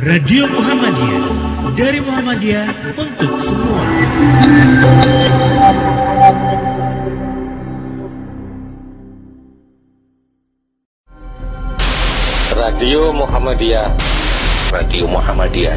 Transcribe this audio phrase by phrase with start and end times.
[0.00, 1.24] Radio Muhammadiyah.
[1.76, 3.84] Dari Muhammadiyah untuk semua.
[12.56, 13.92] Radio Muhammadiyah.
[14.72, 15.76] Radio Muhammadiyah.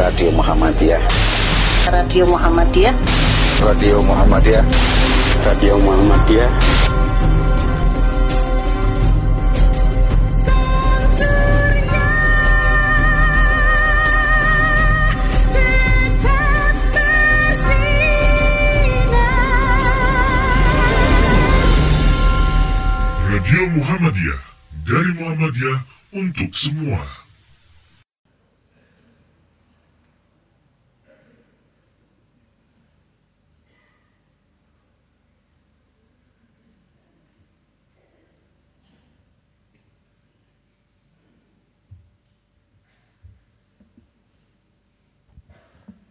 [0.00, 1.02] Radio Muhammadiyah.
[1.92, 2.96] Radio Muhammadiyah.
[3.52, 4.64] Radio Muhammadiyah.
[4.64, 4.64] Radio Muhammadiyah.
[5.44, 6.77] Radio Muhammadiyah
[24.86, 25.82] dari Muhammadiyah
[26.14, 27.02] untuk semua.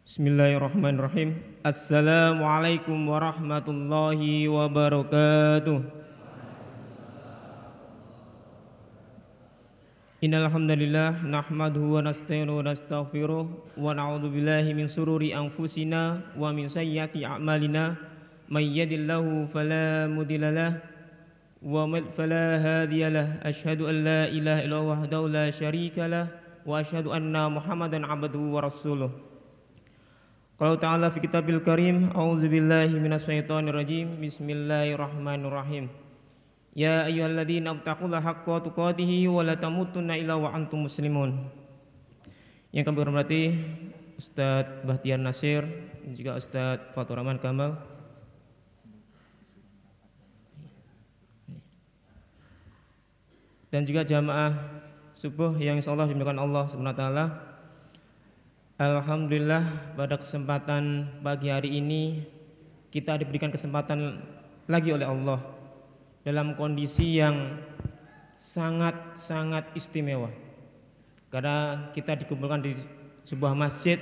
[0.04, 1.40] Bismillahirrahmanirrahim.
[1.64, 6.07] Assalamualaikum warahmatullahi wabarakatuh.
[10.18, 16.66] Innal hamdalillah nahmaduhu wa nasta'inuhu wa nastaghfiruh wa na'udzu billahi min sururi anfusina wa min
[16.66, 17.94] sayyiati a'malina
[18.50, 20.72] may yahdihillahu fala mudilla lah
[21.62, 26.34] wa man fala hadiya lah asyhadu an la ilaha illallah wahdahu la syarika lah
[26.66, 29.14] wa asyhadu anna muhammadan abduhu wa rasuluh
[30.58, 36.07] Qala ta'ala fi kitabil karim a'udzu billahi minasyaitonir rajim bismillahirrahmanirrahim
[36.78, 41.50] Ya ayyuhalladzina taqullaha haqqa tuqatih wa la tamutunna illa wa antum muslimun.
[42.70, 43.42] Yang kami hormati
[44.22, 45.66] Ustadz Bahtiar Nasir
[46.06, 47.82] dan juga Ustadz Fatur Rahman Kamal.
[53.74, 54.54] Dan juga jamaah
[55.18, 57.26] subuh yang dimuliakan Allah Subhanahu wa taala.
[58.78, 62.22] Alhamdulillah pada kesempatan pagi hari ini
[62.94, 64.22] kita diberikan kesempatan
[64.70, 65.57] lagi oleh Allah
[66.28, 67.56] dalam kondisi yang
[68.36, 70.28] sangat-sangat istimewa.
[71.32, 72.76] Karena kita dikumpulkan di
[73.24, 73.96] sebuah masjid,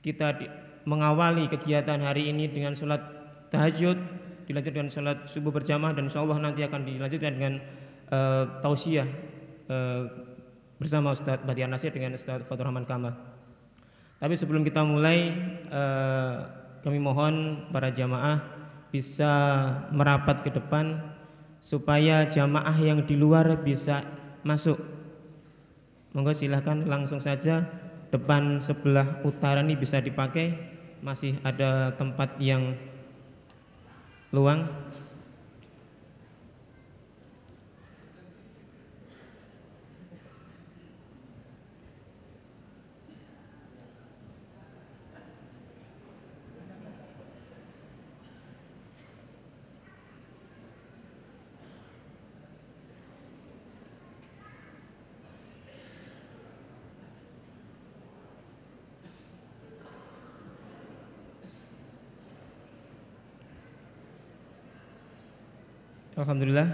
[0.00, 0.48] kita di,
[0.88, 3.04] mengawali kegiatan hari ini dengan sholat
[3.52, 4.00] tahajud,
[4.48, 7.54] dilanjutkan dengan sholat subuh berjamaah dan insya Allah nanti akan dilanjutkan dengan
[8.08, 9.04] uh, tausiah
[9.68, 10.08] uh,
[10.80, 13.12] bersama Ustadz Batiar Nasir dengan Ustadz Fatur Rahman Kamal.
[14.16, 15.28] Tapi sebelum kita mulai,
[15.68, 16.48] uh,
[16.80, 18.51] kami mohon para jamaah
[18.92, 19.32] bisa
[19.90, 21.00] merapat ke depan
[21.64, 24.04] supaya jamaah yang di luar bisa
[24.44, 24.76] masuk.
[26.12, 27.64] Monggo silahkan langsung saja
[28.12, 30.52] depan sebelah utara ini bisa dipakai,
[31.00, 32.76] masih ada tempat yang
[34.28, 34.68] luang.
[66.32, 66.72] Alhamdulillah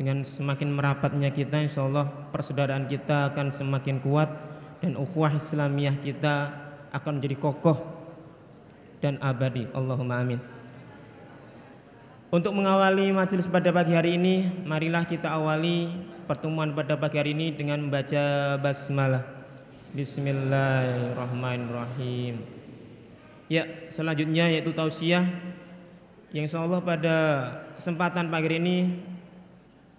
[0.00, 4.32] dengan semakin merapatnya kita insya Allah persaudaraan kita akan semakin kuat
[4.80, 6.56] dan ukhuwah Islamiyah kita
[6.96, 7.76] akan menjadi kokoh
[9.04, 9.68] dan abadi.
[9.76, 10.40] Allahumma amin.
[12.32, 15.92] Untuk mengawali majelis pada pagi hari ini marilah kita awali
[16.24, 19.20] pertemuan pada pagi hari ini dengan membaca basmalah.
[19.92, 22.40] Bismillahirrahmanirrahim.
[23.52, 25.28] Ya selanjutnya yaitu tausiah
[26.32, 27.16] yang insya Allah pada
[27.78, 28.76] kesempatan pagi ini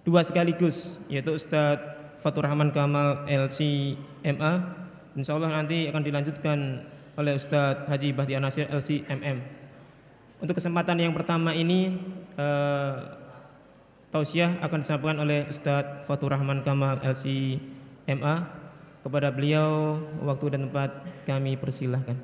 [0.03, 3.95] dua sekaligus yaitu Ustadz Fatur Rahman Kamal LC
[4.27, 4.53] MA
[5.15, 6.83] insya Allah nanti akan dilanjutkan
[7.15, 9.39] oleh Ustadz Haji Bahtiar Nasir LC MM
[10.43, 11.95] untuk kesempatan yang pertama ini
[12.35, 12.95] eh,
[14.11, 17.55] tausiah akan disampaikan oleh Ustadz Fatur Rahman Kamal LC
[18.11, 18.43] MA
[18.99, 20.91] kepada beliau waktu dan tempat
[21.23, 22.19] kami persilahkan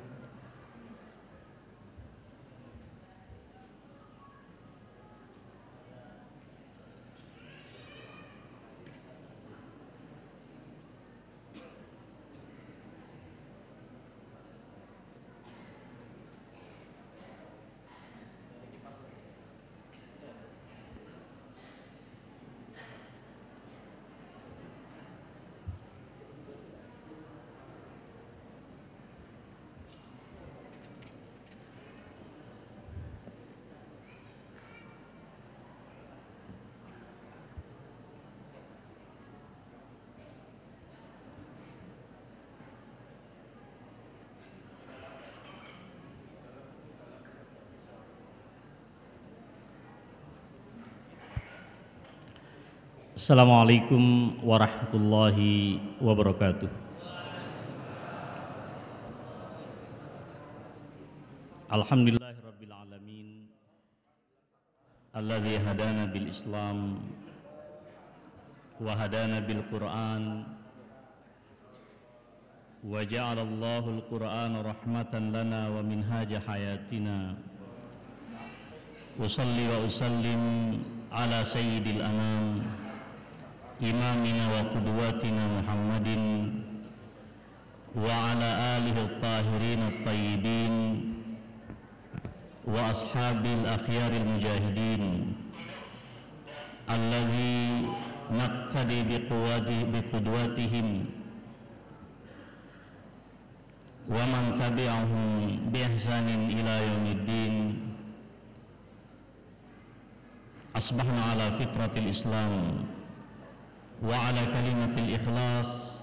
[53.26, 56.70] Assalamualaikum warahmatullahi wabarakatuh.
[61.74, 63.50] Alhamdulillahi rabbil alamin.
[65.10, 67.02] Alladhi hadana bil islam
[68.78, 70.46] Wa hadana bil quran
[72.86, 77.34] Wa ja'ala Allahu al-Quran rahmatan lana wa minhaja hayatina.
[79.18, 80.78] Usalli wa usallim
[81.10, 82.85] ala sayyidil anam
[83.82, 86.08] إمامنا وقدوتنا محمد
[87.96, 90.74] وعلى آله الطاهرين الطيبين
[92.64, 95.02] وأصحاب الأخيار المجاهدين
[96.90, 97.60] الذي
[98.32, 98.98] نقتدي
[99.92, 100.88] بقدوتهم
[104.08, 105.24] ومن تبعهم
[105.72, 107.54] بإحسان إلى يوم الدين.
[110.76, 112.52] أصبحنا على فطرة الإسلام.
[114.04, 116.02] وعلى كلمة الإخلاص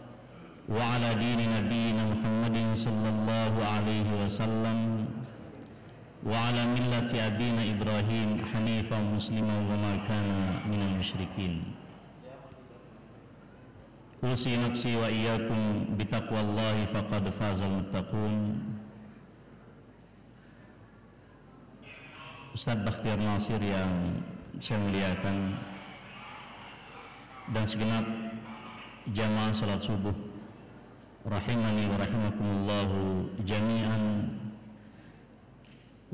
[0.69, 4.79] وعلى دين نبينا محمد صلى الله عليه وسلم
[6.25, 10.29] وعلى ملة أبينا إبراهيم حنيفا مسلما وما كان
[10.71, 11.53] من المشركين.
[14.23, 15.59] أوصي نفسي وإياكم
[15.99, 18.35] بتقوى الله فقد فاز المتقون.
[22.53, 24.21] Ustaz Bakhtiar Nasir yang
[24.61, 25.57] saya muliakan
[27.51, 28.05] dan segenap
[29.11, 30.15] jamaah salat subuh.
[31.27, 32.99] Rahimani wa rahimakumullahu
[33.43, 34.03] jami'an.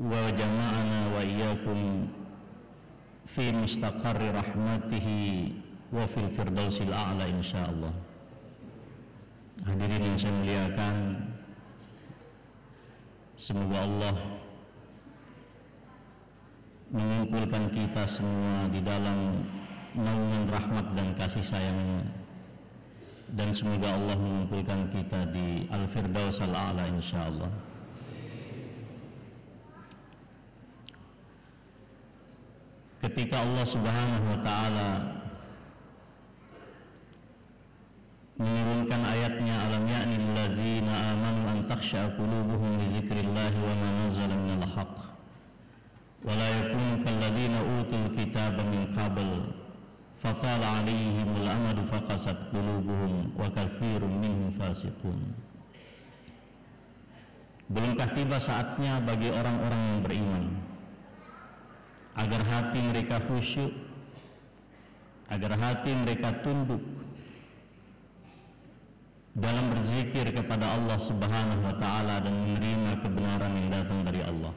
[0.00, 2.08] Wa jama'ana wa iyyakum
[3.30, 5.54] fi mustaqarri rahmatihi
[5.94, 7.94] wa fil firdausil a'la insyaallah.
[9.60, 10.96] Hadirin yang saya muliakan
[13.36, 14.16] semoga Allah
[16.90, 19.46] mengumpulkan kita semua di dalam
[19.94, 22.06] naungan rahmat dan kasih sayangnya.
[23.30, 27.50] Dan semoga Allah mengumpulkan kita di Al-Firdaus Al-A'la insyaallah.
[33.00, 34.90] Ketika Allah Subhanahu wa taala
[38.36, 44.68] menurunkan ayatnya alam ya'ni alladzina amanu an takhsha qulubuhum li dzikrillah wa ma nazala minal
[44.74, 44.96] haqq.
[46.26, 49.59] Wa la yakunu kalladzina utul kitaba min qabl
[50.25, 55.21] فطال عليهم الأمد فقست قلوبهم وكثير منهم فاسقون
[57.65, 60.45] Belumkah tiba saatnya bagi orang-orang yang beriman
[62.13, 63.73] agar hati mereka khusyuk,
[65.33, 66.85] agar hati mereka tunduk
[69.33, 74.53] dalam berzikir kepada Allah Subhanahu wa taala dan menerima kebenaran yang datang dari Allah.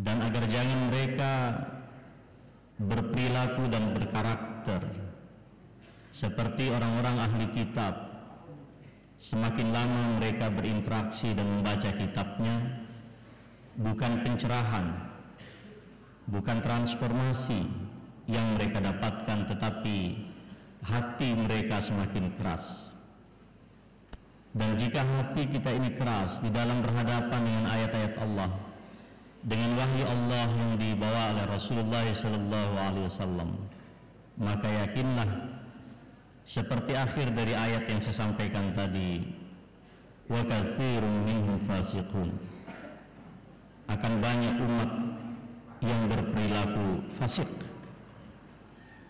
[0.00, 1.32] Dan agar jangan mereka
[2.79, 4.81] berperilaku dan berkarakter.
[6.09, 8.07] Seperti orang-orang ahli kitab.
[9.19, 12.55] Semakin lama mereka berinteraksi dan membaca kitabnya
[13.75, 15.09] bukan pencerahan
[16.31, 17.65] bukan transformasi
[18.29, 20.23] yang mereka dapatkan tetapi
[20.85, 22.93] hati mereka semakin keras.
[24.55, 28.49] Dan jika hati kita ini keras di dalam berhadapan dengan ayat-ayat Allah
[29.47, 33.49] dengan wahyu Allah yang dibawa oleh Rasulullah sallallahu alaihi wasallam
[34.39, 35.29] maka yakinlah
[36.47, 39.21] seperti akhir dari ayat yang saya sampaikan tadi
[40.29, 42.33] wa katsirun minhum fasiqun.
[43.89, 44.91] Akan banyak umat
[45.81, 47.47] yang berperilaku fasik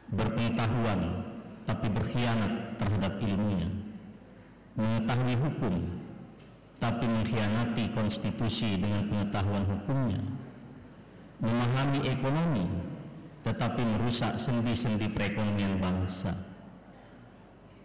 [0.10, 1.26] berpengetahuan
[1.70, 3.70] tapi berkhianat terhadap ilmunya
[4.74, 5.76] mengetahui hukum
[6.82, 10.22] tapi mengkhianati konstitusi dengan pengetahuan hukumnya,
[11.42, 12.70] memahami ekonomi,
[13.42, 16.38] tetapi merusak sendi-sendi perekonomian bangsa.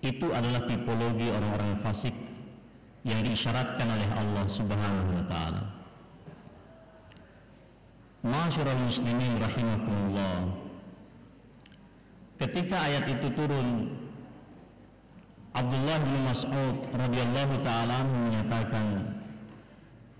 [0.04, 2.12] Itu adalah tipologi orang-orang fasik
[3.08, 5.64] yang diisyaratkan oleh Allah Subhanahu wa taala.
[8.20, 10.60] Masyarul muslimin rahimakumullah.
[12.36, 13.96] Ketika ayat itu turun
[15.56, 19.23] Abdullah bin Mas'ud radhiyallahu taala menyatakan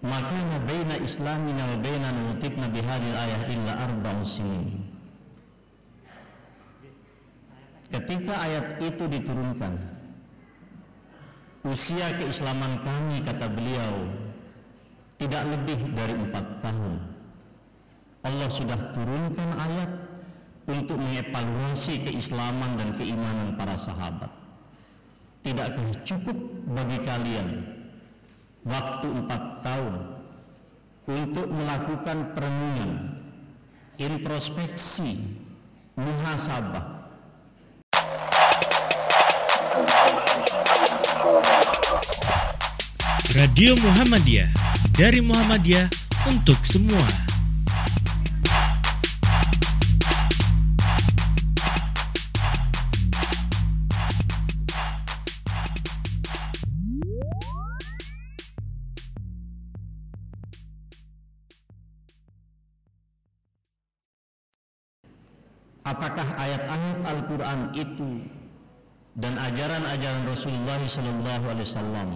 [0.05, 0.37] maka
[0.69, 4.23] baina islamina wa baina nutibna bihadil ayah illa arba'u
[7.89, 9.81] Ketika ayat itu diturunkan
[11.65, 14.13] usia keislaman kami kata beliau
[15.17, 17.01] tidak lebih dari empat tahun.
[18.29, 19.91] Allah sudah turunkan ayat
[20.69, 24.33] untuk mengevaluasi keislaman dan keimanan para sahabat.
[25.45, 26.37] Tidakkah cukup
[26.73, 27.74] bagi kalian
[28.65, 29.95] waktu empat tahun
[31.05, 32.91] untuk melakukan perenungan,
[34.01, 35.21] introspeksi,
[36.01, 37.05] muhasabah.
[43.35, 44.49] Radio Muhammadiyah
[44.97, 45.91] dari Muhammadiyah
[46.25, 47.34] untuk semua.
[65.85, 68.25] Apakah ayat-ayat Al-Quran itu
[69.21, 72.11] dan ajaran-ajaran Rasulullah Sallallahu Alaihi Wasallam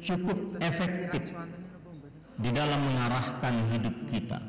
[0.00, 1.32] cukup efektif
[2.40, 4.40] di dalam mengarahkan hidup kita.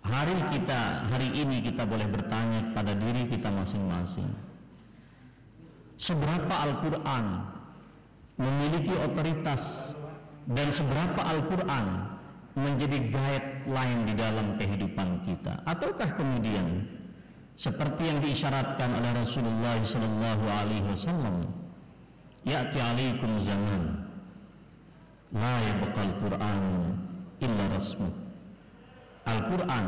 [0.00, 4.26] Hari kita, hari ini kita boleh bertanya pada diri kita masing-masing.
[6.00, 7.46] Seberapa Al-Quran
[8.40, 9.94] memiliki otoritas
[10.50, 12.09] dan seberapa Al-Quran
[12.60, 15.64] menjadi guideline di dalam kehidupan kita.
[15.64, 16.84] Ataukah kemudian
[17.56, 21.48] seperti yang diisyaratkan oleh Rasulullah sallallahu alaihi wasallam
[22.48, 24.08] ya'ti alaikum zaman
[25.36, 26.62] la yabqal Qur'an
[27.40, 28.08] illa rasmu.
[29.28, 29.86] Al-Qur'an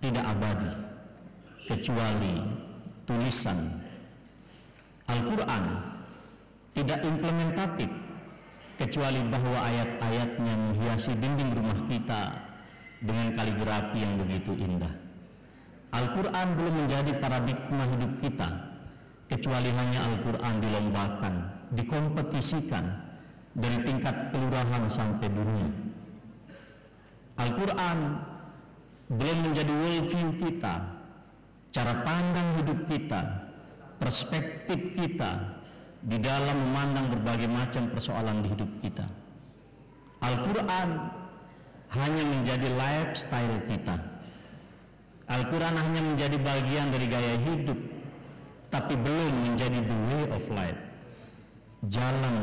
[0.00, 0.72] tidak abadi
[1.68, 2.34] kecuali
[3.04, 3.84] tulisan.
[5.08, 5.64] Al-Qur'an
[6.72, 8.07] tidak implementatif
[8.78, 12.22] kecuali bahwa ayat-ayatnya menghiasi dinding rumah kita
[13.02, 14.94] dengan kaligrafi yang begitu indah.
[15.90, 18.48] Al-Quran belum menjadi paradigma hidup kita
[19.28, 21.34] kecuali hanya Al-Quran dilombakan,
[21.74, 22.84] dikompetisikan
[23.58, 25.68] dari tingkat kelurahan sampai dunia.
[27.38, 27.98] Al-Quran
[29.10, 30.74] belum menjadi worldview kita,
[31.74, 33.20] cara pandang hidup kita,
[33.98, 35.57] perspektif kita,
[36.06, 39.06] di dalam memandang berbagai macam persoalan di hidup kita.
[40.22, 40.88] Al-Quran
[41.90, 43.96] hanya menjadi lifestyle kita.
[45.28, 47.78] Al-Quran hanya menjadi bagian dari gaya hidup,
[48.72, 50.80] tapi belum menjadi the way of life,
[51.92, 52.36] jalan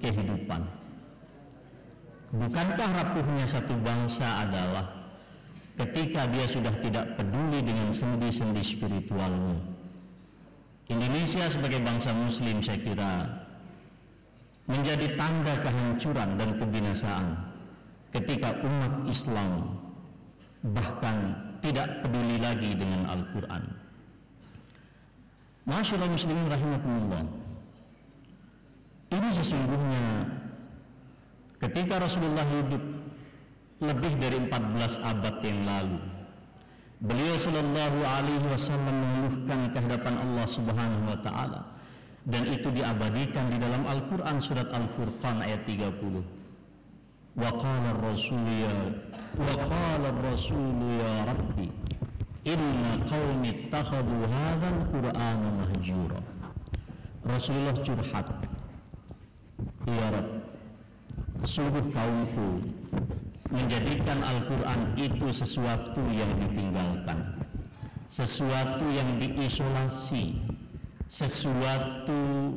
[0.00, 0.64] kehidupan.
[2.34, 5.04] Bukankah rapuhnya satu bangsa adalah
[5.78, 9.58] ketika dia sudah tidak peduli dengan sendi-sendi spiritualnya,
[10.92, 13.12] Indonesia sebagai bangsa muslim saya kira
[14.68, 17.26] menjadi tanda kehancuran dan kebinasaan
[18.12, 19.80] ketika umat Islam
[20.76, 23.64] bahkan tidak peduli lagi dengan Al-Quran.
[25.64, 27.24] Masyaallah muslimin rahimahumullah.
[29.08, 30.04] Ini sesungguhnya
[31.64, 32.84] ketika Rasulullah hidup
[33.80, 36.13] lebih dari 14 abad yang lalu
[37.02, 41.60] Beliau sallallahu alaihi wasallam mengeluhkan kehadapan Allah Subhanahu wa taala
[42.24, 46.22] dan itu diabadikan di dalam Al-Qur'an surat Al-Furqan ayat 30.
[47.34, 48.94] Wa qala ar-rasul ya
[49.34, 51.66] wa qala ar-rasul ya rabbi
[52.46, 56.20] inna qaumi ittakhadhu hadha al-qur'ana mahjura.
[57.26, 58.28] Rasulullah curhat.
[59.84, 60.44] Ya Rabb,
[61.44, 62.68] sungguh kaumku
[63.52, 67.44] menjadikan Al-Quran itu sesuatu yang ditinggalkan,
[68.08, 70.40] sesuatu yang diisolasi,
[71.12, 72.56] sesuatu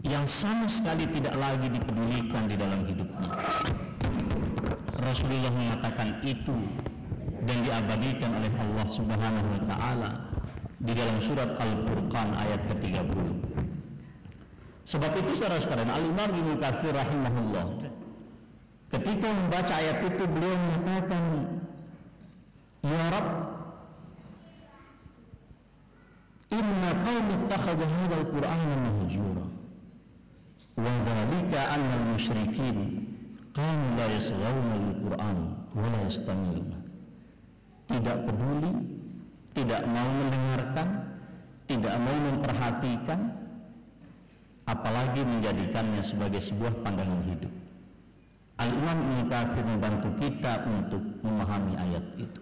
[0.00, 3.32] yang sama sekali tidak lagi dipedulikan di dalam hidupnya.
[5.00, 6.56] Rasulullah mengatakan itu
[7.44, 10.10] dan diabadikan oleh Allah Subhanahu wa taala
[10.80, 13.16] di dalam surat Al-Furqan ayat ke-30.
[14.88, 17.89] Sebab itu saudara sekalian Al-Imam Ibnu Katsir rahimahullah
[18.90, 21.24] Ketika membaca ayat itu beliau mengatakan
[22.82, 23.28] Ya Rab
[26.50, 29.46] Inna qawmi ittakhadha hadha al-Qur'ana mahjura.
[30.74, 33.06] Wa dhalika anna al-musyrikin
[33.54, 35.38] qamu la yasghawna al-Qur'an
[35.70, 36.78] wa la yastamiluna
[37.90, 38.72] tidak peduli
[39.54, 40.88] tidak mau mendengarkan
[41.66, 43.20] tidak mau memperhatikan
[44.70, 47.50] apalagi menjadikannya sebagai sebuah pandangan hidup
[48.60, 52.40] Al-Imam Ibn Kathir membantu kita untuk memahami ayat itu.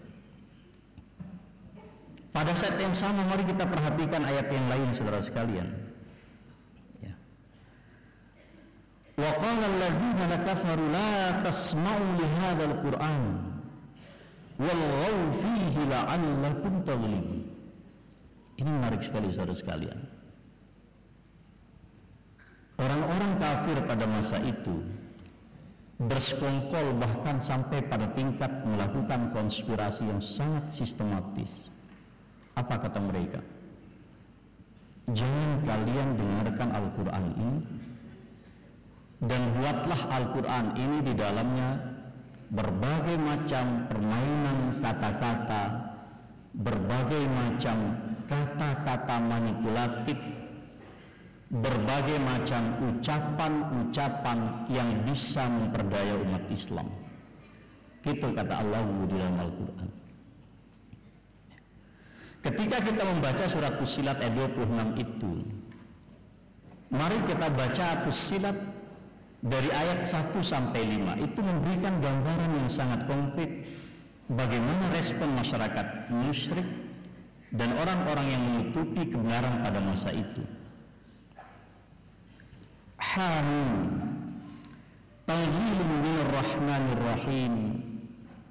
[2.34, 5.70] Pada saat yang sama mari kita perhatikan ayat yang lain saudara sekalian.
[7.02, 7.14] Ya.
[9.14, 13.22] Wa qala alladziina kafaru la tasma'u li hadzal Qur'an
[14.58, 15.82] walghaw fihi.
[18.58, 19.98] Ini menarik sekali saudara sekalian.
[22.78, 24.97] Orang-orang kafir pada masa itu
[25.98, 31.66] bersekongkol bahkan sampai pada tingkat melakukan konspirasi yang sangat sistematis.
[32.54, 33.42] Apa kata mereka?
[35.10, 37.58] Jangan kalian dengarkan Al-Quran ini
[39.18, 41.70] dan buatlah Al-Quran ini di dalamnya
[42.54, 45.62] berbagai macam permainan kata-kata,
[46.54, 47.76] berbagai macam
[48.30, 50.18] kata-kata manipulatif,
[51.48, 52.62] berbagai macam
[52.92, 56.92] ucapan-ucapan yang bisa memperdaya umat Islam.
[58.04, 59.88] Itu kata Allah di dalam Al-Quran.
[62.44, 65.32] Ketika kita membaca surat Fusilat ayat 26 itu,
[66.92, 68.56] mari kita baca Fusilat
[69.42, 71.16] dari ayat 1 sampai 5.
[71.24, 73.66] Itu memberikan gambaran yang sangat konkret
[74.28, 76.68] bagaimana respon masyarakat musyrik
[77.56, 80.57] dan orang-orang yang menutupi kebenaran pada masa itu.
[83.08, 83.88] حامل
[85.26, 87.80] تنزيل من الرحمن الرحيم.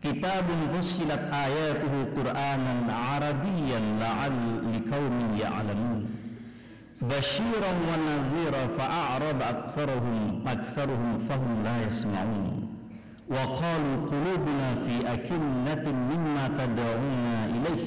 [0.04, 4.38] كتاب فصلت آياته قرآنا عربيا لعل
[4.74, 6.10] لقوم يعلمون.
[7.02, 12.70] بشيرا ونذيرا فأعرض أكثرهم أكثرهم فهم لا يسمعون.
[13.30, 17.86] وقالوا قلوبنا في أكنة مما تدعونا إليه.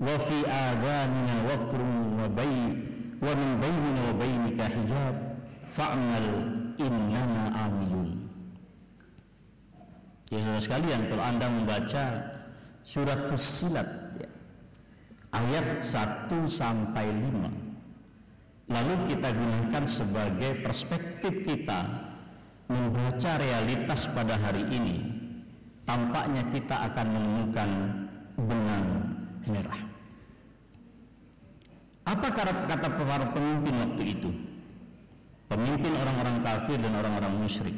[0.00, 1.80] وفي آذاننا وقر
[2.20, 2.86] وبين
[3.22, 5.29] ومن بيننا وبينك حجاب.
[5.74, 6.28] Fa'mal
[6.78, 8.30] innana amilun.
[10.30, 12.04] Ya saudara sekalian, kalau Anda membaca
[12.86, 13.88] surat Fussilat
[14.22, 14.30] ya,
[15.34, 17.70] ayat 1 sampai 5
[18.70, 21.90] lalu kita gunakan sebagai perspektif kita
[22.70, 25.02] membaca realitas pada hari ini
[25.82, 27.70] tampaknya kita akan menemukan
[28.38, 28.86] benang
[29.50, 29.80] merah.
[32.06, 34.30] Apa kata para pemimpin waktu itu
[35.50, 37.74] pemimpin orang-orang kafir dan orang-orang musyrik.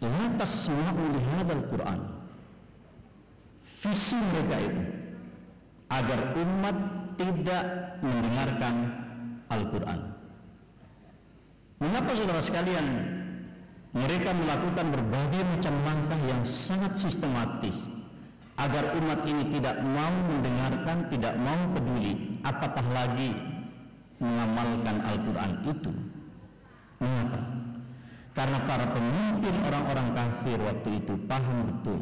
[0.00, 2.00] Lantas tasma'u lihadal Quran.
[3.84, 4.82] Visi mereka itu
[5.92, 6.76] agar umat
[7.20, 7.64] tidak
[8.00, 8.74] mendengarkan
[9.52, 10.00] Al-Quran.
[11.78, 12.86] Mengapa saudara sekalian
[13.92, 17.84] mereka melakukan berbagai macam langkah yang sangat sistematis
[18.56, 23.55] agar umat ini tidak mau mendengarkan, tidak mau peduli apatah lagi
[24.22, 25.92] mengamalkan Al-Quran itu
[27.02, 27.40] mengapa?
[28.36, 32.00] Karena para pemimpin orang-orang kafir waktu itu paham betul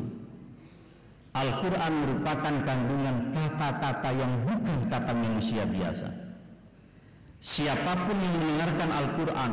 [1.35, 6.07] Al-Quran merupakan kandungan kata-kata yang bukan kata manusia biasa.
[7.42, 9.53] Siapa pun yang mendengarkan Al-Quran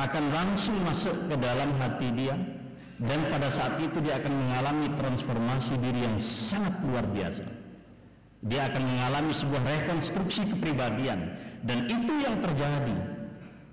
[0.00, 2.34] akan langsung masuk ke dalam hati dia
[2.96, 7.44] dan pada saat itu dia akan mengalami transformasi diri yang sangat luar biasa.
[8.44, 11.32] Dia akan mengalami sebuah rekonstruksi kepribadian.
[11.64, 12.96] Dan itu yang terjadi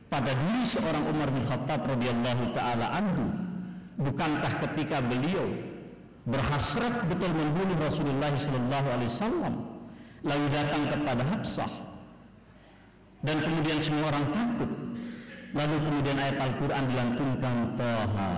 [0.08, 3.26] pada diri seorang Umar bin Khattab radhiyallahu taala anhu.
[4.00, 5.72] Bukankah ketika beliau
[6.30, 9.54] berhasrat betul membunuh Rasulullah sallallahu alaihi wasallam
[10.22, 11.72] lalu datang kepada Habsah
[13.26, 14.72] dan kemudian semua orang takut
[15.58, 18.34] lalu kemudian ayat Al-Qur'an dilantunkan Taha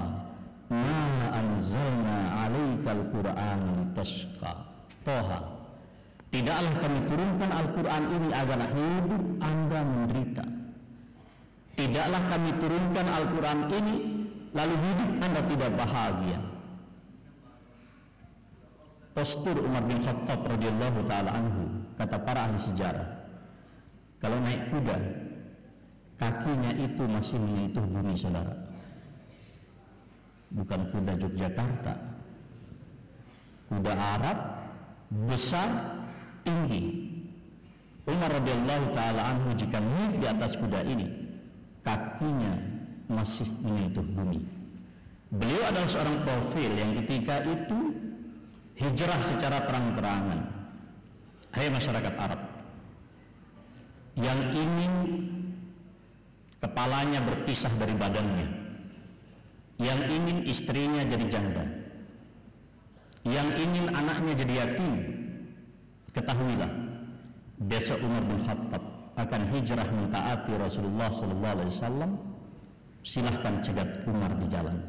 [0.71, 1.03] ma
[1.35, 4.53] anzalna 'alaikal Qur'an litashqa
[5.03, 5.52] Taha
[6.33, 10.45] tidaklah kami turunkan Al-Qur'an ini agar hidup Anda menderita
[11.73, 13.95] Tidaklah kami turunkan Al-Quran ini
[14.53, 16.39] lalu hidup anda tidak bahagia.
[19.17, 21.63] Postur Umar bin Khattab radhiyallahu taala anhu
[21.97, 23.25] kata para ahli sejarah.
[24.21, 24.97] Kalau naik kuda,
[26.21, 28.53] kakinya itu masih menyentuh bumi saudara.
[30.53, 31.93] Bukan kuda Yogyakarta.
[33.69, 34.37] Kuda Arab
[35.29, 35.69] besar,
[36.43, 37.11] tinggi.
[38.03, 41.07] Umar radhiyallahu taala anhu jika naik di atas kuda ini,
[41.87, 42.59] kakinya
[43.07, 44.43] masih menyentuh bumi.
[45.33, 47.79] Beliau adalah seorang profil yang ketika itu
[48.77, 50.39] hijrah secara terang-terangan.
[51.53, 52.41] Hai masyarakat Arab
[54.13, 54.93] yang ingin
[56.61, 58.47] kepalanya berpisah dari badannya,
[59.81, 61.65] yang ingin istrinya jadi janda,
[63.25, 64.93] yang ingin anaknya jadi yatim,
[66.13, 66.71] ketahuilah
[67.69, 68.83] besok Umar bin Khattab
[69.17, 72.11] akan hijrah mentaati Rasulullah sallallahu alaihi wasallam.
[73.03, 74.79] Silahkan cegat Umar di jalan.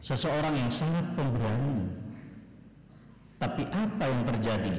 [0.00, 1.92] Seseorang yang sangat pemberani.
[3.36, 4.74] Tapi apa yang terjadi?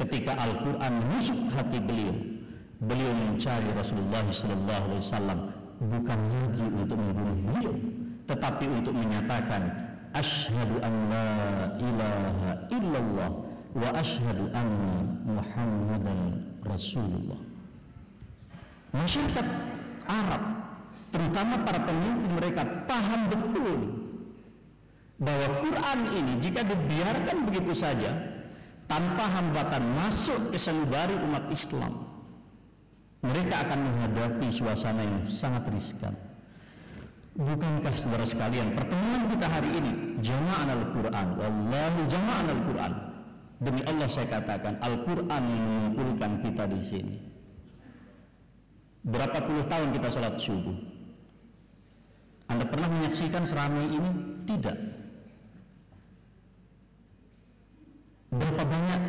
[0.00, 2.16] Ketika Al-Quran menusuk hati beliau
[2.80, 5.38] beliau mencari Rasulullah sallallahu alaihi wasallam
[5.84, 7.74] bukan lagi untuk membunuh beliau
[8.24, 9.68] tetapi untuk menyatakan
[10.16, 11.28] asyhadu an la
[11.76, 13.30] ilaha illallah
[13.74, 17.40] wa asyhadu anna muhammadan Rasulullah.
[18.90, 19.46] Masyarakat
[20.10, 20.42] Arab,
[21.14, 23.78] terutama para pemimpin mereka paham betul
[25.20, 28.10] bahwa Quran ini jika dibiarkan begitu saja
[28.90, 32.10] tanpa hambatan masuk ke sanubari umat Islam,
[33.22, 36.16] mereka akan menghadapi suasana yang sangat riskan.
[37.38, 43.09] Bukankah saudara sekalian pertemuan kita hari ini jama'an al-Quran, wallahu jama'an al-Quran.
[43.60, 47.16] Demi Allah saya katakan, Al-Quran yang mengumpulkan kita di sini.
[49.04, 50.76] Berapa puluh tahun kita sholat subuh?
[52.48, 54.10] Anda pernah menyaksikan seramai ini?
[54.48, 54.76] Tidak.
[58.32, 59.02] Berapa banyak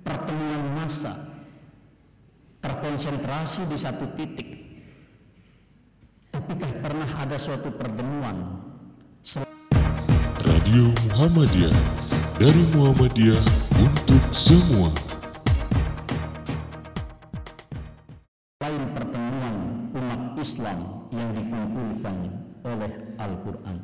[0.00, 1.14] pertemuan massa
[2.64, 4.48] terkonsentrasi di satu titik?
[6.32, 8.64] Tapikah pernah ada suatu pertemuan
[10.44, 11.72] Radio Muhammadiyah
[12.36, 13.40] dari Muhammadiyah
[13.80, 14.92] untuk semua.
[18.60, 19.56] lain pertemuan
[19.96, 20.78] umat Islam
[21.16, 22.16] yang dikumpulkan
[22.60, 23.76] oleh Al-Quran.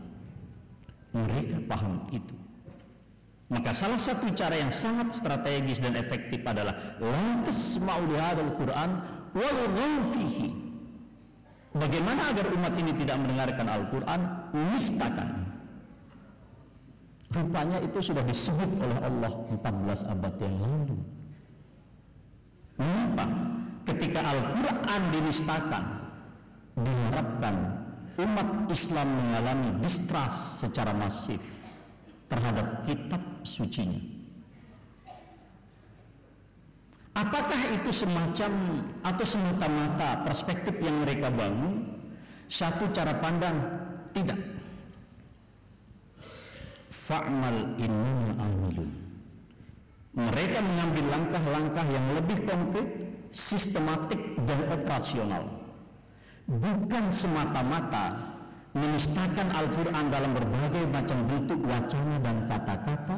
[1.17, 2.37] Mereka paham itu.
[3.49, 8.91] Maka salah satu cara yang sangat strategis dan efektif adalah lantas al Quran
[9.33, 9.61] wal
[10.13, 10.71] fihi.
[11.73, 14.21] Bagaimana agar umat ini tidak mendengarkan Al-Quran?
[14.75, 15.40] Nistakan.
[17.31, 20.99] Rupanya itu sudah disebut oleh Allah 14 abad yang lalu.
[22.75, 23.25] Mengapa?
[23.87, 25.85] Ketika Al-Quran dinistakan,
[26.75, 27.57] diharapkan
[28.19, 31.39] umat Islam mengalami distrust secara masif
[32.27, 34.03] terhadap kitab sucinya.
[37.15, 38.51] Apakah itu semacam
[39.07, 41.95] atau semata-mata perspektif yang mereka bangun?
[42.51, 43.55] Satu cara pandang,
[44.15, 44.39] tidak
[47.11, 48.91] fa'mal innama amilun.
[50.15, 52.89] Mereka mengambil langkah-langkah yang lebih konkret,
[53.35, 55.67] sistematik dan operasional.
[56.47, 58.39] Bukan semata-mata
[58.75, 63.17] menistakan Al-Quran dalam berbagai macam bentuk wacana dan kata-kata,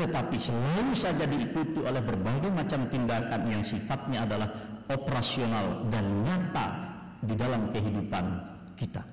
[0.00, 4.48] tetapi selalu saja diikuti oleh berbagai macam tindakan yang sifatnya adalah
[4.88, 6.66] operasional dan nyata
[7.24, 8.24] di dalam kehidupan
[8.80, 9.04] kita.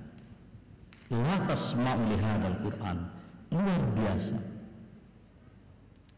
[1.12, 2.08] Lantas tasma'u
[2.40, 3.21] Al-Quran
[3.52, 4.36] luar biasa.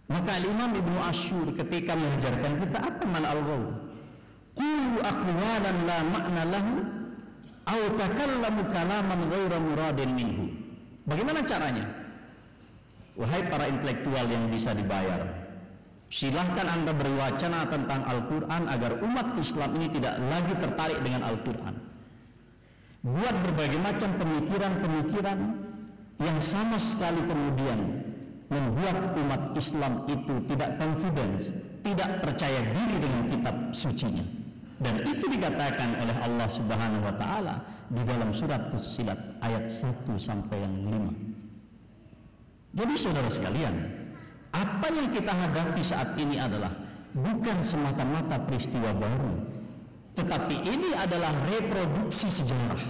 [0.05, 3.73] Maka Imam Ibnu Ashur ketika mengajarkan kita apa mana al-ghaul?
[4.55, 6.75] Qulu aqwalan la ma'na lahu
[7.66, 10.47] aw takallamu kalaman ghaira muradin minhu.
[11.09, 11.88] Bagaimana caranya?
[13.16, 15.25] Wahai para intelektual yang bisa dibayar,
[16.11, 21.75] silahkan anda berwacana tentang Al-Quran agar umat Islam ini tidak lagi tertarik dengan Al-Quran.
[23.05, 25.63] Buat berbagai macam pemikiran-pemikiran
[26.22, 28.05] yang sama sekali kemudian
[28.53, 31.50] membuat umat Islam itu tidak confidence,
[31.83, 34.22] tidak percaya diri dengan kitab sucinya.
[34.79, 40.59] Dan itu dikatakan oleh Allah Subhanahu wa taala di dalam surat Fussilat ayat 1 sampai
[40.61, 40.74] yang
[42.74, 42.79] 5.
[42.79, 43.74] Jadi saudara sekalian,
[44.50, 46.74] apa yang kita hadapi saat ini adalah
[47.14, 49.46] bukan semata-mata peristiwa baru,
[50.18, 52.83] tetapi ini adalah reproduksi sejarah.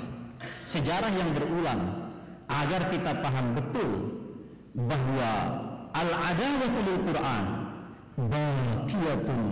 [0.65, 2.04] Sejarah yang berulang
[2.49, 3.91] agar kita paham betul
[4.75, 5.31] bahwa
[5.95, 7.45] al-adawatul Quran
[8.19, 9.43] baqiyatun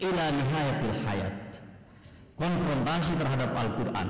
[0.00, 1.38] ila nihayatil hayat.
[2.34, 4.08] Konfrontasi terhadap Al-Quran,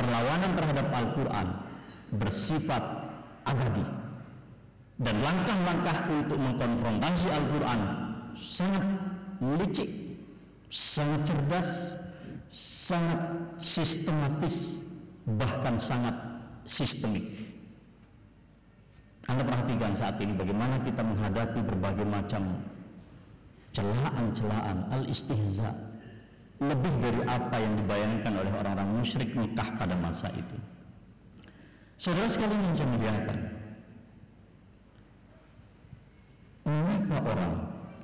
[0.00, 1.46] perlawanan terhadap Al-Quran
[2.16, 3.12] bersifat
[3.44, 3.84] abadi.
[4.96, 7.80] Dan langkah-langkah untuk mengkonfrontasi Al-Quran
[8.32, 8.84] sangat
[9.60, 10.16] licik,
[10.72, 12.00] sangat cerdas,
[12.48, 13.20] sangat
[13.60, 14.88] sistematis,
[15.36, 16.35] bahkan sangat
[16.66, 17.24] sistemik.
[19.26, 22.62] Anda perhatikan saat ini bagaimana kita menghadapi berbagai macam
[23.74, 25.74] celaan-celaan al-istihza
[26.62, 30.56] lebih dari apa yang dibayangkan oleh orang-orang musyrik nikah pada masa itu.
[31.96, 33.38] Saudara sekalian yang saya muliakan,
[36.64, 37.52] mengapa orang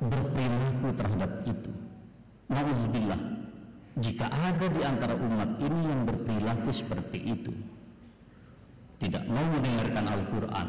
[0.01, 1.71] berperilaku terhadap itu?
[2.53, 3.21] Nauzubillah,
[4.01, 7.53] jika ada di antara umat ini yang berperilaku seperti itu,
[9.03, 10.67] tidak mau mendengarkan Al-Quran,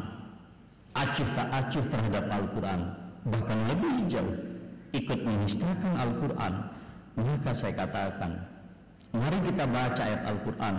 [0.98, 2.82] acuh tak acuh terhadap Al-Quran,
[3.30, 4.36] bahkan lebih jauh
[4.98, 6.54] ikut menistakan Al-Quran,
[7.14, 8.42] maka saya katakan,
[9.14, 10.76] mari kita baca ayat Al-Quran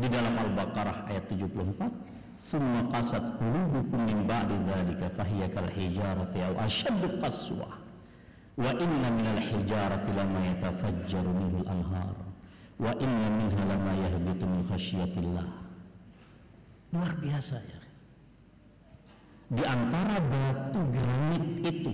[0.00, 1.92] di dalam Al-Baqarah ayat 74.
[2.38, 7.68] Summa qasat qulubukum min ba'di dzalika fahiya kal hijarati aw ashaddu qaswa.
[8.56, 12.14] Wa inna minal hijarati lama yatafajjaru minhu al-anhar.
[12.78, 15.67] Wa inna minha lama yahbitu min khasyiatillah.
[16.92, 17.80] Luar biasa ya.
[19.48, 21.92] Di antara batu granit itu,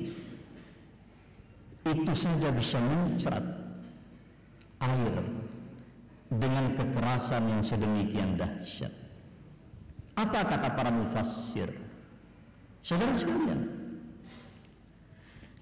[1.86, 3.46] itu saja bisa mencrat
[4.82, 5.16] air
[6.34, 8.90] dengan kekerasan yang sedemikian dahsyat.
[10.18, 11.70] Apa kata para mufassir?
[12.82, 13.70] Saudara sekalian,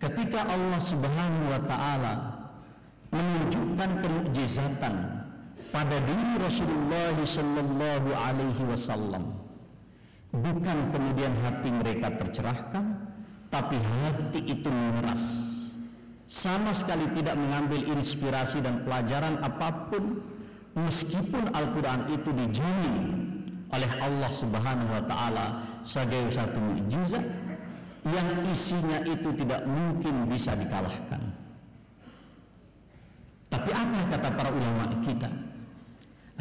[0.01, 2.15] ketika Allah Subhanahu wa taala
[3.13, 4.95] menunjukkan kemujizatan
[5.73, 9.41] pada diri Rasulullah sallallahu alaihi wasallam
[10.37, 13.13] bukan kemudian hati mereka tercerahkan
[13.49, 15.25] tapi hati itu mengeras.
[16.29, 20.25] Sama sekali tidak mengambil inspirasi dan pelajaran apa pun
[20.77, 22.97] meskipun Al-Qur'an itu dijamin
[23.69, 25.47] oleh Allah Subhanahu wa taala
[25.85, 27.25] sebagai satu mukjizat
[28.09, 31.21] yang isinya itu tidak mungkin bisa dikalahkan.
[33.53, 35.29] Tapi apa kata para ulama kita?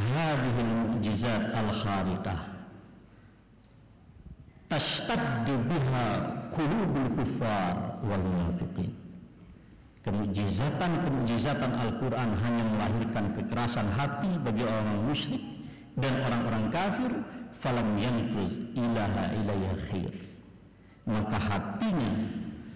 [0.02, 2.52] Hadhil mu'jizat al-khariqah
[4.72, 6.06] tashtaddu biha
[6.56, 8.96] qulubul kuffar wal munafiqin.
[10.02, 15.44] Kemujizatan-kemujizatan Al-Quran hanya melahirkan kekerasan hati bagi orang musyrik
[16.00, 17.12] dan orang-orang kafir.
[17.62, 20.14] Falam yanfuz ilaha ilayha khair.
[21.06, 22.26] Maka hatinya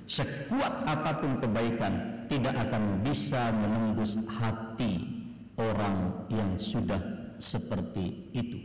[0.06, 5.10] sekuat apa pun kebaikan tidak akan bisa menembus hati
[5.58, 8.60] orang yang sudah seperti itu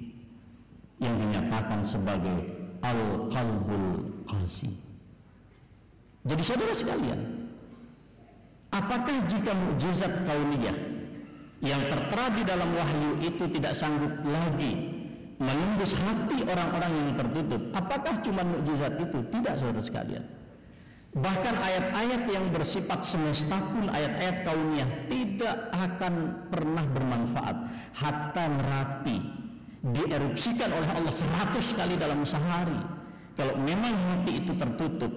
[1.00, 2.38] yang dinyatakan sebagai
[2.84, 4.72] al-qalbul qasi
[6.26, 7.20] jadi saudara sekalian
[8.70, 10.76] apakah jika mukjizat kauniyah
[11.60, 14.90] yang tertera di dalam wahyu itu tidak sanggup lagi
[15.40, 17.62] menembus hati orang-orang yang tertutup.
[17.72, 19.18] Apakah cuma mukjizat itu?
[19.32, 20.24] Tidak saudara sekalian.
[21.10, 27.56] Bahkan ayat-ayat yang bersifat semesta pun ayat-ayat kauniyah tidak akan pernah bermanfaat.
[27.98, 29.18] Hatta merapi
[29.90, 32.78] dierupsikan oleh Allah seratus kali dalam sehari.
[33.34, 35.10] Kalau memang hati itu tertutup,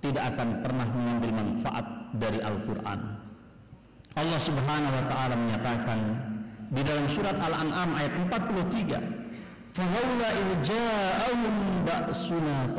[0.00, 3.00] tidak akan pernah mengambil manfaat dari Al-Quran.
[4.16, 5.98] Allah Subhanahu wa taala menyatakan
[6.72, 9.16] di dalam surat Al-An'am ayat 43
[9.76, 12.72] Fahaula in ja'ahum ba'suna.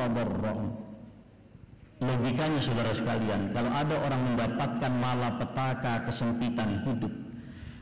[1.97, 7.09] Logikanya saudara sekalian, kalau ada orang mendapatkan malapetaka kesempitan hidup,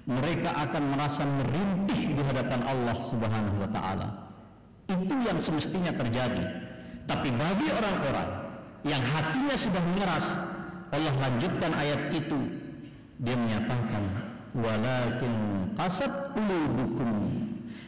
[0.07, 4.07] mereka akan merasa merintih di hadapan Allah Subhanahu wa taala.
[4.87, 6.47] Itu yang semestinya terjadi.
[7.11, 8.29] Tapi bagi orang-orang
[8.87, 10.25] yang hatinya sudah mengeras,
[10.95, 12.39] Allah lanjutkan ayat itu.
[13.19, 14.03] Dia menyatakan,
[14.55, 15.33] "Walakin
[15.75, 17.09] qasat qulubukum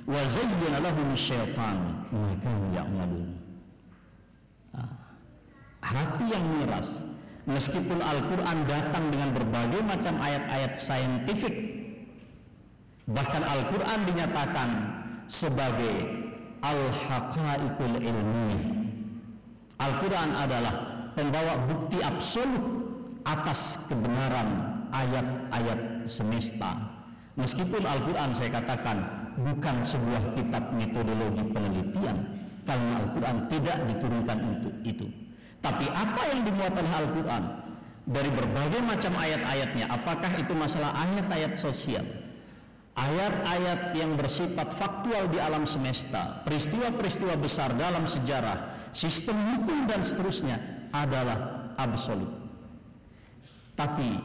[0.08, 3.37] wa zayyana lahum syaitan ma kanu ya'malun.
[5.98, 7.02] Hati yang miras
[7.50, 11.56] meskipun Al-Qur'an datang dengan berbagai macam ayat-ayat saintifik
[13.10, 14.70] bahkan Al-Qur'an dinyatakan
[15.26, 15.96] sebagai
[16.62, 18.54] al-haqaiqul ilmi.
[19.82, 20.76] Al-Qur'an adalah
[21.18, 22.94] pembawa bukti absolut
[23.26, 26.78] atas kebenaran ayat-ayat semesta.
[27.38, 28.98] Meskipun Al-Quran saya katakan
[29.38, 32.18] bukan sebuah kitab metodologi penelitian
[32.66, 35.06] karena Al-Quran tidak diturunkan untuk itu.
[35.62, 37.44] Tapi apa yang dimuat oleh Al-Quran
[38.08, 42.06] dari berbagai macam ayat-ayatnya, apakah itu masalah ayat-ayat sosial,
[42.96, 50.58] ayat-ayat yang bersifat faktual di alam semesta, peristiwa-peristiwa besar dalam sejarah, sistem hukum dan seterusnya
[50.96, 52.32] adalah absolut.
[53.76, 54.18] Tapi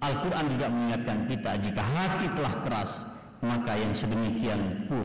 [0.00, 3.04] Al-Quran juga mengingatkan kita jika hati telah keras,
[3.44, 5.04] maka yang sedemikian pun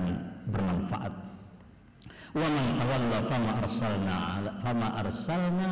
[0.00, 0.16] akan
[0.50, 1.12] bermanfaat.
[2.30, 4.16] Wa man tawalla fama arsalna
[4.62, 5.68] fama arsalna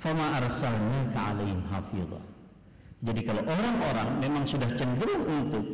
[0.00, 2.24] fama arsalnaka alaihim hafizah.
[3.00, 5.64] Jadi kalau orang-orang memang sudah cenderung untuk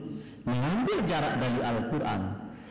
[0.46, 2.22] mengambil jarak dari Al-Quran,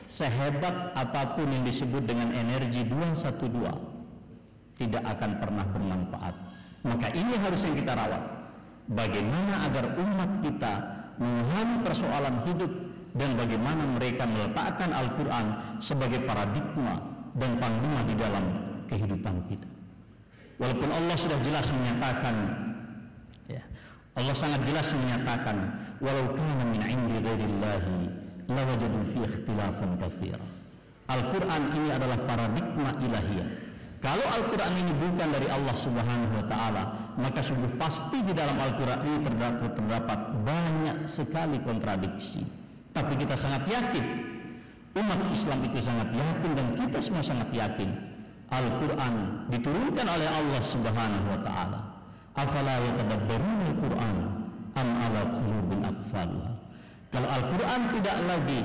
[0.07, 6.35] sehebat apa pun yang disebut dengan energi 212, tidak akan pernah bermanfaat.
[6.87, 8.23] Maka ini harus yang kita rawat.
[8.95, 10.73] Bagaimana agar umat kita
[11.19, 12.84] memahami persoalan hidup
[13.15, 15.45] dan bagaimana mereka meletakkan Al-Quran
[15.79, 16.99] sebagai paradigma
[17.39, 18.45] dan panglima di dalam
[18.91, 19.67] kehidupan kita.
[20.59, 22.35] Walaupun Allah sudah jelas menyatakan
[24.15, 27.97] Allah sangat jelas menyatakan walau kana min 'indi ghairillahi
[28.47, 30.39] lawajadu fi ikhtilafan katsira.
[31.11, 33.47] Al-Qur'an ini adalah paradigma ilahiyah.
[33.99, 36.83] Kalau Al-Qur'an ini bukan dari Allah Subhanahu wa taala,
[37.19, 42.64] maka sungguh pasti di dalam Al-Qur'an ini terdapat, terdapat banyak sekali kontradiksi.
[42.95, 44.05] Tapi kita sangat yakin.
[44.95, 47.91] Umat Islam itu sangat yakin dan kita semua sangat yakin.
[48.47, 51.79] Al-Quran diturunkan oleh Allah Subhanahu wa taala.
[52.39, 54.35] Afala yatadabbarun al-Qur'an
[54.75, 56.51] am ala qulubin aqfalha
[57.15, 58.59] kalau Al-Qur'an tidak lagi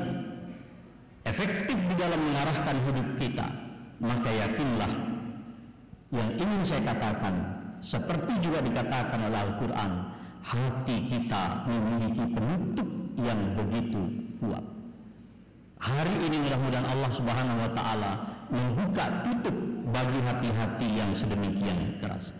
[1.22, 3.46] efektif di dalam mengarahkan hidup kita
[4.02, 4.92] maka yakinlah
[6.10, 7.34] yang ingin saya katakan
[7.78, 9.90] seperti juga dikatakan oleh Al-Quran
[10.42, 14.02] hati kita memiliki penutup yang begitu
[14.38, 14.62] kuat
[15.80, 18.12] hari ini mudah-mudahan Allah subhanahu wa ta'ala
[18.52, 19.56] membuka tutup
[19.90, 22.30] bagi hati-hati yang sedemikian keras.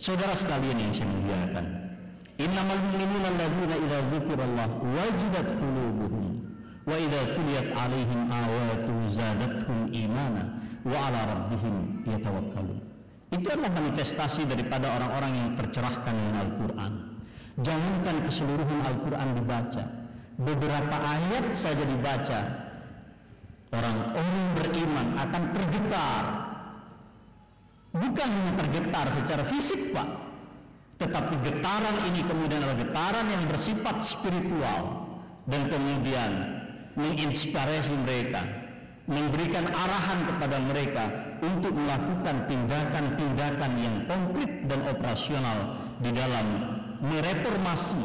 [0.00, 1.64] Saudara sekalian yang saya muliakan,
[2.40, 6.24] innamal mu'minuna alladzina idza dzukirallah wajidat qulubuhum
[6.88, 10.42] wa idza tuliyat alaihim ayatu zadatuhum imana
[10.88, 12.80] wa ala rabbihim yatawakkalun.
[13.32, 17.13] Itu adalah manifestasi daripada orang-orang yang tercerahkan dengan Al-Quran.
[17.54, 19.84] Jangankan keseluruhan Al-Quran dibaca,
[20.42, 22.40] beberapa ayat saja dibaca,
[23.70, 26.24] orang-orang beriman akan tergetar.
[27.94, 30.08] Bukan hanya tergetar secara fisik, Pak,
[30.98, 35.06] tetapi getaran ini kemudian adalah getaran yang bersifat spiritual
[35.46, 36.32] dan kemudian
[36.98, 38.42] menginspirasi mereka,
[39.06, 41.04] memberikan arahan kepada mereka
[41.38, 46.46] untuk melakukan tindakan-tindakan yang konkret dan operasional di dalam
[47.04, 48.00] mereformasi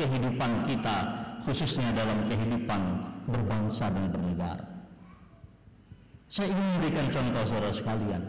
[0.00, 0.96] kehidupan kita
[1.46, 2.80] khususnya dalam kehidupan
[3.30, 4.66] berbangsa dan bernegara.
[6.30, 8.22] Saya ingin memberikan contoh saudara sekalian.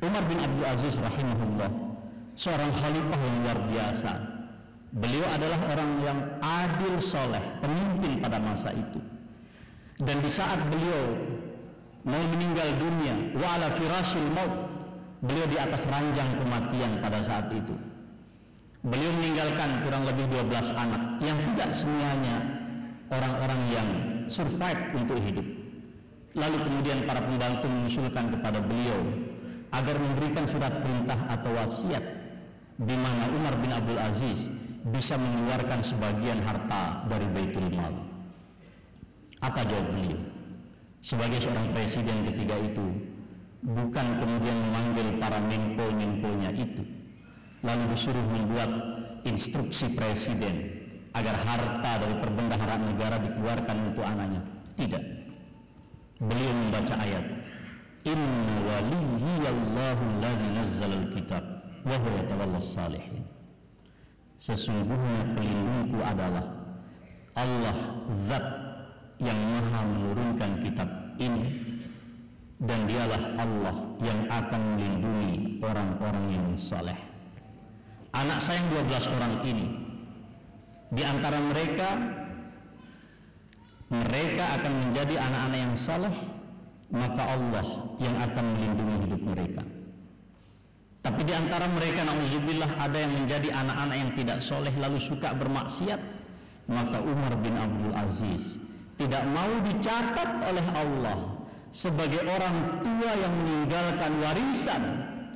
[0.00, 1.70] Umar bin Abdul Aziz rahimahullah,
[2.38, 4.12] seorang khalifah yang luar biasa.
[4.90, 8.98] Beliau adalah orang yang adil soleh, pemimpin pada masa itu.
[10.00, 11.18] Dan di saat beliau
[12.08, 14.54] mau meninggal dunia, wa ala firasil maut,
[15.20, 17.89] beliau di atas ranjang kematian pada saat itu.
[18.80, 22.36] Beliau meninggalkan kurang lebih 12 anak yang tidak semuanya
[23.12, 23.88] orang-orang yang
[24.24, 25.44] survive untuk hidup.
[26.32, 29.00] Lalu kemudian para pembantu mengusulkan kepada beliau
[29.76, 32.00] agar memberikan surat perintah atau wasiat
[32.80, 34.48] di mana Umar bin Abdul Aziz
[34.88, 37.92] bisa mengeluarkan sebagian harta dari Baitul Mal.
[39.44, 40.20] Apa jawab beliau?
[41.04, 42.86] Sebagai seorang presiden ketika itu,
[43.60, 46.99] bukan kemudian memanggil para menko-menkonya itu,
[47.60, 48.70] lalu disuruh membuat
[49.28, 50.80] instruksi presiden
[51.12, 54.42] agar harta dari perbendaharaan negara dikeluarkan untuk anaknya.
[54.78, 55.02] Tidak.
[56.20, 57.24] Beliau membaca ayat
[58.08, 61.44] Inna waliyallahu alladhi nazzala al-kitab
[61.84, 63.24] wa huwa yatawallas salihin.
[64.40, 66.48] Sesungguhnya pelindungku adalah
[67.36, 67.76] Allah
[68.24, 68.46] zat
[69.20, 70.88] yang maha menurunkan kitab
[71.20, 71.76] ini
[72.64, 77.09] dan dialah Allah yang akan melindungi orang-orang yang saleh.
[78.10, 79.66] Anak saya yang 12 orang ini
[80.90, 81.88] di antara mereka
[83.90, 86.14] mereka akan menjadi anak-anak yang saleh
[86.90, 87.66] maka Allah
[88.02, 89.62] yang akan melindungi hidup mereka.
[91.00, 95.96] Tapi di antara mereka nauzubillah ada yang menjadi anak-anak yang tidak soleh lalu suka bermaksiat,
[96.68, 98.60] maka Umar bin Abdul Aziz
[99.00, 101.40] tidak mau dicatat oleh Allah
[101.72, 104.82] sebagai orang tua yang meninggalkan warisan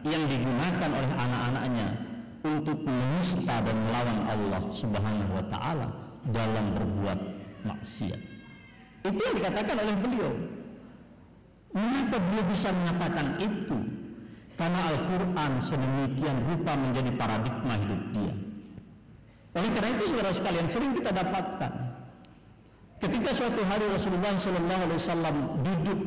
[0.04, 1.88] yang digunakan oleh anak-anaknya
[2.44, 5.88] untuk menista dan melawan Allah Subhanahu wa taala
[6.28, 7.18] dalam berbuat
[7.64, 8.20] maksiat.
[9.08, 10.32] Itu yang dikatakan oleh beliau.
[11.74, 13.78] Mengapa beliau bisa mengatakan itu?
[14.54, 18.34] Karena Al-Quran sedemikian rupa menjadi paradigma hidup dia.
[19.58, 21.72] Oleh karena itu saudara sekalian sering kita dapatkan
[23.02, 26.00] ketika suatu hari Rasulullah Sallallahu Alaihi Wasallam duduk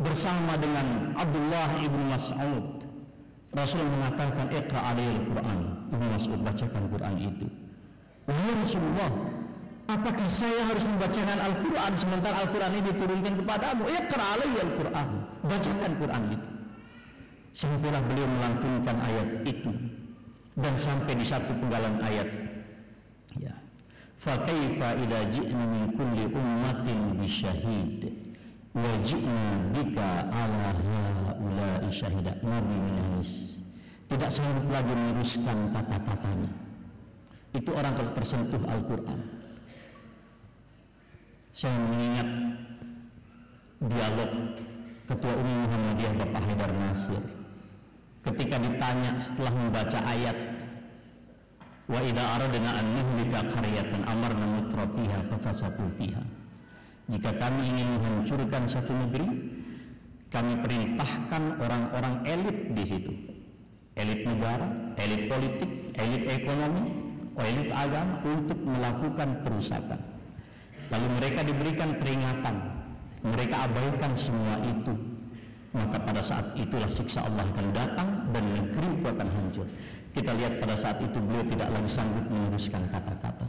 [0.00, 2.79] bersama dengan Abdullah ibnu Mas'ud,
[3.50, 5.58] Rasul mengatakan Iqra alaihi Quran.
[5.90, 7.46] Ibnu Mas'ud bacakan Quran itu.
[8.30, 9.10] Wahai Rasulullah,
[9.90, 13.90] apakah saya harus membacakan Al-Quran sementara Al-Quran ini diturunkan kepadamu?
[13.90, 15.08] Iqra alaihi Al-Quran.
[15.50, 16.48] Bacakan Quran itu.
[17.50, 19.74] Sampailah beliau melantunkan ayat itu
[20.58, 22.28] dan sampai di satu penggalan ayat
[23.38, 23.54] ya
[24.18, 28.10] fa kaifa idza ji'na min kulli ummatin bisyahid
[28.74, 32.38] wa ji'na bika ala haula'i syahida.
[32.42, 33.62] Nabi menangis.
[34.10, 36.50] Tidak sanggup lagi meneruskan kata-katanya.
[37.54, 39.20] Itu orang kalau tersentuh Al-Quran.
[41.50, 42.28] Saya mengingat
[43.90, 44.30] dialog
[45.10, 47.22] Ketua Umum Muhammadiyah Bapak Haidar Nasir.
[48.22, 50.38] Ketika ditanya setelah membaca ayat
[51.90, 56.22] wa idza aradna an nuhlika qaryatan amarna mutrafiha fafasaqu fiha
[57.10, 59.28] jika kami ingin menghancurkan satu negeri
[60.30, 63.12] kami perintahkan orang-orang elit di situ
[63.98, 66.86] elit negara elit politik elit ekonomi
[67.40, 70.00] elit agama untuk melakukan kerusakan
[70.90, 72.56] lalu mereka diberikan peringatan
[73.26, 74.94] mereka abaikan semua itu
[75.70, 79.66] maka pada saat itulah siksa Allah akan datang dan negeri itu akan hancur.
[80.10, 83.46] Kita lihat pada saat itu beliau tidak lagi sanggup meneruskan kata-kata.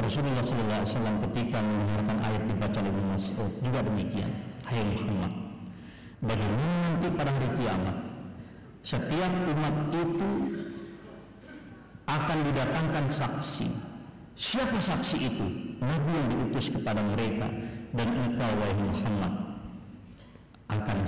[0.00, 4.30] Rasulullah SAW ketika mendengarkan ayat dibaca oleh Mas'ud juga demikian.
[4.64, 5.32] Hai Muhammad,
[6.24, 7.96] bagaimana nanti pada hari kiamat
[8.80, 10.30] setiap umat itu
[12.08, 13.68] akan didatangkan saksi.
[14.40, 15.46] Siapa saksi itu?
[15.84, 17.52] Nabi yang diutus kepada mereka
[17.92, 19.50] dan engkau wahai Muhammad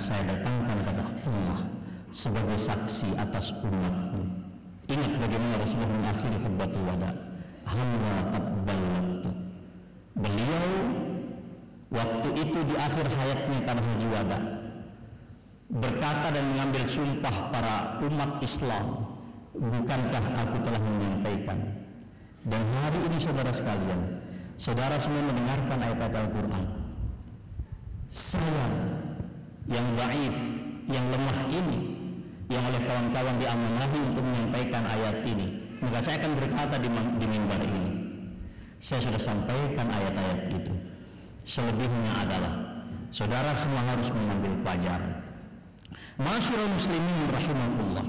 [0.03, 1.59] saya datangkan kepada Allah
[2.11, 4.19] sebagai saksi atas umatku.
[4.91, 7.11] Ingat bagaimana Rasulullah mengakhiri khutbatul wada.
[7.63, 9.31] Hamba qad ballagtu.
[10.13, 10.69] Beliau
[11.89, 14.39] waktu itu di akhir hayatnya pada haji wada.
[15.73, 19.09] Berkata dan mengambil sumpah para umat Islam
[19.57, 21.59] bukankah aku telah menyampaikan?
[22.43, 24.21] Dan hari ini saudara sekalian
[24.59, 26.65] saudara semua mendengarkan ayat-ayat Al-Quran.
[28.11, 28.67] Saya
[29.71, 30.35] yang baif
[30.91, 31.79] yang lemah ini
[32.51, 37.59] yang oleh kawan-kawan diamanahi untuk menyampaikan ayat ini maka saya akan berkata di, di mimbar
[37.59, 37.91] ini.
[38.79, 40.73] Saya sudah sampaikan ayat-ayat itu.
[41.43, 42.53] Selebihnya adalah
[43.11, 45.13] saudara semua harus mengambil pelajaran.
[46.13, 48.05] Masyurul muslimin rahimahullah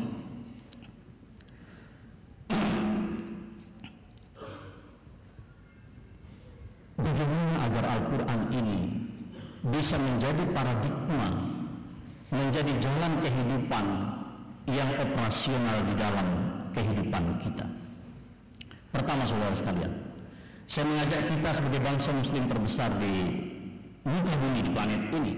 [6.95, 8.81] Bagaimana agar Al-Quran ini
[9.73, 11.29] bisa menjadi paradigma
[12.33, 13.87] menjadi jalan kehidupan
[14.69, 17.67] yang operasional di dalam kehidupan kita
[18.93, 19.93] pertama saudara sekalian
[20.67, 23.15] saya mengajak kita sebagai bangsa muslim terbesar di
[24.05, 25.33] muka bumi di planet ini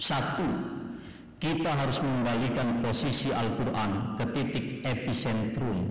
[0.00, 0.48] satu
[1.40, 5.88] kita harus mengembalikan posisi Al-Quran ke titik epicentrum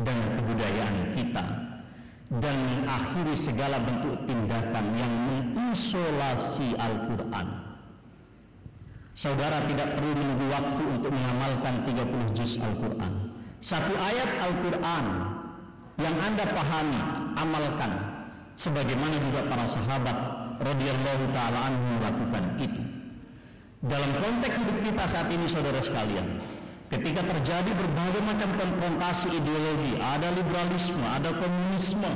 [0.00, 1.44] dan kebudayaan kita
[2.40, 7.46] dan mengakhiri segala bentuk tindakan yang mengisolasi Al-Quran.
[9.14, 13.33] Saudara tidak perlu menunggu waktu untuk mengamalkan 30 juz Al-Quran.
[13.64, 15.04] Satu ayat Al-Quran
[15.96, 17.00] yang Anda pahami,
[17.40, 17.96] amalkan.
[18.60, 20.16] Sebagaimana juga para sahabat
[20.60, 22.82] radhiyallahu taala anhu melakukan itu.
[23.88, 26.44] Dalam konteks hidup kita saat ini saudara sekalian,
[26.92, 32.12] ketika terjadi berbagai macam konfrontasi ideologi, ada liberalisme, ada komunisme,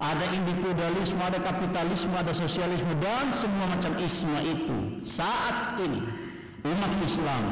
[0.00, 6.23] ada individualisme, ada kapitalisme, ada sosialisme dan semua macam isma itu saat ini
[6.64, 7.42] umat Islam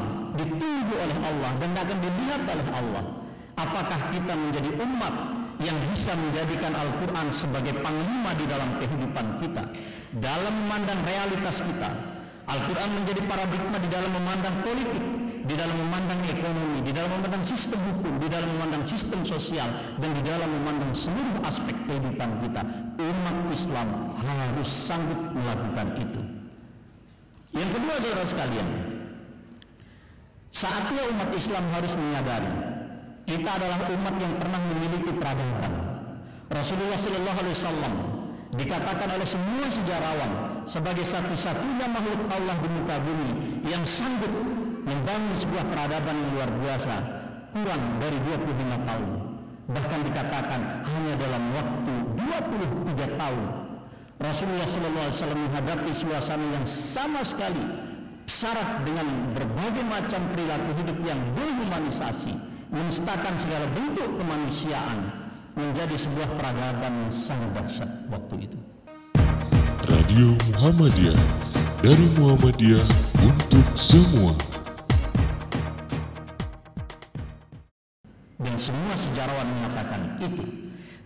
[0.41, 3.05] ditunggu oleh Allah dan akan dilihat oleh Allah.
[3.61, 5.15] Apakah kita menjadi umat
[5.61, 9.63] yang bisa menjadikan Al-Quran sebagai panglima di dalam kehidupan kita,
[10.19, 11.91] dalam memandang realitas kita,
[12.49, 15.05] Al-Quran menjadi paradigma di dalam memandang politik,
[15.45, 19.69] di dalam memandang ekonomi, di dalam memandang sistem hukum, di dalam memandang sistem sosial,
[20.01, 22.63] dan di dalam memandang seluruh aspek kehidupan kita.
[22.97, 23.89] Umat Islam
[24.25, 26.21] harus sanggup melakukan itu.
[27.53, 28.69] Yang kedua, saudara sekalian,
[30.53, 32.53] saatnya umat Islam harus menyadari
[33.25, 35.73] kita adalah umat yang pernah memiliki peradaban.
[36.53, 37.95] Rasulullah Sallallahu Alaihi Wasallam
[38.53, 40.31] dikatakan oleh semua sejarawan
[40.69, 43.31] sebagai satu-satunya makhluk Allah di muka bumi
[43.65, 44.29] yang sanggup
[44.85, 46.95] membangun sebuah peradaban yang luar biasa
[47.57, 49.11] kurang dari 25 tahun
[49.73, 51.95] bahkan dikatakan hanya dalam waktu
[52.93, 53.45] 23 tahun
[54.21, 57.92] Rasulullah SAW menghadapi suasana yang sama sekali
[58.31, 62.35] syarat dengan berbagai macam perilaku hidup yang dehumanisasi
[62.71, 64.99] menistakan segala bentuk kemanusiaan
[65.59, 68.59] menjadi sebuah peradaban yang sangat dahsyat waktu itu.
[69.91, 71.19] Radio Muhammadiyah
[71.83, 72.87] dari Muhammadiyah
[73.21, 74.33] untuk semua.
[78.43, 80.45] Dan semua sejarawan mengatakan itu.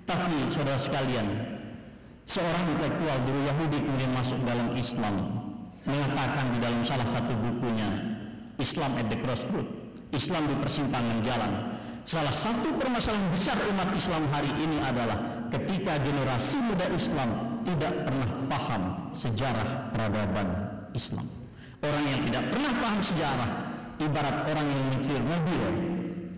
[0.06, 1.26] Tapi saudara sekalian,
[2.30, 5.45] seorang intelektual dulu Yahudi kemudian masuk dalam Islam
[5.87, 7.89] mengatakan di dalam salah satu bukunya
[8.59, 9.66] Islam at the Crossroad,
[10.11, 11.53] Islam di persimpangan jalan.
[12.07, 17.30] Salah satu permasalahan besar umat Islam hari ini adalah ketika generasi muda Islam
[17.66, 20.49] tidak pernah paham sejarah peradaban
[20.95, 21.26] Islam.
[21.82, 23.51] Orang yang tidak pernah paham sejarah
[23.99, 25.62] ibarat orang yang menyetir mobil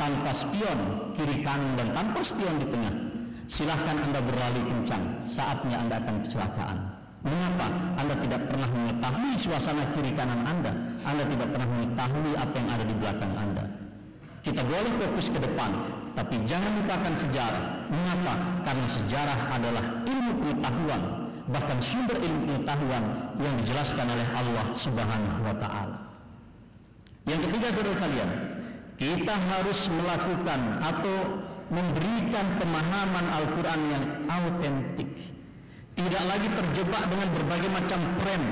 [0.00, 0.78] tanpa spion
[1.12, 2.94] kiri kanan dan tanpa spion di tengah.
[3.48, 6.97] Silahkan Anda berlari kencang, saatnya Anda akan kecelakaan.
[7.28, 7.66] Mengapa
[8.00, 10.72] Anda tidak pernah mengetahui suasana kiri kanan Anda?
[11.04, 13.64] Anda tidak pernah mengetahui apa yang ada di belakang Anda.
[14.40, 15.70] Kita boleh fokus ke depan,
[16.16, 17.84] tapi jangan lupakan sejarah.
[17.92, 18.64] Mengapa?
[18.64, 21.02] Karena sejarah adalah ilmu pengetahuan,
[21.52, 23.04] bahkan sumber ilmu pengetahuan
[23.44, 25.98] yang dijelaskan oleh Allah Subhanahu wa taala.
[27.28, 28.30] Yang ketiga saudara kalian,
[28.96, 31.16] kita harus melakukan atau
[31.68, 35.37] memberikan pemahaman Al-Qur'an yang autentik.
[35.98, 38.42] Tidak lagi terjebak dengan berbagai macam tren.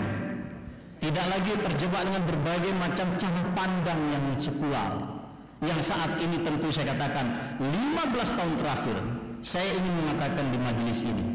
[0.99, 5.17] Tidak lagi terjebak dengan berbagai macam cara pandang yang sekular
[5.65, 8.97] yang saat ini tentu saya katakan 15 tahun terakhir
[9.41, 11.27] saya ingin mengatakan di majelis ini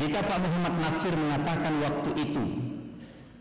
[0.00, 2.44] jika Pak Muhammad Natsir mengatakan waktu itu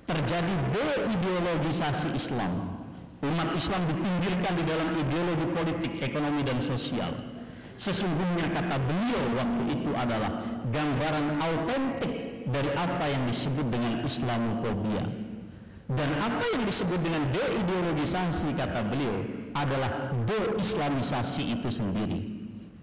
[0.04, 2.84] terjadi deideologisasi Islam.
[3.24, 7.33] Umat Islam dipinggirkan di dalam ideologi politik, ekonomi dan sosial
[7.78, 12.12] sesungguhnya kata beliau waktu itu adalah gambaran autentik
[12.50, 15.06] dari apa yang disebut dengan Islamophobia
[15.94, 22.20] Dan apa yang disebut dengan deideologisasi kata beliau adalah deislamisasi itu sendiri.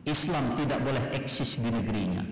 [0.07, 2.22] Islam tidak boleh eksis di negerinya.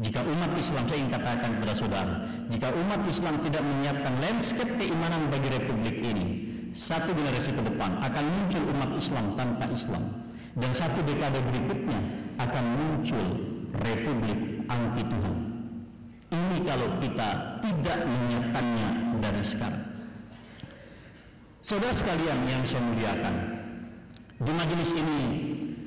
[0.00, 2.14] Jika umat Islam, saya ingin katakan kepada saudara,
[2.48, 6.26] jika umat Islam tidak menyiapkan landscape keimanan bagi republik ini,
[6.72, 10.31] satu generasi ke depan akan muncul umat Islam tanpa Islam.
[10.52, 12.00] Dan satu dekade berikutnya
[12.36, 13.26] akan muncul
[13.80, 15.36] republik anti Tuhan.
[16.32, 17.28] Ini kalau kita
[17.60, 18.88] tidak menyiapkannya
[19.20, 19.84] dari sekarang.
[21.62, 23.34] Saudara sekalian yang saya muliakan,
[24.42, 25.20] di majelis ini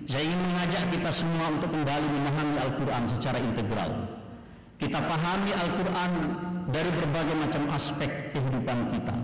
[0.05, 3.91] saya ingin mengajak kita semua untuk kembali memahami Al-Quran secara integral.
[4.77, 6.11] Kita pahami Al-Quran
[6.69, 9.15] dari berbagai macam aspek kehidupan kita.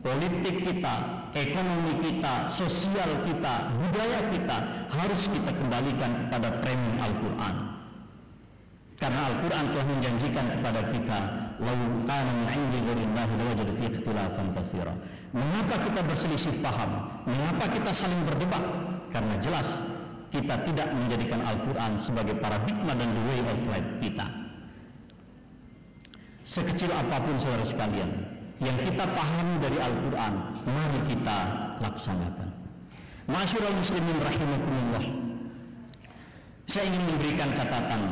[0.00, 4.56] Politik kita, ekonomi kita, sosial kita, budaya kita
[4.90, 7.54] harus kita kembalikan kepada framing Al-Quran.
[9.00, 11.18] Karena Al-Quran telah menjanjikan kepada kita,
[11.64, 14.92] "Lau kana min 'indi ghairillahi lawajadu fihi ikhtilafan katsira."
[15.32, 17.08] Mengapa kita berselisih paham?
[17.24, 18.60] Mengapa kita saling berdebat?
[19.08, 19.88] Karena jelas
[20.30, 24.26] kita tidak menjadikan Al-Quran sebagai paradigma dan the way of life kita.
[26.44, 28.10] Sekecil apa pun saudara sekalian,
[28.60, 30.32] yang kita pahami dari Al-Quran,
[30.68, 31.38] mari kita
[31.80, 32.48] laksanakan.
[33.28, 35.04] Masyurul muslimin rahimakumullah.
[36.68, 38.02] Saya ingin memberikan catatan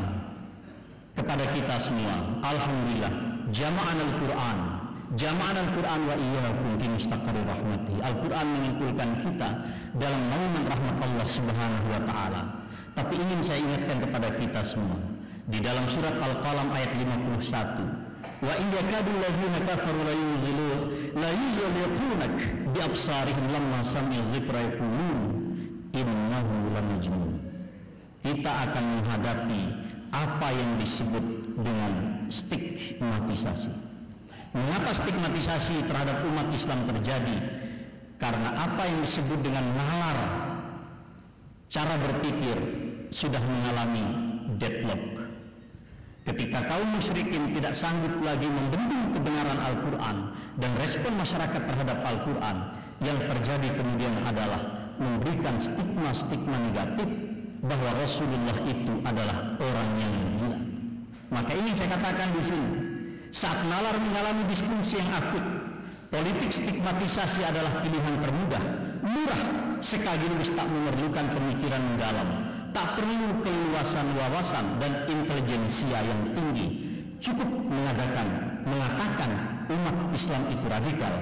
[1.14, 2.42] kepada kita semua.
[2.42, 3.12] Alhamdulillah,
[3.54, 4.78] jama'an Al-Quran
[5.16, 7.96] Jama'an Al-Quran wa iyyakum fi mustaqarri rahmati.
[8.04, 9.48] Al-Quran mengumpulkan kita
[9.96, 12.42] dalam naungan rahmat Allah Subhanahu wa taala.
[12.92, 15.00] Tapi ingin saya ingatkan kepada kita semua
[15.48, 17.97] di dalam surat Al-Qalam ayat 51.
[18.38, 20.80] Wa in yakadu alladziina kafaru la yuzilun
[21.18, 22.36] la yuzliqunak
[22.70, 25.20] bi absarihim lamma sami'u dzikra yaqulun
[25.90, 27.42] innahu lamajnun.
[28.22, 29.62] Kita akan menghadapi
[30.14, 31.24] apa yang disebut
[31.66, 31.92] dengan
[32.30, 33.74] stigmatisasi.
[34.54, 37.38] Mengapa stigmatisasi terhadap umat Islam terjadi?
[38.22, 40.18] Karena apa yang disebut dengan nalar
[41.70, 42.56] cara berpikir
[43.10, 44.06] sudah mengalami
[44.62, 45.17] deadlock.
[46.28, 50.16] Ketika kaum musyrikin tidak sanggup lagi membendung kebenaran Al-Quran
[50.60, 52.56] dan respon masyarakat terhadap Al-Quran,
[53.00, 57.08] yang terjadi kemudian adalah memberikan stigma-stigma negatif
[57.64, 60.58] bahwa Rasulullah itu adalah orang yang gila.
[61.32, 62.70] Maka ini saya katakan di sini,
[63.32, 65.44] saat nalar mengalami disfungsi yang akut,
[66.12, 68.62] politik stigmatisasi adalah pilihan termudah,
[69.00, 69.42] murah,
[69.80, 72.28] sekaligus tak memerlukan pemikiran mendalam,
[72.72, 76.68] tak perlu keluasan wawasan dan intelijensia yang tinggi.
[77.18, 79.30] Cukup mengadakan, mengatakan
[79.68, 81.14] umat Islam itu radikal,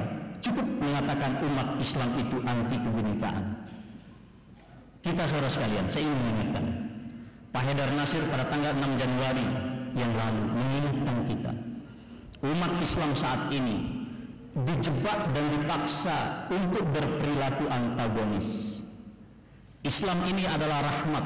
[0.45, 3.45] cukup mengatakan umat Islam itu anti kebinekaan.
[5.01, 6.65] Kita saudara sekalian, saya ingin mengingatkan,
[7.55, 9.47] Pak Haidar Nasir pada tanggal 6 Januari
[9.97, 11.53] yang lalu mengingatkan kita
[12.45, 14.07] umat Islam saat ini
[14.57, 18.81] dijebak dan dipaksa untuk berperilaku antagonis.
[19.87, 21.25] Islam ini adalah rahmat.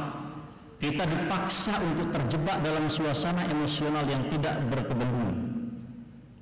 [0.80, 5.36] Kita dipaksa untuk terjebak dalam suasana emosional yang tidak berkebendungan.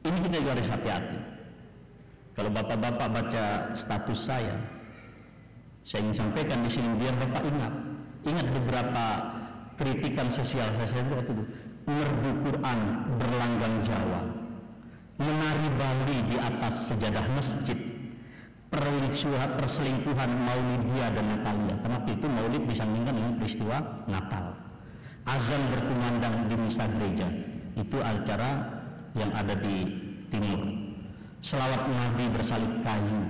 [0.07, 1.19] Ini kita juga harus hati-hati.
[2.39, 3.45] Kalau bapak-bapak baca
[3.75, 4.55] status saya,
[5.83, 7.73] saya ingin sampaikan di sini biar bapak ingat.
[8.27, 9.05] Ingat beberapa
[9.79, 11.45] kritikan sosial saya waktu itu.
[11.89, 12.79] Merdu Quran
[13.16, 14.23] berlanggang Jawa
[15.19, 17.88] menari Bali di atas sejadah masjid
[18.69, 21.75] perlisuhan perselingkuhan Maulidia dan Natalia.
[21.81, 23.77] Karena itu Maulid disandingkan dengan peristiwa
[24.09, 24.57] Natal.
[25.29, 27.29] Azan berkumandang di misa gereja.
[27.77, 28.81] Itu acara
[29.16, 29.77] yang ada di
[30.33, 30.61] timur.
[31.45, 33.23] Selawat Nabi bersalib kayu.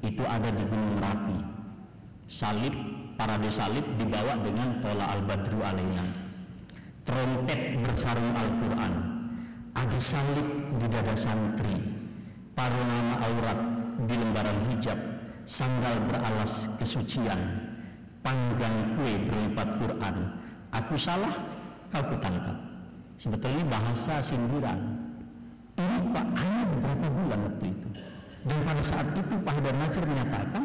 [0.00, 1.38] Itu ada di Gunung Merapi.
[2.30, 2.72] Salib
[3.18, 6.30] parade salib dibawa dengan tola al-badru alaina
[7.10, 8.94] trompet bersarung Al-Quran.
[9.74, 11.78] Ada salib di dada santri,
[12.58, 13.60] paruh nama aurat
[14.08, 14.96] di lembaran hijab,
[15.44, 17.40] sandal beralas kesucian,
[18.24, 20.16] panggang kue berlipat Quran.
[20.70, 21.34] Aku salah,
[21.90, 22.56] kau kutangkap.
[23.20, 24.96] Sebetulnya bahasa sindiran.
[25.76, 27.88] Ini Pak hanya beberapa bulan waktu itu.
[28.48, 30.64] Dan pada saat itu Pak Haidar Nasir menyatakan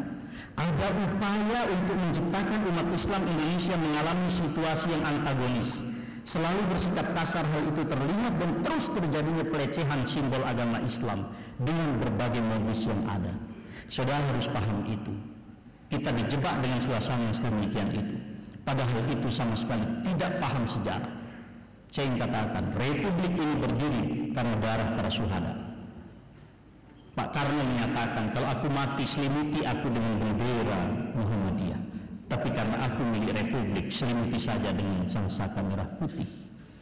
[0.56, 5.84] ada upaya untuk menciptakan umat Islam Indonesia mengalami situasi yang antagonis
[6.26, 11.30] selalu bersikap kasar hal itu terlihat dan terus terjadinya pelecehan simbol agama Islam
[11.62, 13.30] dengan berbagai modus yang ada.
[13.86, 15.14] Saudara harus paham itu.
[15.86, 18.18] Kita dijebak dengan suasana sedemikian itu.
[18.66, 21.14] Padahal itu sama sekali tidak paham sejarah.
[21.94, 24.02] Saya ingin katakan, republik ini berdiri
[24.34, 25.54] karena darah para suhada.
[27.14, 30.80] Pak Karno menyatakan, kalau aku mati selimuti aku dengan bendera
[31.14, 31.75] Muhammadiyah.
[32.26, 36.26] Tapi karena aku milik republik, selimuti saja dengan sangsaka merah putih.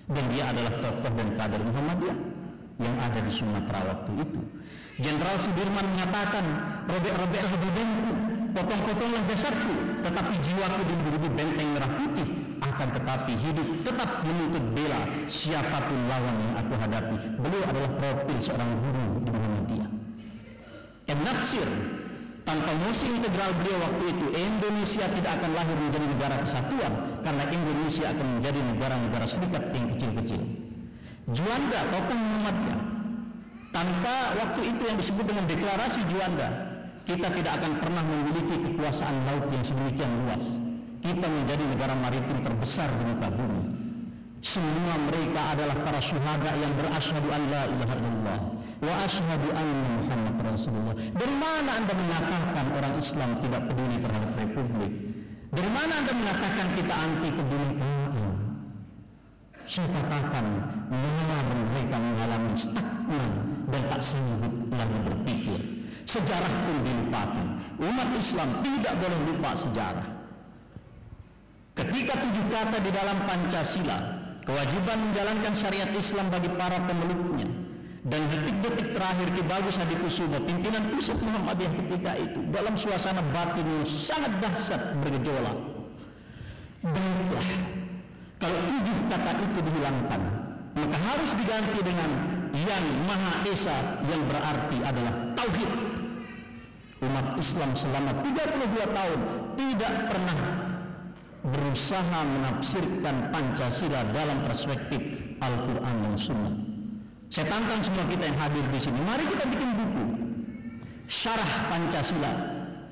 [0.08, 2.18] Dan dia adalah tokoh dan kader Muhammadiyah
[2.80, 4.40] yang ada di Sumatera waktu itu.
[5.04, 6.44] Jenderal Sudirman menyatakan,
[6.88, 8.12] robek-robeklah badanku,
[8.56, 12.28] potong-potonglah jasadku, tetapi jiwaku diburu benteng merah putih.
[12.64, 17.16] Akan tetapi hidup tetap menuntut bela siapa pun lawan yang aku hadapi.
[17.38, 19.90] Beliau adalah profil seorang guru di Muhammadiyah.
[21.12, 21.26] Ibn
[22.44, 26.92] tanpa mosi integral beliau waktu itu Indonesia tidak akan lahir menjadi negara kesatuan
[27.24, 30.40] karena Indonesia akan menjadi negara-negara serikat yang kecil-kecil.
[31.32, 32.80] Juanda tokoh Muhammadiyah
[33.72, 36.48] tanpa waktu itu yang disebut dengan deklarasi Juanda
[37.04, 40.56] kita tidak akan pernah memiliki kekuasaan laut yang sedemikian luas.
[41.04, 43.83] Kita menjadi negara maritim terbesar di muka bumi.
[44.44, 48.38] Semua mereka adalah para syuhada yang berasyhadu an la ilaha illallah
[48.84, 50.94] wa asyhadu anna Muhammad Rasulullah.
[51.00, 54.92] Dari mana Anda mengatakan orang Islam tidak peduli terhadap republik?
[55.48, 58.36] Dari mana Anda mengatakan kita anti kebinekaan?
[59.64, 60.44] Saya katakan
[60.92, 63.30] mendengar mereka mengalami stagnan
[63.72, 65.60] dan tak sanggup lagi berpikir.
[66.04, 67.46] Sejarah pun dilupakan.
[67.80, 70.08] Umat Islam tidak boleh lupa sejarah.
[71.74, 74.13] Ketika tujuh kata di dalam Pancasila,
[74.44, 77.48] kewajiban menjalankan syariat Islam bagi para pemeluknya,
[78.04, 83.64] dan detik-detik terakhir Ki Bagus Hadi Kusumo, pimpinan pusat Muhammadiyah ketika itu, dalam suasana batin
[83.64, 85.56] yang sangat dahsyat bergejolak.
[86.84, 87.48] Baiklah,
[88.36, 90.20] kalau tujuh kata itu dihilangkan,
[90.76, 92.10] maka harus diganti dengan
[92.52, 95.72] yang Maha Esa yang berarti adalah Tauhid.
[97.02, 99.20] Umat Islam selama 32 tahun
[99.60, 100.38] tidak pernah
[101.44, 105.00] berusaha menafsirkan Pancasila dalam perspektif
[105.44, 106.54] Al-Quran dan Sunnah.
[107.28, 108.98] Saya tantang semua kita yang hadir di sini.
[109.04, 110.04] Mari kita bikin buku
[111.04, 112.32] Syarah Pancasila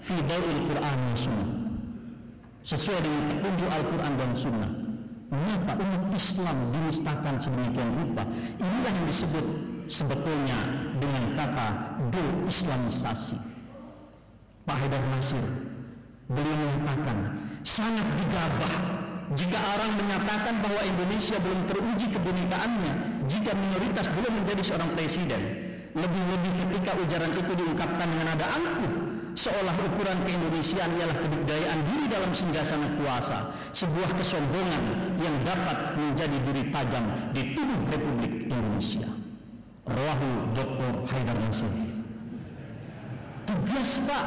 [0.04, 1.50] fi Dawil Quran dan Sunnah.
[2.62, 4.72] Sesuai dengan petunjuk Al-Quran dan Sunnah.
[5.32, 8.28] Mengapa umat Islam dinistakan sedemikian rupa?
[8.60, 9.46] Inilah yang disebut
[9.88, 10.58] sebetulnya
[11.00, 11.68] dengan kata
[12.12, 13.40] de-islamisasi.
[14.68, 15.40] Pak Haidar Nasir
[16.28, 17.18] beliau mengatakan
[17.62, 18.74] sangat digabah
[19.32, 22.92] jika orang menyatakan bahwa Indonesia belum teruji kebinekaannya
[23.30, 25.40] jika minoritas belum menjadi seorang presiden
[25.94, 28.92] lebih-lebih ketika ujaran itu diungkapkan dengan nada angkuh
[29.32, 34.82] seolah ukuran keindonesiaan ialah kebudayaan diri dalam singgasana kuasa sebuah kesombongan
[35.22, 39.08] yang dapat menjadi duri tajam di tubuh Republik Indonesia.
[39.88, 40.90] Rawahu Dr.
[41.10, 41.72] Haidar Nasir.
[43.48, 44.26] Tugas Pak.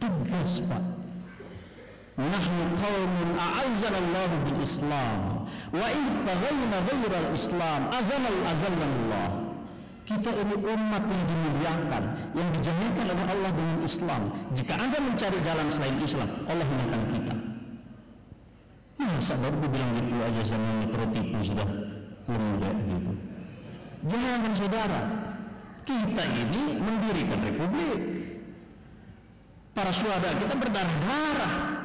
[0.00, 0.99] Tugas Pak
[2.20, 9.28] Nahnu qaumun a'azzana Allah bil Islam wa in taghayna ghayra al Islam azana azana Allah
[10.04, 12.04] kita ini umat yang dimuliakan
[12.34, 14.22] yang dijadikan oleh Allah dengan Islam.
[14.58, 17.34] Jika anda mencari jalan selain Islam Allah hinakan kita.
[19.00, 21.68] Masa baru bilang gitu aja zaman metro tipu sudah
[22.28, 23.12] lembek gitu.
[24.12, 25.00] Jangan saudara.
[25.88, 28.00] Kita ini mendirikan republik.
[29.72, 31.79] Para syuhada kita berdarah-darah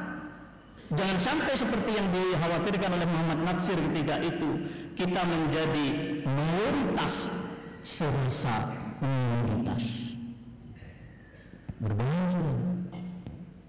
[0.86, 5.86] Jangan sampai seperti yang dikhawatirkan oleh Muhammad Natsir ketika itu kita menjadi
[6.22, 7.34] mayoritas
[7.82, 8.70] serasa
[9.02, 9.82] minoritas.
[11.82, 12.54] Berbahaya.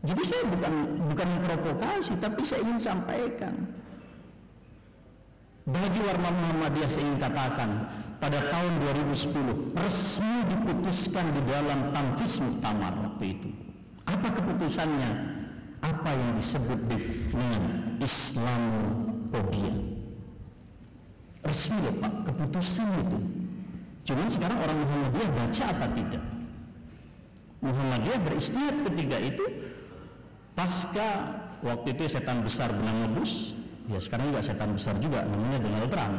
[0.06, 0.74] Jadi saya bukan
[1.10, 3.66] bukan provokasi, tapi saya ingin sampaikan.
[5.68, 7.70] Bagi warna Muhammadiyah saya ingin katakan
[8.24, 8.74] pada tahun
[9.12, 13.50] 2010 resmi diputuskan di dalam Tanfis Muktamar waktu itu.
[14.08, 15.37] Apa keputusannya?
[15.88, 17.64] Apa yang disebut dengan
[18.04, 19.76] Islamophobia.
[21.48, 23.20] Resmi loh Pak, keputusan itu.
[24.08, 26.24] Cuman sekarang orang Muhammadiyah baca apa tidak?
[27.64, 29.46] Muhammadiyah beristihad ketika itu
[30.56, 31.10] pasca
[31.64, 33.56] waktu itu setan besar bernama Bush,
[33.88, 36.18] ya sekarang juga setan besar juga namanya Donald Trump.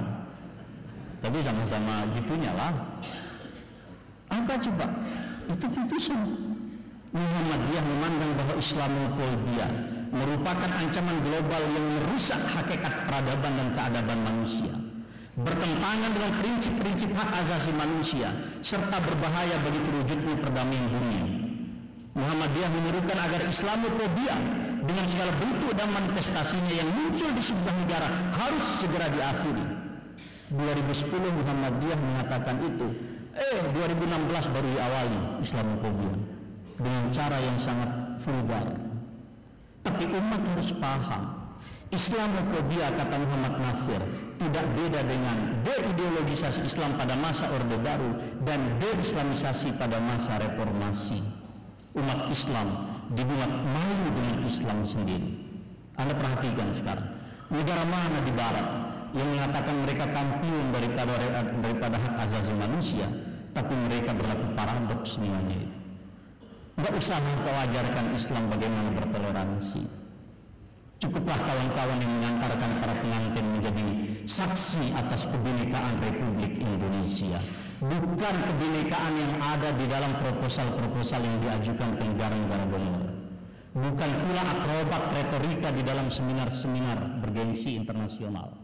[1.18, 2.72] Tapi sama-sama gitunya lah.
[4.30, 4.86] Apa coba?
[5.48, 6.20] Itu putusan
[7.09, 9.66] Muhammadiyah memandang bahwa Islamophobia
[10.12, 14.76] merupakan ancaman global yang merusak hakikat peradaban dan keadaban manusia.
[15.40, 18.28] Bertentangan dengan prinsip-prinsip hak asasi manusia
[18.61, 21.24] serta berbahaya bagi terwujudnya perdamaian dunia.
[22.12, 24.36] Muhammadiyah menyerukan agar Islamophobia
[24.84, 29.64] dengan segala bentuk dan manifestasinya yang muncul di sebuah negara harus segera diakhiri.
[30.61, 32.88] 2010 Muhammadiyah mengatakan itu.
[33.38, 36.38] Eh 2016 baru diawali Islamophobia
[36.78, 37.90] dengan cara yang sangat
[38.22, 38.66] vulgar.
[39.82, 41.22] Tapi umat harus paham.
[41.88, 44.02] Islamophobia kata Muhammad Nafir
[44.36, 48.12] tidak beda dengan deideologisasi Islam pada masa Orde Baru
[48.44, 51.24] dan deislamisasi pada masa reformasi.
[51.96, 55.32] Umat Islam dibuat malu dengan Islam sendiri.
[55.96, 57.08] Anda perhatikan sekarang,
[57.48, 58.68] negara mana di Barat
[59.16, 61.16] yang mengatakan mereka kampiun daripada
[61.64, 63.08] daripada hak asasi manusia,
[63.56, 65.67] tapi mereka berlaku paradoks semuanya
[66.78, 69.82] Enggak usah kau ajarkan Islam bagaimana bertoleransi.
[71.02, 73.86] Cukuplah kawan-kawan yang mengantarkan para pengantin menjadi
[74.30, 77.42] saksi atas kebinekaan Republik Indonesia.
[77.82, 83.02] Bukan kebinekaan yang ada di dalam proposal-proposal yang diajukan ke negara-negara donor.
[83.74, 88.54] Bukan pula akrobat retorika di dalam seminar-seminar bergengsi internasional.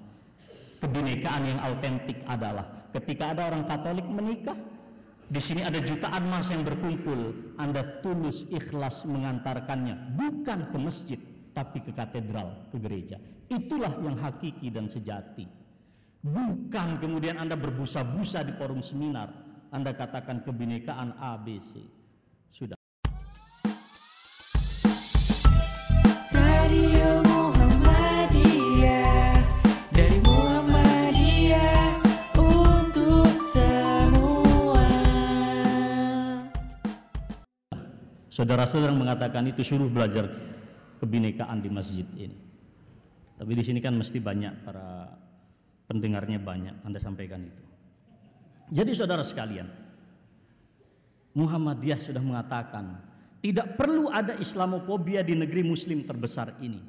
[0.78, 4.58] Kebinekaan yang autentik adalah ketika ada orang Katolik menikah,
[5.24, 7.32] di sini ada jutaan massa yang berkumpul.
[7.56, 11.20] Anda tulus ikhlas mengantarkannya bukan ke masjid,
[11.56, 13.16] tapi ke katedral, ke gereja.
[13.48, 15.48] Itulah yang hakiki dan sejati.
[16.24, 19.28] Bukan kemudian Anda berbusa-busa di forum seminar,
[19.72, 21.84] Anda katakan kebinekaan ABC.
[22.48, 22.76] Sudah.
[26.32, 27.03] Radio
[38.44, 40.28] Saudara-saudara yang mengatakan itu suruh belajar
[41.00, 42.36] kebinekaan di masjid ini.
[43.40, 45.16] Tapi di sini kan mesti banyak para
[45.88, 46.76] pendengarnya banyak.
[46.84, 47.64] Anda sampaikan itu.
[48.68, 49.64] Jadi saudara sekalian,
[51.32, 53.00] Muhammadiyah sudah mengatakan
[53.40, 56.84] tidak perlu ada Islamofobia di negeri Muslim terbesar ini.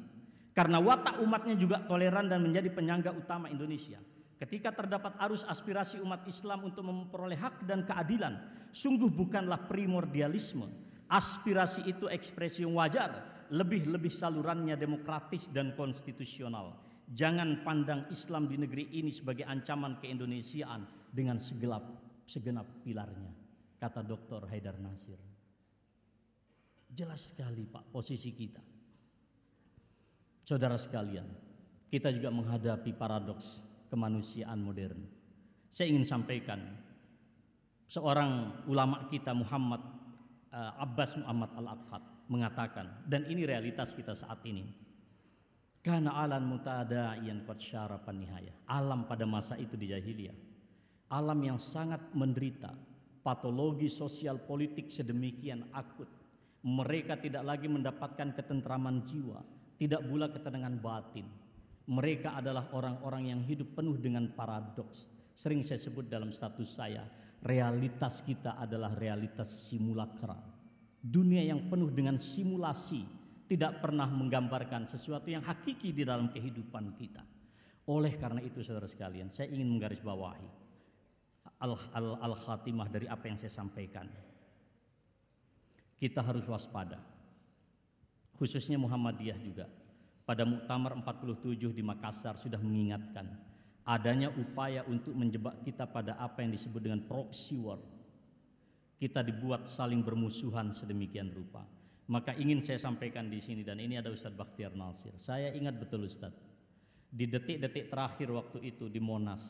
[0.52, 3.96] Karena watak umatnya juga toleran dan menjadi penyangga utama Indonesia.
[4.36, 8.44] Ketika terdapat arus aspirasi umat Islam untuk memperoleh hak dan keadilan,
[8.76, 10.84] sungguh bukanlah primordialisme.
[11.06, 13.22] Aspirasi itu ekspresi yang wajar,
[13.54, 16.74] lebih-lebih salurannya demokratis dan konstitusional.
[17.14, 20.82] Jangan pandang Islam di negeri ini sebagai ancaman keindonesiaan
[21.14, 21.86] dengan segelap
[22.26, 23.30] segenap pilarnya,
[23.78, 24.50] kata Dr.
[24.50, 25.18] Haidar Nasir.
[26.90, 28.62] Jelas sekali Pak posisi kita.
[30.42, 31.26] Saudara sekalian,
[31.90, 35.06] kita juga menghadapi paradoks kemanusiaan modern.
[35.70, 36.62] Saya ingin sampaikan
[37.86, 39.82] seorang ulama kita Muhammad
[40.56, 42.02] Abbas Muhammad Al-Aqad
[42.32, 44.64] mengatakan dan ini realitas kita saat ini.
[45.84, 48.54] Karena alam mutada'iyan qad syarapan nihaya.
[48.66, 50.34] Alam pada masa itu di jahiliyah.
[51.14, 52.74] Alam yang sangat menderita,
[53.22, 56.10] patologi sosial politik sedemikian akut.
[56.66, 59.38] Mereka tidak lagi mendapatkan ketentraman jiwa,
[59.78, 61.26] tidak pula ketenangan batin.
[61.86, 65.06] Mereka adalah orang-orang yang hidup penuh dengan paradoks.
[65.38, 67.06] Sering saya sebut dalam status saya,
[67.46, 70.34] realitas kita adalah realitas simulakra.
[70.98, 73.06] Dunia yang penuh dengan simulasi,
[73.46, 77.22] tidak pernah menggambarkan sesuatu yang hakiki di dalam kehidupan kita.
[77.86, 80.66] Oleh karena itu saudara sekalian, saya ingin menggarisbawahi
[82.02, 84.10] al-khatimah dari apa yang saya sampaikan.
[85.96, 86.98] Kita harus waspada.
[88.36, 89.70] Khususnya Muhammadiyah juga.
[90.26, 93.30] Pada Muktamar 47 di Makassar sudah mengingatkan
[93.86, 97.78] adanya upaya untuk menjebak kita pada apa yang disebut dengan proxy war.
[98.98, 101.62] Kita dibuat saling bermusuhan sedemikian rupa.
[102.10, 105.14] Maka ingin saya sampaikan di sini dan ini ada Ustadz Bakhtiar Nasir.
[105.18, 106.38] Saya ingat betul Ustadz.
[107.10, 109.42] Di detik-detik terakhir waktu itu di Monas,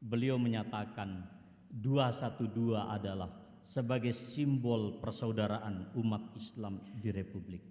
[0.00, 1.24] beliau menyatakan
[1.72, 3.30] 212 adalah
[3.64, 7.62] sebagai simbol persaudaraan umat Islam di Republik.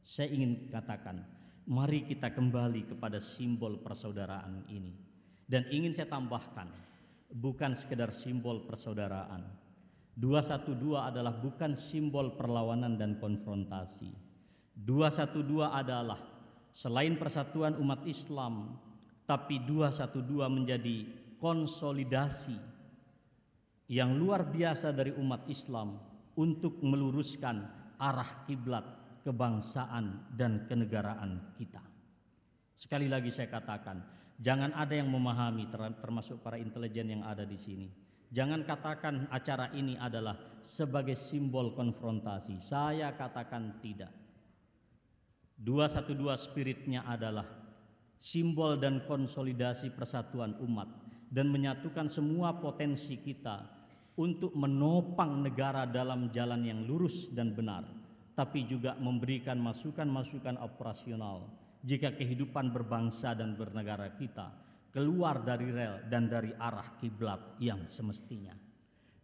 [0.00, 1.20] Saya ingin katakan,
[1.70, 4.90] mari kita kembali kepada simbol persaudaraan ini.
[5.46, 6.66] Dan ingin saya tambahkan,
[7.30, 9.46] bukan sekedar simbol persaudaraan.
[10.18, 14.10] 212 adalah bukan simbol perlawanan dan konfrontasi.
[14.82, 16.18] 212 adalah
[16.74, 18.74] selain persatuan umat Islam,
[19.30, 21.06] tapi 212 menjadi
[21.38, 22.58] konsolidasi
[23.86, 25.98] yang luar biasa dari umat Islam
[26.34, 27.62] untuk meluruskan
[27.98, 31.82] arah kiblat kebangsaan dan kenegaraan kita.
[32.76, 34.00] Sekali lagi saya katakan,
[34.40, 35.68] jangan ada yang memahami
[36.00, 37.88] termasuk para intelijen yang ada di sini.
[38.30, 42.62] Jangan katakan acara ini adalah sebagai simbol konfrontasi.
[42.62, 44.14] Saya katakan tidak.
[45.60, 47.44] 212 spiritnya adalah
[48.16, 50.88] simbol dan konsolidasi persatuan umat
[51.28, 53.66] dan menyatukan semua potensi kita
[54.16, 57.84] untuk menopang negara dalam jalan yang lurus dan benar,
[58.40, 61.44] tapi juga memberikan masukan-masukan operasional
[61.84, 64.48] jika kehidupan berbangsa dan bernegara kita
[64.96, 68.56] keluar dari rel dan dari arah kiblat yang semestinya.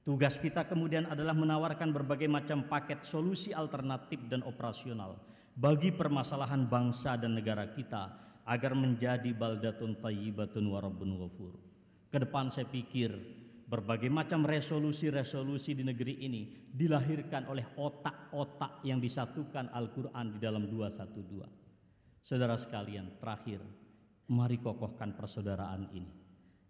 [0.04, 5.16] Tugas kita kemudian adalah menawarkan berbagai macam paket solusi alternatif dan operasional
[5.56, 8.12] bagi permasalahan bangsa dan negara kita
[8.44, 11.56] agar menjadi baldatun tayyibatun warabun ghafur.
[12.12, 13.16] Ke depan saya pikir
[13.66, 22.22] berbagai macam resolusi-resolusi di negeri ini dilahirkan oleh otak-otak yang disatukan Al-Quran di dalam 212.
[22.22, 23.58] Saudara sekalian, terakhir,
[24.30, 26.10] mari kokohkan persaudaraan ini.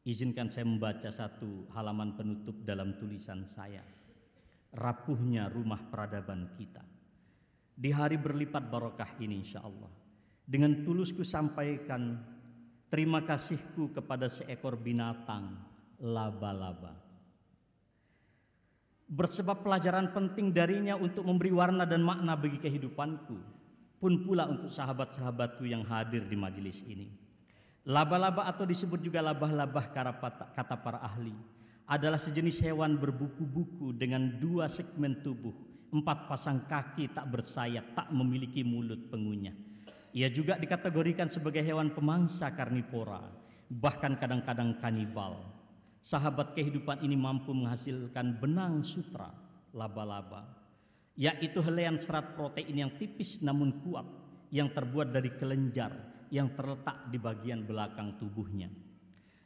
[0.09, 3.85] Izinkan saya membaca satu halaman penutup dalam tulisan saya.
[4.73, 6.85] Rapuhnya rumah peradaban kita.
[7.77, 9.93] Di hari berlipat barokah ini insya Allah.
[10.47, 12.17] Dengan tulusku sampaikan
[12.89, 16.95] terima kasihku kepada seekor binatang laba-laba.
[19.07, 23.39] Bersebab pelajaran penting darinya untuk memberi warna dan makna bagi kehidupanku.
[23.97, 27.09] Pun pula untuk sahabat-sahabatku yang hadir di majelis ini.
[27.87, 29.95] Laba-laba atau disebut juga labah-labah
[30.53, 31.33] kata para ahli
[31.87, 35.55] adalah sejenis hewan berbuku-buku dengan dua segmen tubuh,
[35.95, 39.55] empat pasang kaki tak bersayap, tak memiliki mulut pengunyah.
[40.13, 43.23] Ia juga dikategorikan sebagai hewan pemangsa karnivora,
[43.71, 45.56] bahkan kadang-kadang kanibal.
[46.07, 49.27] Sahabat kehidupan ini mampu menghasilkan benang sutra,
[49.75, 50.47] laba-laba,
[51.19, 54.07] yaitu helaian serat protein yang tipis namun kuat,
[54.55, 55.91] yang terbuat dari kelenjar
[56.31, 58.71] yang terletak di bagian belakang tubuhnya.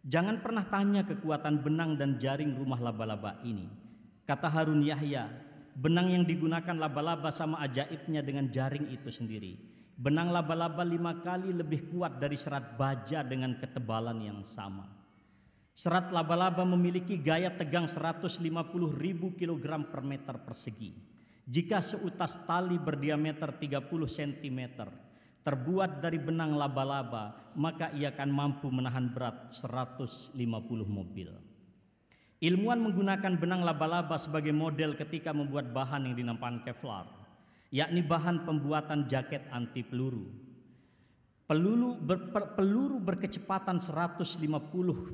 [0.04, 3.64] Jangan pernah tanya kekuatan benang dan jaring rumah laba-laba ini.
[4.28, 5.32] Kata Harun Yahya,
[5.80, 9.56] benang yang digunakan laba-laba sama ajaibnya dengan jaring itu sendiri.
[9.96, 14.99] Benang laba-laba lima kali lebih kuat dari serat baja dengan ketebalan yang sama.
[15.80, 18.36] Serat laba-laba memiliki gaya tegang 150
[19.00, 20.92] ribu kilogram per meter persegi.
[21.48, 24.60] Jika seutas tali berdiameter 30 cm
[25.40, 30.36] terbuat dari benang laba-laba, maka ia akan mampu menahan berat 150
[30.84, 31.32] mobil.
[32.44, 37.08] Ilmuwan menggunakan benang laba-laba sebagai model ketika membuat bahan yang dinamakan Kevlar,
[37.72, 40.28] yakni bahan pembuatan jaket anti peluru.
[41.50, 44.38] Peluru, ber, peluru berkecepatan 150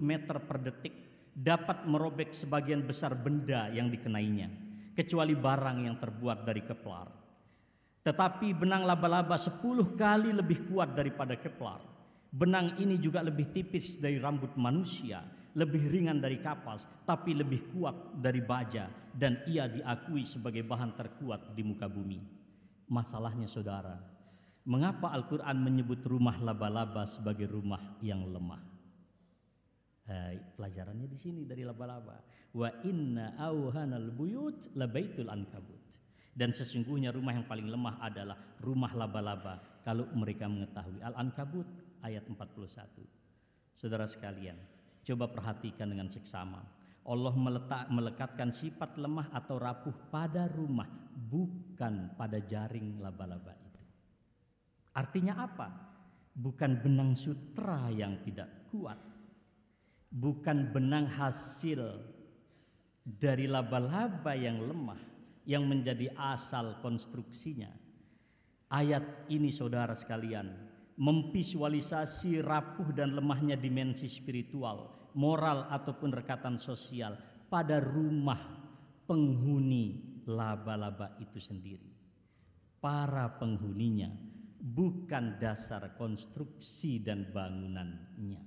[0.05, 0.93] meter per detik
[1.33, 4.53] dapat merobek sebagian besar benda yang dikenainya,
[4.93, 7.09] kecuali barang yang terbuat dari keplar.
[8.05, 11.81] Tetapi benang laba-laba 10 kali lebih kuat daripada keplar.
[12.29, 15.25] Benang ini juga lebih tipis dari rambut manusia,
[15.57, 21.57] lebih ringan dari kapas, tapi lebih kuat dari baja dan ia diakui sebagai bahan terkuat
[21.57, 22.21] di muka bumi.
[22.93, 24.16] Masalahnya saudara,
[24.67, 28.59] Mengapa Al-Quran menyebut rumah laba-laba sebagai rumah yang lemah?
[30.11, 32.19] Hai, pelajarannya di sini dari laba-laba.
[32.51, 36.03] Wa inna auhanal buyut labaitul ankabut.
[36.35, 40.99] Dan sesungguhnya rumah yang paling lemah adalah rumah laba-laba kalau mereka mengetahui.
[40.99, 41.65] Al-Ankabut
[42.03, 43.07] ayat 41.
[43.73, 44.59] Saudara sekalian,
[45.07, 46.61] coba perhatikan dengan seksama.
[47.07, 53.66] Allah meletak, melekatkan sifat lemah atau rapuh pada rumah, bukan pada jaring laba-laba
[54.97, 55.69] Artinya apa?
[56.33, 58.97] Bukan benang sutra yang tidak kuat.
[60.09, 62.01] Bukan benang hasil
[63.05, 64.99] dari laba-laba yang lemah
[65.45, 67.69] yang menjadi asal konstruksinya.
[68.73, 70.51] Ayat ini saudara sekalian
[70.97, 77.15] memvisualisasi rapuh dan lemahnya dimensi spiritual, moral ataupun rekatan sosial
[77.53, 78.41] pada rumah
[79.05, 81.95] penghuni laba-laba itu sendiri.
[82.81, 84.11] Para penghuninya
[84.61, 88.43] bukan dasar konstruksi dan bangunannya.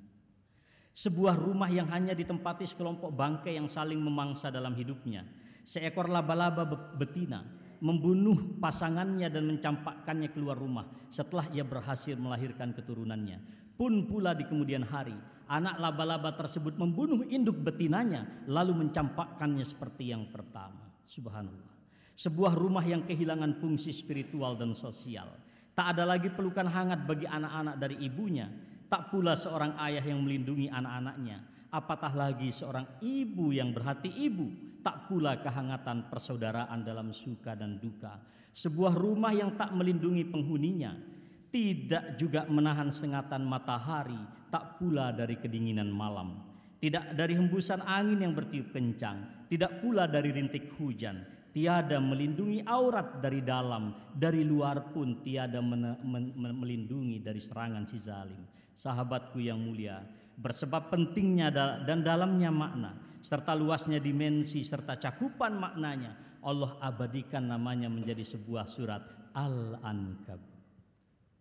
[0.93, 5.23] Sebuah rumah yang hanya ditempati sekelompok bangkai yang saling memangsa dalam hidupnya.
[5.63, 7.45] Seekor laba-laba betina
[7.79, 13.39] membunuh pasangannya dan mencampakkannya keluar rumah setelah ia berhasil melahirkan keturunannya.
[13.79, 15.15] Pun pula di kemudian hari,
[15.47, 20.91] anak laba-laba tersebut membunuh induk betinanya lalu mencampakkannya seperti yang pertama.
[21.07, 21.71] Subhanallah.
[22.19, 25.31] Sebuah rumah yang kehilangan fungsi spiritual dan sosial
[25.79, 28.51] Tak ada lagi pelukan hangat bagi anak-anak dari ibunya.
[28.91, 31.39] Tak pula seorang ayah yang melindungi anak-anaknya.
[31.71, 34.75] Apatah lagi seorang ibu yang berhati ibu.
[34.83, 38.19] Tak pula kehangatan persaudaraan dalam suka dan duka.
[38.51, 40.99] Sebuah rumah yang tak melindungi penghuninya.
[41.47, 44.19] Tidak juga menahan sengatan matahari.
[44.51, 46.43] Tak pula dari kedinginan malam.
[46.83, 49.47] Tidak dari hembusan angin yang bertiup kencang.
[49.47, 57.19] Tidak pula dari rintik hujan tiada melindungi aurat dari dalam, dari luar pun tiada melindungi
[57.21, 58.45] dari serangan si zalim.
[58.79, 59.99] Sahabatku yang mulia,
[60.39, 61.51] bersebab pentingnya
[61.83, 69.03] dan dalamnya makna, serta luasnya dimensi serta cakupan maknanya, Allah abadikan namanya menjadi sebuah surat
[69.35, 70.39] Al-Ankab.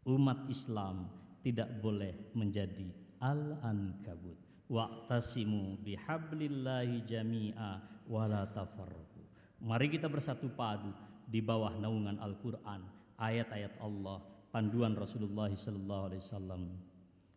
[0.08, 1.06] Umat Islam
[1.46, 2.90] tidak boleh menjadi
[3.22, 4.34] Al-Ankabut.
[4.68, 7.70] Wa'tasimu bihablillahi jami'a
[8.10, 9.17] wala tafarruqu.
[9.58, 10.94] Mari kita bersatu padu
[11.26, 12.78] di bawah naungan Al-Quran,
[13.18, 14.22] ayat-ayat Allah,
[14.54, 16.62] panduan Rasulullah sallallahu alaihi wasallam.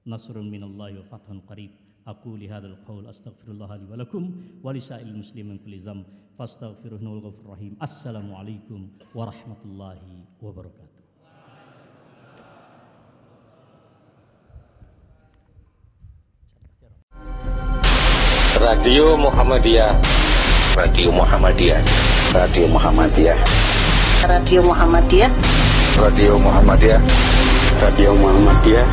[0.06, 1.74] Nasrun minallahi wa fathun qarib.
[2.06, 6.06] Aku lihadal qaul astaghfirullah li wa lakum wa lisa'il muslimin kulli dzam
[6.38, 7.74] fastaghfiruhu rahim.
[7.82, 8.86] Assalamualaikum
[9.18, 11.02] warahmatullahi wabarakatuh.
[18.62, 19.98] Radio Muhammadiyah.
[20.72, 21.84] Radio Muhammadiyah.
[22.32, 23.36] Radio Muhammadiyah.
[24.24, 25.28] Radio Muhammadiyah.
[26.00, 27.02] Radio Muhammadiyah.
[27.84, 28.88] Radio Muhammadiyah.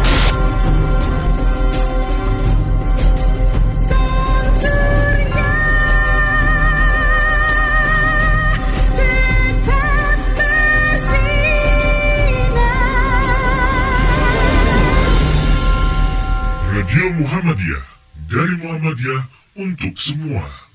[16.74, 17.85] Radio Muhammadiyah
[18.26, 19.22] dari Muhammadiyah
[19.55, 20.67] untuk semua.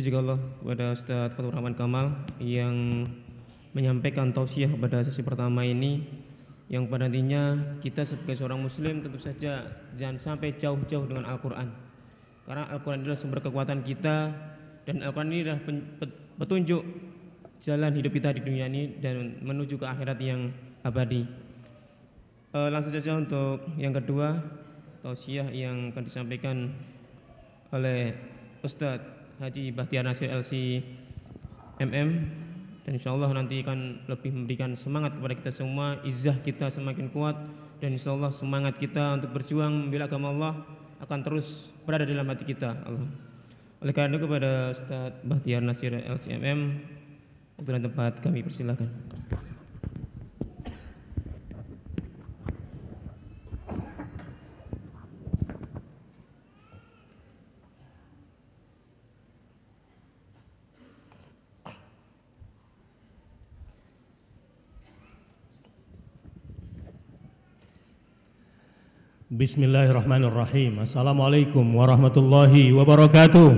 [0.00, 3.04] Puji juga Allah kepada Ustadz Fatur Rahman Kamal yang
[3.76, 6.00] menyampaikan tausiah pada sesi pertama ini
[6.72, 9.68] yang pada intinya kita sebagai seorang muslim tentu saja
[10.00, 11.68] jangan sampai jauh-jauh dengan Al-Quran.
[12.48, 14.32] Karena Al-Quran adalah sumber kekuatan kita
[14.88, 15.60] dan Al-Quran ini adalah
[16.40, 16.80] petunjuk
[17.60, 20.48] jalan hidup kita di dunia ini dan menuju ke akhirat yang
[20.80, 21.28] abadi.
[22.56, 24.40] Eh, langsung saja untuk yang kedua
[25.04, 26.72] tausiah yang akan disampaikan
[27.68, 28.16] oleh
[28.64, 30.84] Ustadz Haji Bahtiar Nasir LC
[31.80, 32.10] MM
[32.84, 37.40] dan insya Allah nanti akan lebih memberikan semangat kepada kita semua izah kita semakin kuat
[37.80, 40.54] dan insya Allah semangat kita untuk berjuang membela agama Allah
[41.00, 42.84] akan terus berada dalam hati kita.
[42.84, 43.08] Allah.
[43.80, 46.60] Oleh karena itu kepada Ustadz Bahtiar Nasir LCMM
[47.56, 48.92] untuk tempat kami persilakan
[69.40, 70.84] Bismillahirrahmanirrahim.
[70.84, 73.48] Assalamualaikum warahmatullahi wabarakatuh.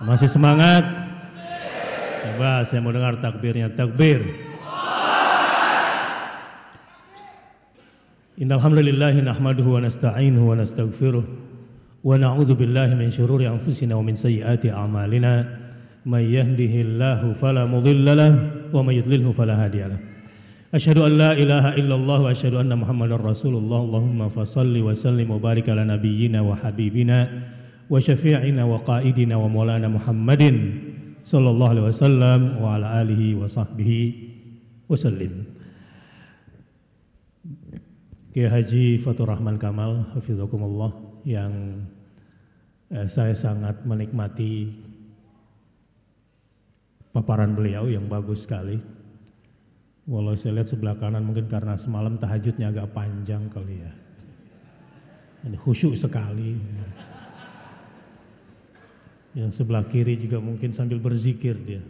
[0.00, 0.80] Masih semangat?
[2.24, 3.68] Coba saya mau dengar takbirnya.
[3.68, 4.24] Takbir.
[8.40, 11.24] Innal hamdalillahi nahmaduhu wa nasta'inuhu wa nastaghfiruh
[12.00, 15.57] wa na'udzu billahi min shururi anfusina wa min sayyiati a'malina.
[16.07, 18.33] من يهده الله فلا مضل له
[18.73, 19.99] ومن يضلله فلا هادي له
[20.73, 25.69] أشهد أن لا إله إلا الله وأشهد أن محمدا رسول الله اللهم فصل وسلم وبارك
[25.69, 27.19] على نبينا وحبيبنا
[27.89, 30.43] وشفيعنا وقائدنا ومولانا محمد
[31.23, 33.91] صلى الله عليه وسلم وعلى آله وصحبه
[34.89, 35.33] وسلم
[38.33, 40.89] Kiai Haji Fatur Rahman Kamal Hafizakumullah
[41.21, 41.85] yang
[42.89, 44.73] eh, saya sangat menikmati
[47.18, 48.78] paparan beliau yang bagus sekali.
[50.06, 53.92] Walau saya lihat sebelah kanan mungkin karena semalam tahajudnya agak panjang kali ya.
[55.42, 56.54] Ini khusyuk sekali.
[59.34, 61.82] Yang sebelah kiri juga mungkin sambil berzikir dia.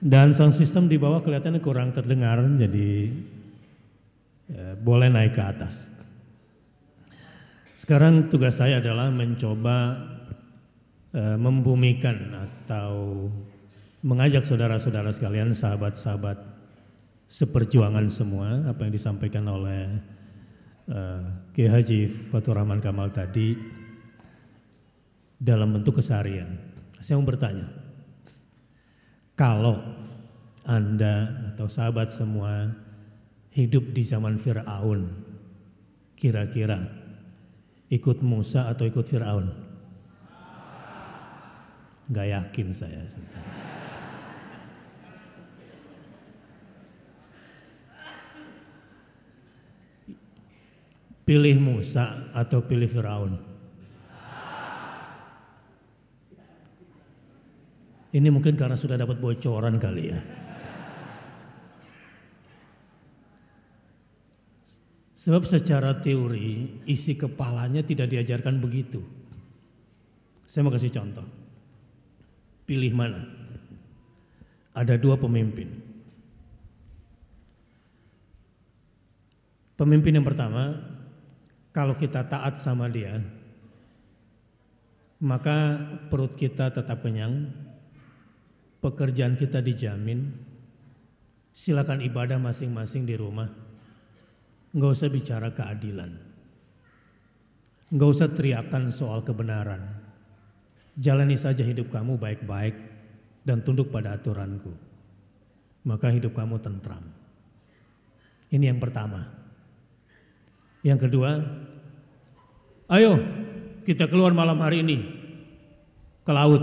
[0.00, 3.12] Dan sound system di bawah kelihatannya kurang terdengar, jadi
[4.48, 5.92] ya, boleh naik ke atas.
[7.76, 10.00] Sekarang tugas saya adalah mencoba
[11.14, 13.26] membumikan atau
[14.06, 16.38] mengajak saudara-saudara sekalian, sahabat-sahabat
[17.30, 19.86] seperjuangan semua apa yang disampaikan oleh
[20.90, 21.22] eh,
[21.54, 22.00] Kiai Haji
[22.30, 23.54] Fatur Rahman Kamal tadi
[25.38, 26.58] dalam bentuk keseharian.
[27.00, 27.64] Saya mau bertanya,
[29.38, 29.80] kalau
[30.68, 32.68] Anda atau sahabat semua
[33.56, 35.08] hidup di zaman Fir'aun,
[36.18, 36.84] kira-kira
[37.88, 39.69] ikut Musa atau ikut Fir'aun?
[42.10, 43.06] Gak yakin saya.
[51.22, 53.38] Pilih Musa atau pilih Firaun?
[58.10, 60.18] Ini mungkin karena sudah dapat bocoran kali ya.
[65.14, 68.98] Sebab secara teori isi kepalanya tidak diajarkan begitu.
[70.42, 71.39] Saya mau kasih contoh.
[72.70, 73.26] Pilih mana?
[74.78, 75.66] Ada dua pemimpin.
[79.74, 80.78] Pemimpin yang pertama
[81.74, 83.18] kalau kita taat sama dia,
[85.18, 85.82] maka
[86.14, 87.50] perut kita tetap kenyang,
[88.78, 90.30] pekerjaan kita dijamin,
[91.50, 93.50] silakan ibadah masing-masing di rumah.
[94.78, 96.14] Nggak usah bicara keadilan.
[97.90, 99.99] Nggak usah teriakan soal kebenaran.
[100.98, 102.74] Jalani saja hidup kamu baik-baik
[103.46, 104.74] dan tunduk pada aturanku.
[105.86, 107.04] Maka hidup kamu tentram.
[108.50, 109.30] Ini yang pertama.
[110.82, 111.30] Yang kedua,
[112.90, 113.20] ayo
[113.86, 114.98] kita keluar malam hari ini
[116.26, 116.62] ke laut.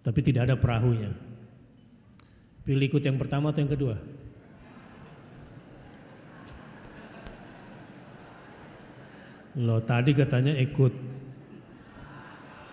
[0.00, 1.12] Tapi tidak ada perahunya.
[2.64, 3.96] Pilih ikut yang pertama atau yang kedua?
[9.60, 10.92] Lo tadi katanya ikut.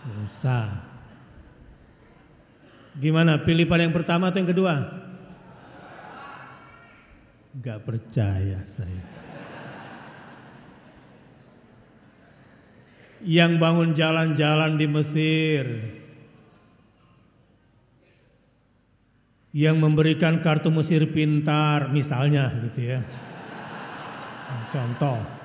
[0.08, 0.72] Usah.
[2.98, 3.44] Gimana?
[3.46, 4.74] Pilih pada yang pertama atau yang kedua?
[7.62, 9.06] Gak percaya saya.
[13.22, 15.66] Yang bangun jalan-jalan di Mesir.
[19.58, 23.02] Yang memberikan kartu Mesir pintar misalnya gitu ya.
[24.70, 25.37] Contoh.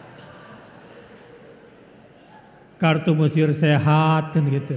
[2.82, 4.74] Kartu Mesir sehat kan gitu.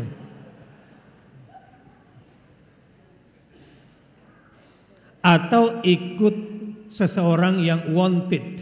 [5.26, 6.38] Atau ikut
[6.94, 8.62] seseorang yang wanted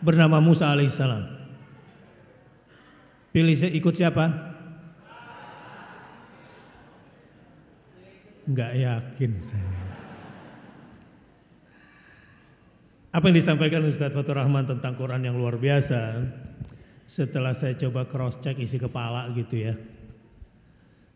[0.00, 1.36] bernama Musa alaihissalam.
[3.36, 4.32] Pilih ikut siapa?
[8.48, 9.85] Enggak yakin saya.
[13.16, 16.20] Apa yang disampaikan Ustadz Fatur Rahman tentang Quran yang luar biasa
[17.08, 19.72] Setelah saya coba cross check isi kepala gitu ya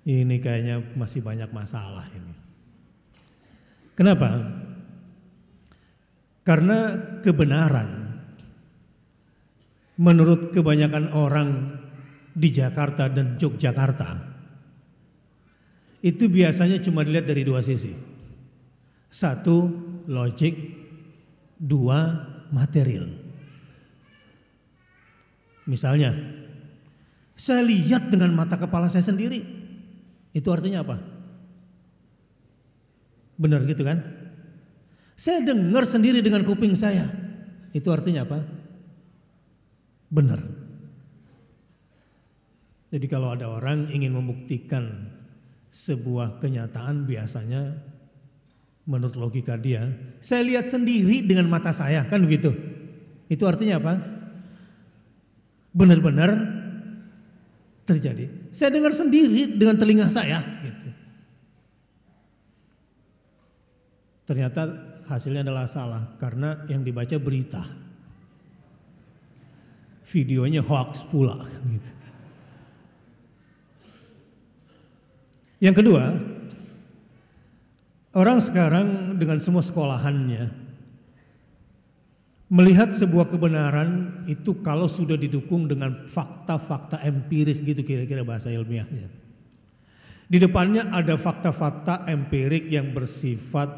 [0.09, 2.32] Ini kayaknya masih banyak masalah ini
[3.92, 4.48] Kenapa?
[6.40, 8.16] Karena kebenaran
[10.01, 11.76] Menurut kebanyakan orang
[12.32, 14.16] di Jakarta dan Yogyakarta
[16.01, 17.92] Itu biasanya cuma dilihat dari dua sisi
[19.12, 19.68] Satu,
[20.09, 20.80] logik
[21.61, 22.17] dua
[22.49, 23.07] material.
[25.69, 26.17] Misalnya,
[27.37, 29.45] saya lihat dengan mata kepala saya sendiri.
[30.33, 30.97] Itu artinya apa?
[33.37, 34.01] Benar gitu kan?
[35.21, 37.05] Saya dengar sendiri dengan kuping saya.
[37.77, 38.41] Itu artinya apa?
[40.11, 40.41] Benar.
[42.91, 45.07] Jadi kalau ada orang ingin membuktikan
[45.71, 47.79] sebuah kenyataan biasanya
[48.91, 49.86] menurut logika dia,
[50.18, 52.51] saya lihat sendiri dengan mata saya, kan begitu.
[53.30, 53.95] Itu artinya apa?
[55.70, 56.34] Benar-benar
[57.86, 58.26] terjadi.
[58.51, 60.43] Saya dengar sendiri dengan telinga saya.
[60.66, 60.88] Gitu.
[64.26, 64.62] Ternyata
[65.07, 67.62] hasilnya adalah salah karena yang dibaca berita,
[70.11, 71.47] videonya hoax pula.
[71.47, 71.91] Gitu.
[75.62, 76.02] Yang kedua,
[78.11, 80.51] Orang sekarang dengan semua sekolahannya
[82.51, 89.07] melihat sebuah kebenaran itu kalau sudah didukung dengan fakta-fakta empiris gitu kira-kira bahasa ilmiahnya.
[90.27, 93.70] Di depannya ada fakta-fakta empirik yang bersifat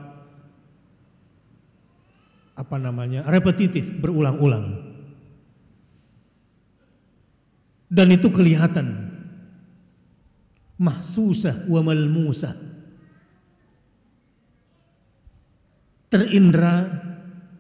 [2.57, 3.29] apa namanya?
[3.29, 4.81] repetitif, berulang-ulang.
[7.93, 9.13] Dan itu kelihatan
[10.81, 12.72] mahsusah wa malmusah
[16.13, 16.93] terindra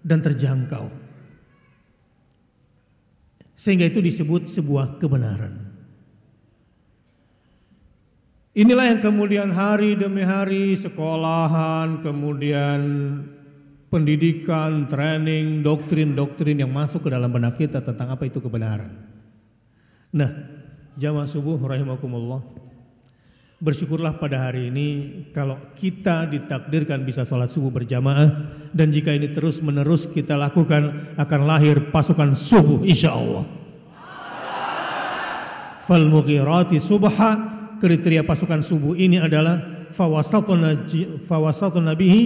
[0.04, 0.92] dan terjangkau.
[3.56, 5.72] Sehingga itu disebut sebuah kebenaran.
[8.52, 12.80] Inilah yang kemudian hari demi hari sekolahan, kemudian
[13.88, 18.92] pendidikan, training, doktrin-doktrin yang masuk ke dalam benak kita tentang apa itu kebenaran.
[20.12, 20.28] Nah,
[21.00, 22.44] jamaah subuh rahimakumullah.
[23.62, 24.86] Bersyukurlah pada hari ini
[25.30, 31.40] kalau kita ditakdirkan bisa sholat subuh berjamaah dan jika ini terus menerus kita lakukan akan
[31.46, 33.46] lahir pasukan subuh insya Allah.
[35.86, 37.38] Fal mughirati subha
[37.78, 42.22] kriteria pasukan subuh ini adalah fawasatun nabihi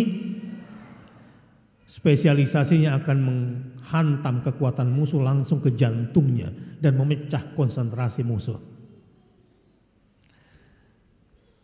[1.84, 6.48] spesialisasinya akan menghantam kekuatan musuh langsung ke jantungnya
[6.80, 8.76] dan memecah konsentrasi musuh.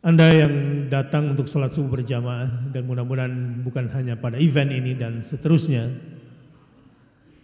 [0.03, 0.55] Anda yang
[0.91, 5.95] datang untuk sholat subuh berjamaah dan mudah-mudahan bukan hanya pada event ini dan seterusnya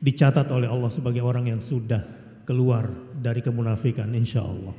[0.02, 2.02] dicatat oleh Allah sebagai orang yang sudah
[2.42, 2.90] keluar
[3.22, 4.74] dari kemunafikan insya Allah.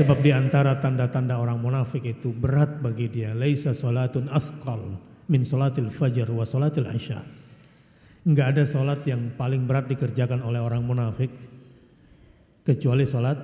[0.00, 3.36] Sebab di antara tanda-tanda orang munafik itu berat bagi dia.
[3.36, 4.96] Laisa salatun athqal
[5.28, 7.20] min salatil fajar wa salatil isya.
[8.24, 11.28] Enggak ada sholat yang paling berat dikerjakan oleh orang munafik
[12.64, 13.36] kecuali sholat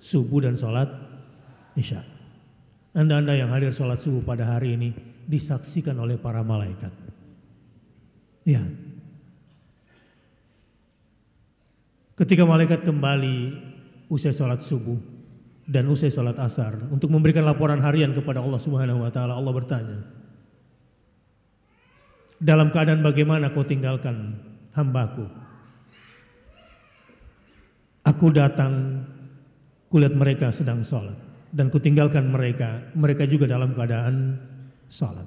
[0.00, 0.88] subuh dan sholat
[1.78, 2.02] isya.
[2.90, 4.90] Anda-anda yang hadir sholat subuh pada hari ini
[5.30, 6.90] disaksikan oleh para malaikat.
[8.42, 8.66] Ya.
[12.18, 13.54] Ketika malaikat kembali
[14.10, 14.98] usai sholat subuh
[15.70, 19.98] dan usai sholat asar untuk memberikan laporan harian kepada Allah Subhanahu Wa Taala, Allah bertanya,
[22.42, 24.34] dalam keadaan bagaimana kau tinggalkan
[24.74, 25.30] hambaku?
[28.02, 29.06] Aku datang,
[29.94, 34.38] kulihat mereka sedang sholat dan kutinggalkan mereka, mereka juga dalam keadaan
[34.86, 35.26] salat.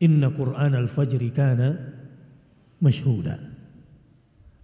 [0.00, 1.76] Inna Qur'an al-fajri kana
[2.80, 3.36] masyhuda.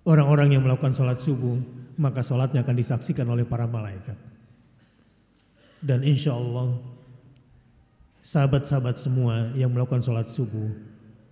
[0.08, 1.60] Orang-orang yang melakukan salat subuh,
[2.00, 4.16] maka salatnya akan disaksikan oleh para malaikat.
[5.80, 6.76] Dan insya Allah
[8.24, 10.68] sahabat-sahabat semua yang melakukan salat subuh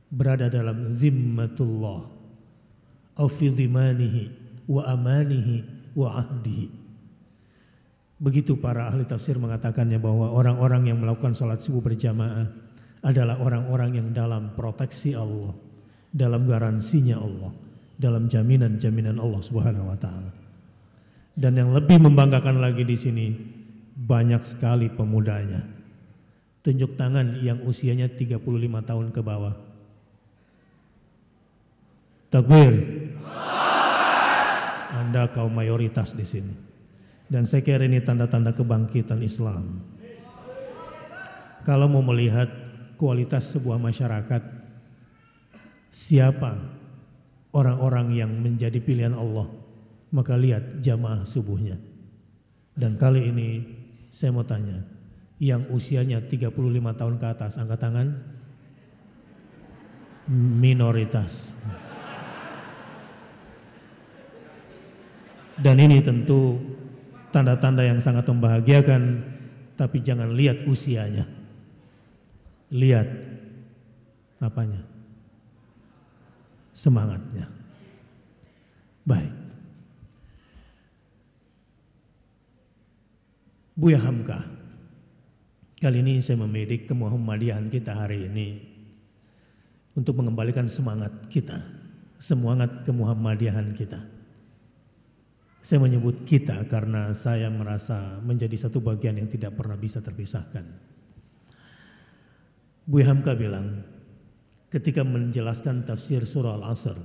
[0.08, 2.08] berada dalam zimmatullah
[3.20, 3.52] au fi
[4.68, 5.64] wa amanihi
[5.96, 6.87] wa ahdihi
[8.18, 12.50] Begitu para ahli tafsir mengatakannya bahwa orang-orang yang melakukan sholat subuh berjamaah
[13.06, 15.54] adalah orang-orang yang dalam proteksi Allah,
[16.10, 17.54] dalam garansinya Allah,
[17.94, 20.34] dalam jaminan-jaminan Allah Subhanahu wa taala.
[21.38, 23.26] Dan yang lebih membanggakan lagi di sini
[23.94, 25.62] banyak sekali pemudanya.
[26.66, 28.42] Tunjuk tangan yang usianya 35
[28.82, 29.54] tahun ke bawah.
[32.34, 32.74] Takbir.
[34.90, 36.67] Anda kaum mayoritas di sini.
[37.28, 39.84] Dan saya kira ini tanda-tanda kebangkitan Islam.
[41.68, 42.48] Kalau mau melihat
[42.96, 44.40] kualitas sebuah masyarakat,
[45.92, 46.56] siapa
[47.52, 49.44] orang-orang yang menjadi pilihan Allah,
[50.08, 51.76] maka lihat jamaah subuhnya.
[52.72, 53.48] Dan kali ini
[54.08, 54.80] saya mau tanya,
[55.36, 56.48] yang usianya 35
[56.96, 58.08] tahun ke atas, angkat tangan.
[60.32, 61.56] Minoritas.
[65.58, 66.60] Dan ini tentu
[67.30, 69.22] tanda-tanda yang sangat membahagiakan,
[69.78, 71.28] tapi jangan lihat usianya.
[72.74, 73.08] Lihat
[74.42, 74.82] apanya?
[76.76, 77.46] Semangatnya.
[79.08, 79.32] Baik.
[83.78, 84.42] Buya Hamka.
[85.78, 88.58] Kali ini saya memilih kemuhammadiyahan kita hari ini
[89.94, 91.62] untuk mengembalikan semangat kita,
[92.18, 94.17] semangat kemuhammadiyahan kita.
[95.58, 100.64] Saya menyebut kita karena saya merasa menjadi satu bagian yang tidak pernah bisa terpisahkan.
[102.88, 103.84] Bu Hamka bilang,
[104.72, 106.96] ketika menjelaskan tafsir surah Al-Asr,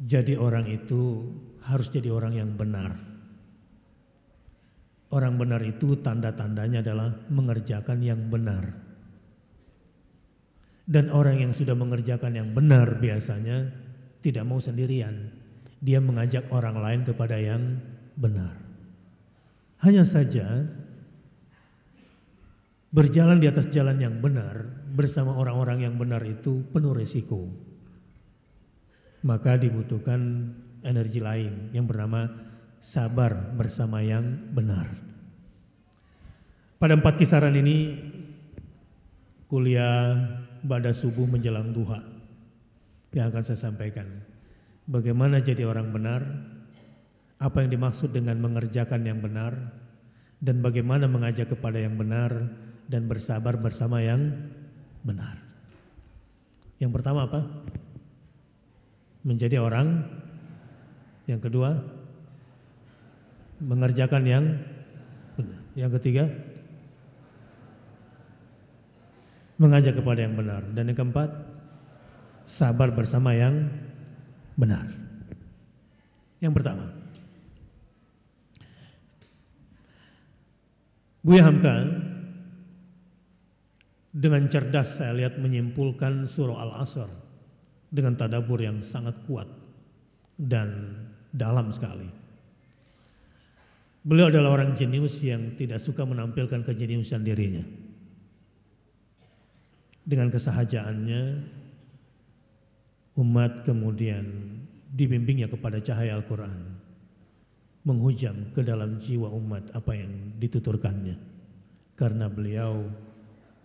[0.00, 1.28] jadi orang itu
[1.60, 2.96] harus jadi orang yang benar.
[5.10, 8.62] Orang benar itu tanda-tandanya adalah mengerjakan yang benar.
[10.90, 13.70] Dan orang yang sudah mengerjakan yang benar biasanya
[14.22, 15.39] tidak mau sendirian.
[15.80, 17.80] Dia mengajak orang lain kepada yang
[18.16, 18.52] benar.
[19.80, 20.68] Hanya saja
[22.92, 27.48] berjalan di atas jalan yang benar bersama orang-orang yang benar itu penuh resiko.
[29.24, 30.52] Maka dibutuhkan
[30.84, 32.28] energi lain yang bernama
[32.80, 34.88] sabar bersama yang benar.
[36.80, 38.00] Pada empat kisaran ini
[39.52, 40.16] kuliah
[40.64, 42.00] pada subuh menjelang duha
[43.12, 44.08] yang akan saya sampaikan.
[44.90, 46.26] Bagaimana jadi orang benar?
[47.38, 49.54] Apa yang dimaksud dengan mengerjakan yang benar?
[50.42, 52.34] Dan bagaimana mengajak kepada yang benar
[52.90, 54.50] dan bersabar bersama yang
[55.06, 55.38] benar?
[56.82, 57.46] Yang pertama apa?
[59.22, 60.10] Menjadi orang.
[61.30, 61.70] Yang kedua,
[63.62, 64.58] mengerjakan yang
[65.38, 65.60] benar.
[65.78, 66.24] Yang ketiga,
[69.54, 70.66] mengajak kepada yang benar.
[70.74, 71.30] Dan yang keempat,
[72.50, 73.89] sabar bersama yang benar.
[76.40, 76.84] Yang pertama,
[81.20, 81.84] Buya Hamka
[84.10, 87.08] dengan cerdas saya lihat menyimpulkan surah Al-Asr
[87.92, 89.46] dengan tadabur yang sangat kuat
[90.40, 90.96] dan
[91.36, 92.08] dalam sekali.
[94.00, 97.60] Beliau adalah orang jenius yang tidak suka menampilkan kejeniusan dirinya.
[100.08, 101.22] Dengan kesahajaannya,
[103.18, 104.26] umat kemudian
[104.94, 106.78] dibimbingnya kepada cahaya Al-Quran.
[107.80, 111.16] Menghujam ke dalam jiwa umat apa yang dituturkannya.
[111.96, 112.84] Karena beliau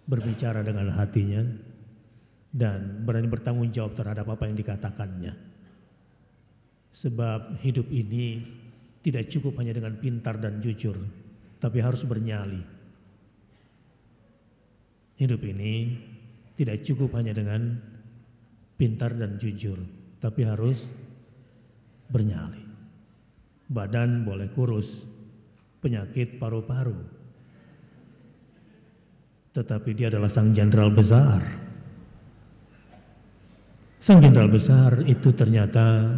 [0.07, 1.43] berbicara dengan hatinya
[2.55, 5.33] dan berani bertanggung jawab terhadap apa yang dikatakannya.
[6.95, 8.39] Sebab hidup ini
[9.03, 10.95] tidak cukup hanya dengan pintar dan jujur,
[11.59, 12.63] tapi harus bernyali.
[15.19, 15.99] Hidup ini
[16.55, 17.75] tidak cukup hanya dengan
[18.75, 19.79] pintar dan jujur,
[20.19, 20.87] tapi harus
[22.11, 22.63] bernyali.
[23.71, 25.07] Badan boleh kurus,
[25.81, 26.97] penyakit paru-paru.
[29.55, 31.41] Tetapi dia adalah sang jenderal besar.
[33.97, 36.13] Sang jenderal besar itu ternyata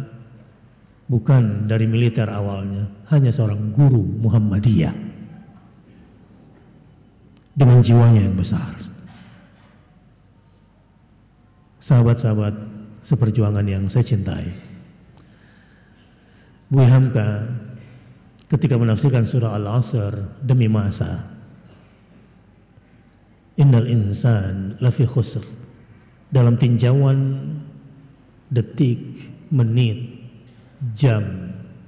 [1.08, 4.92] bukan dari militer awalnya, hanya seorang guru Muhammadiyah
[7.56, 8.87] dengan jiwanya yang besar.
[11.88, 12.52] Sahabat-sahabat
[13.00, 14.52] seperjuangan yang saya cintai.
[16.68, 17.48] Bu Hamka
[18.52, 21.24] ketika menafsirkan surah Al-Asr demi masa.
[23.56, 25.40] Innal insan lafi khusr.
[26.28, 27.40] Dalam tinjauan
[28.52, 29.00] detik,
[29.48, 30.28] menit,
[30.92, 31.24] jam,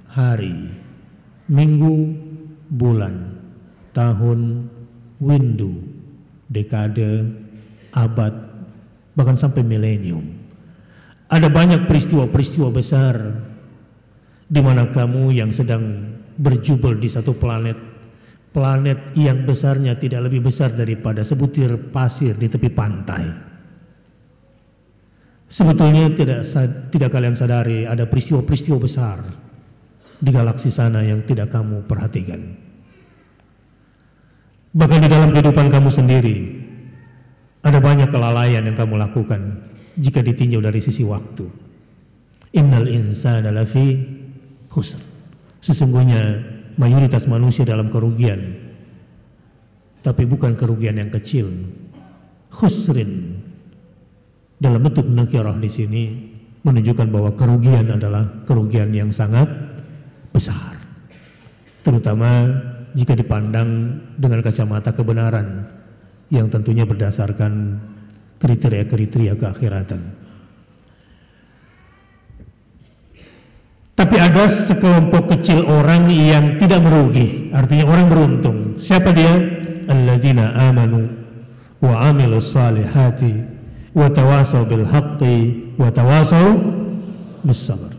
[0.09, 0.65] hari,
[1.45, 2.17] minggu,
[2.73, 3.37] bulan,
[3.93, 4.65] tahun,
[5.21, 5.77] windu,
[6.49, 7.29] dekade,
[7.93, 8.40] abad,
[9.21, 10.25] bahkan sampai milenium.
[11.29, 13.37] Ada banyak peristiwa-peristiwa besar
[14.49, 16.09] di mana kamu yang sedang
[16.41, 17.77] berjubel di satu planet,
[18.49, 23.29] planet yang besarnya tidak lebih besar daripada sebutir pasir di tepi pantai.
[25.53, 26.41] Sebetulnya tidak
[26.89, 29.21] tidak kalian sadari ada peristiwa-peristiwa besar
[30.17, 32.57] di galaksi sana yang tidak kamu perhatikan.
[34.71, 36.60] Bahkan di dalam kehidupan kamu sendiri
[37.61, 39.61] ada banyak kelalaian yang kamu lakukan
[40.01, 41.45] jika ditinjau dari sisi waktu.
[42.57, 44.01] Innal insana lafi
[44.73, 44.99] khusr.
[45.61, 46.41] Sesungguhnya
[46.81, 48.57] mayoritas manusia dalam kerugian.
[50.01, 51.47] Tapi bukan kerugian yang kecil.
[52.49, 53.37] Khusrin
[54.57, 56.03] dalam bentuk nakirah di sini
[56.65, 59.47] menunjukkan bahwa kerugian adalah kerugian yang sangat
[60.33, 60.77] besar.
[61.85, 62.49] Terutama
[62.97, 65.69] jika dipandang dengan kacamata kebenaran
[66.31, 67.77] yang tentunya berdasarkan
[68.39, 70.01] kriteria-kriteria keakhiratan.
[73.99, 78.57] Tapi ada sekelompok kecil orang yang tidak merugi, artinya orang beruntung.
[78.81, 79.29] Siapa dia?
[79.85, 81.05] Alladzina amanu
[81.83, 83.45] wa amilus salihati
[83.93, 86.57] wa tawasau bil haqqi wa tawasau
[87.45, 87.93] bis sabr.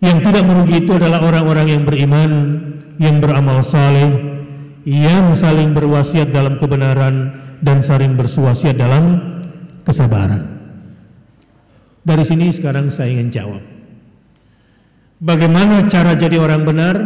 [0.00, 2.30] Yang tidak merugi itu adalah orang-orang yang beriman,
[2.96, 4.43] yang beramal saleh,
[4.84, 7.32] yang saling berwasiat dalam kebenaran
[7.64, 9.20] dan saling berwasiat dalam
[9.88, 10.44] kesabaran.
[12.04, 13.64] Dari sini sekarang saya ingin jawab.
[15.24, 16.96] Bagaimana cara jadi orang benar?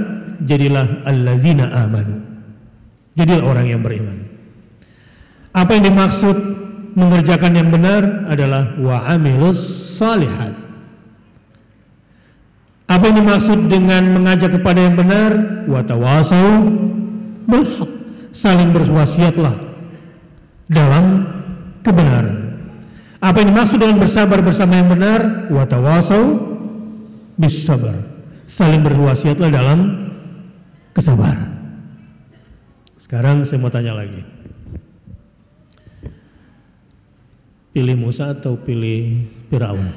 [0.42, 2.18] Jadilah allazina amanu.
[3.14, 4.26] Jadilah orang yang beriman.
[5.54, 6.36] Apa yang dimaksud
[6.98, 9.58] mengerjakan yang benar adalah wa amilus
[9.98, 10.54] salihat.
[12.90, 15.30] Apa yang dimaksud dengan mengajak kepada yang benar?
[15.70, 16.50] Wa tawasau
[17.48, 17.64] bil
[18.28, 19.56] Saling berwasiatlah
[20.68, 21.04] dalam
[21.80, 22.60] kebenaran.
[23.18, 25.50] Apa yang dimaksud dengan bersabar bersama yang benar?
[25.50, 26.38] Wa tawasau
[27.40, 27.96] bis sabar.
[28.46, 30.12] Saling berwasiatlah dalam
[30.92, 31.50] kesabaran.
[33.00, 34.22] Sekarang saya mau tanya lagi.
[37.72, 39.88] Pilih Musa atau pilih Firaun?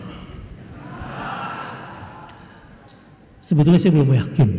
[3.43, 4.49] Sebetulnya saya belum yakin.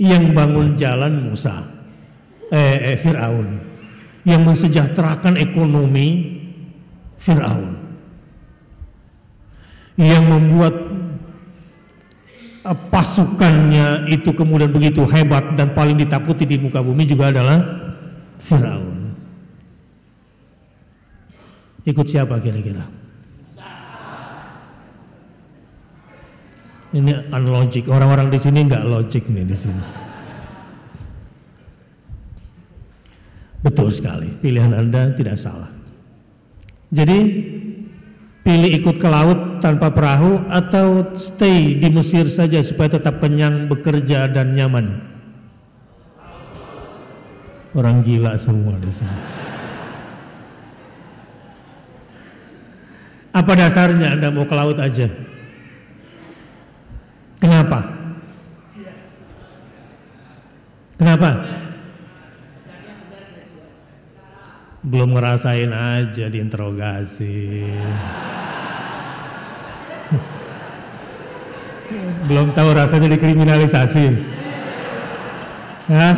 [0.00, 1.60] Yang bangun jalan Musa,
[2.48, 3.60] eh, eh Firaun.
[4.24, 6.40] Yang mensejahterakan ekonomi
[7.20, 7.76] Firaun.
[10.00, 10.74] Yang membuat
[12.64, 17.58] pasukannya itu kemudian begitu hebat dan paling ditakuti di muka bumi juga adalah
[18.40, 19.12] Firaun.
[21.88, 22.99] Ikut siapa kira-kira?
[26.90, 27.86] Ini unlogic.
[27.86, 29.82] Orang-orang di sini nggak logik nih di sini.
[33.62, 34.26] Betul sekali.
[34.42, 35.70] Pilihan Anda tidak salah.
[36.90, 37.18] Jadi
[38.42, 44.26] pilih ikut ke laut tanpa perahu atau stay di Mesir saja supaya tetap kenyang, bekerja
[44.26, 44.98] dan nyaman.
[47.78, 49.18] Orang gila semua di sini.
[53.30, 55.06] Apa dasarnya Anda mau ke laut aja?
[57.40, 57.80] Kenapa?
[61.00, 61.30] Kenapa?
[64.84, 67.64] Belum ngerasain aja diinterogasi.
[72.28, 74.04] Belum tahu rasanya dikriminalisasi.
[75.88, 76.14] Hah?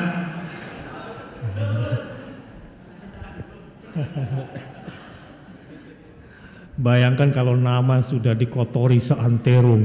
[6.83, 9.79] Bayangkan kalau nama sudah dikotori seantero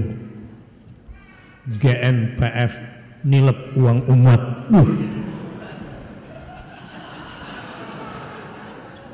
[1.68, 2.72] GNPF
[3.28, 4.42] nilep uang umat.
[4.72, 4.88] Uh.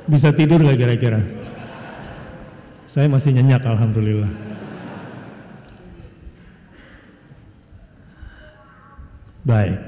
[0.06, 1.20] Bisa tidur nggak kira-kira?
[2.86, 4.30] Saya masih nyenyak alhamdulillah.
[9.44, 9.82] Baik.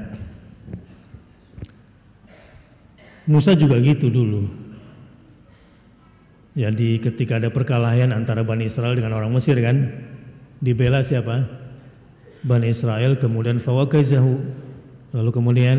[3.29, 4.49] Musa juga gitu dulu.
[6.55, 9.91] Jadi ketika ada perkelahian antara Bani Israel dengan orang Mesir kan,
[10.63, 11.64] dibela siapa?
[12.45, 14.37] Bani Israel kemudian fawakazahu.
[15.17, 15.77] Lalu kemudian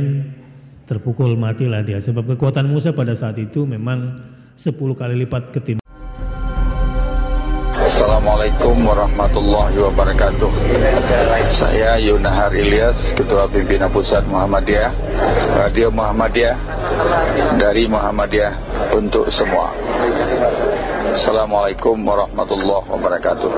[0.91, 4.19] terpukul matilah dia sebab kekuatan Musa pada saat itu memang
[4.59, 5.87] 10 kali lipat ketimbang
[7.77, 10.51] Assalamualaikum warahmatullahi wabarakatuh.
[11.55, 14.91] Saya Yunahar Ilyas, Ketua Pimpinan Pusat Muhammadiyah,
[15.55, 16.57] Radio Muhammadiyah,
[17.63, 18.53] dari Muhammadiyah
[18.91, 19.71] untuk semua.
[21.15, 23.51] Assalamualaikum warahmatullahi wabarakatuh.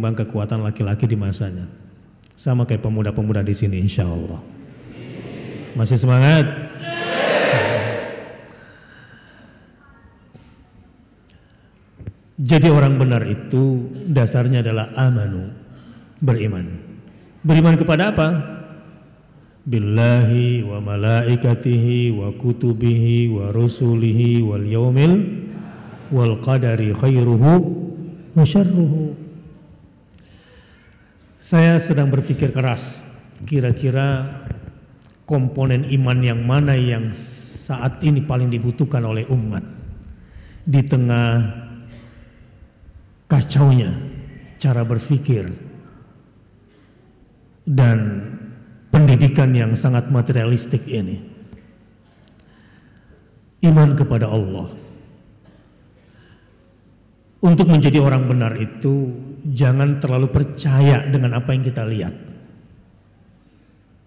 [0.00, 1.68] Kekuatan laki-laki di masanya.
[2.40, 4.40] Sama kayak pemuda-pemuda di sini insya Allah.
[5.76, 6.48] Masih semangat?
[12.40, 15.52] Jadi orang benar itu dasarnya adalah amanu,
[16.24, 16.80] beriman.
[17.44, 18.28] Beriman kepada apa?
[19.68, 25.20] Billahi wa malaikatihi wa kutubihi wa rusulihi wal yaumil
[26.08, 27.52] wal qadari khairuhu
[28.32, 29.19] wa syarruhu.
[31.40, 33.00] Saya sedang berpikir keras,
[33.48, 34.28] kira-kira
[35.24, 39.64] komponen iman yang mana yang saat ini paling dibutuhkan oleh umat
[40.68, 41.40] di tengah
[43.24, 43.88] kacaunya
[44.60, 45.48] cara berpikir
[47.64, 48.28] dan
[48.92, 51.24] pendidikan yang sangat materialistik ini.
[53.64, 54.76] Iman kepada Allah.
[57.40, 59.08] Untuk menjadi orang benar itu
[59.50, 62.14] jangan terlalu percaya dengan apa yang kita lihat.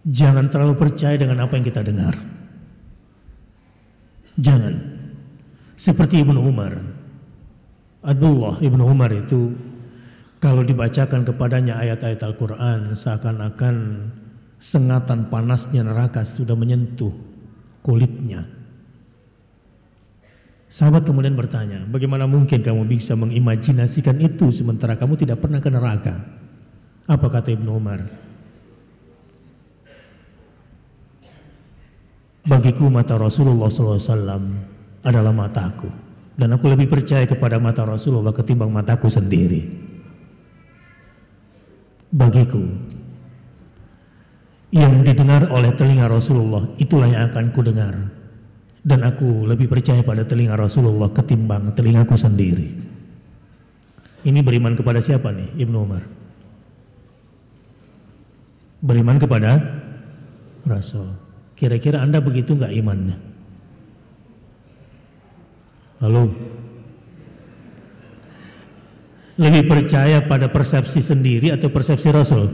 [0.03, 2.15] Jangan terlalu percaya dengan apa yang kita dengar.
[4.39, 4.75] Jangan.
[5.79, 6.75] Seperti Ibnu Umar.
[8.03, 9.55] Abdullah Ibnu Umar itu
[10.43, 13.75] kalau dibacakan kepadanya ayat-ayat Al-Quran seakan-akan
[14.59, 17.15] sengatan panasnya neraka sudah menyentuh
[17.79, 18.43] kulitnya.
[20.73, 26.17] Sahabat kemudian bertanya, bagaimana mungkin kamu bisa mengimajinasikan itu sementara kamu tidak pernah ke neraka?
[27.05, 28.01] Apa kata Ibnu Umar?
[32.49, 34.41] Bagiku mata Rasulullah SAW
[35.05, 35.93] adalah mataku
[36.41, 39.61] dan aku lebih percaya kepada mata Rasulullah ketimbang mataku sendiri.
[42.09, 42.65] Bagiku
[44.73, 48.22] yang didengar oleh telinga Rasulullah itulah yang akan kudengar
[48.83, 52.67] dan aku lebih percaya pada telinga Rasulullah ketimbang telingaku sendiri.
[54.23, 56.03] Ini beriman kepada siapa nih Ibnu Umar?
[58.83, 59.59] Beriman kepada
[60.67, 61.15] Rasul.
[61.55, 63.17] Kira-kira Anda begitu nggak imannya?
[66.03, 66.23] Lalu
[69.39, 72.51] lebih percaya pada persepsi sendiri atau persepsi Rasul?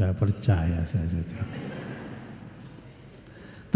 [0.00, 1.40] Nggak percaya saya saja.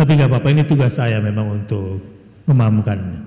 [0.01, 2.01] Tapi nggak apa-apa ini tugas saya memang untuk
[2.49, 3.21] memahamkannya.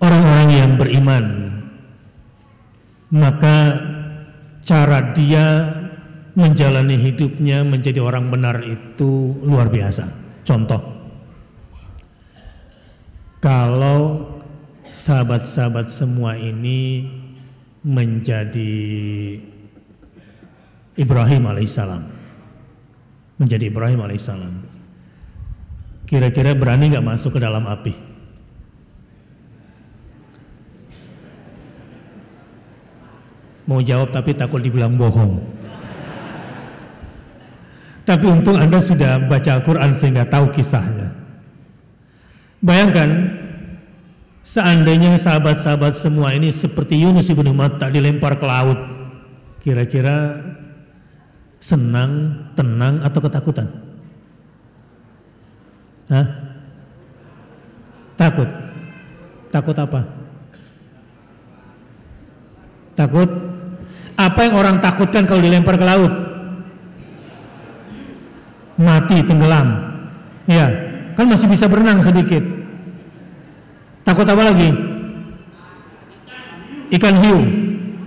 [0.00, 1.24] Orang-orang yang beriman
[3.12, 3.76] maka
[4.64, 5.76] cara dia
[6.38, 10.08] menjalani hidupnya menjadi orang benar itu luar biasa.
[10.48, 10.80] Contoh,
[13.44, 14.24] kalau
[14.88, 17.04] sahabat-sahabat semua ini
[17.84, 18.72] menjadi
[20.96, 22.19] Ibrahim alaihissalam,
[23.40, 24.60] menjadi Ibrahim alaihissalam,
[26.04, 27.96] kira-kira berani nggak masuk ke dalam api?
[33.64, 35.40] Mau jawab tapi takut dibilang bohong.
[38.02, 41.14] Tapi untung Anda sudah baca Al-Quran sehingga tahu kisahnya.
[42.58, 43.30] Bayangkan,
[44.42, 48.80] seandainya sahabat-sahabat semua ini seperti Yunus ibnu Matta dilempar ke laut.
[49.62, 50.42] Kira-kira
[51.60, 53.68] senang, tenang, atau ketakutan?
[56.08, 56.26] Hah?
[58.16, 58.48] Takut.
[59.52, 60.00] Takut apa?
[62.96, 63.28] Takut
[64.20, 66.12] apa yang orang takutkan kalau dilempar ke laut?
[68.80, 69.68] Mati, tenggelam.
[70.48, 70.66] Ya,
[71.16, 72.42] kan masih bisa berenang sedikit.
[74.04, 74.68] Takut apa lagi?
[76.90, 77.38] Ikan hiu.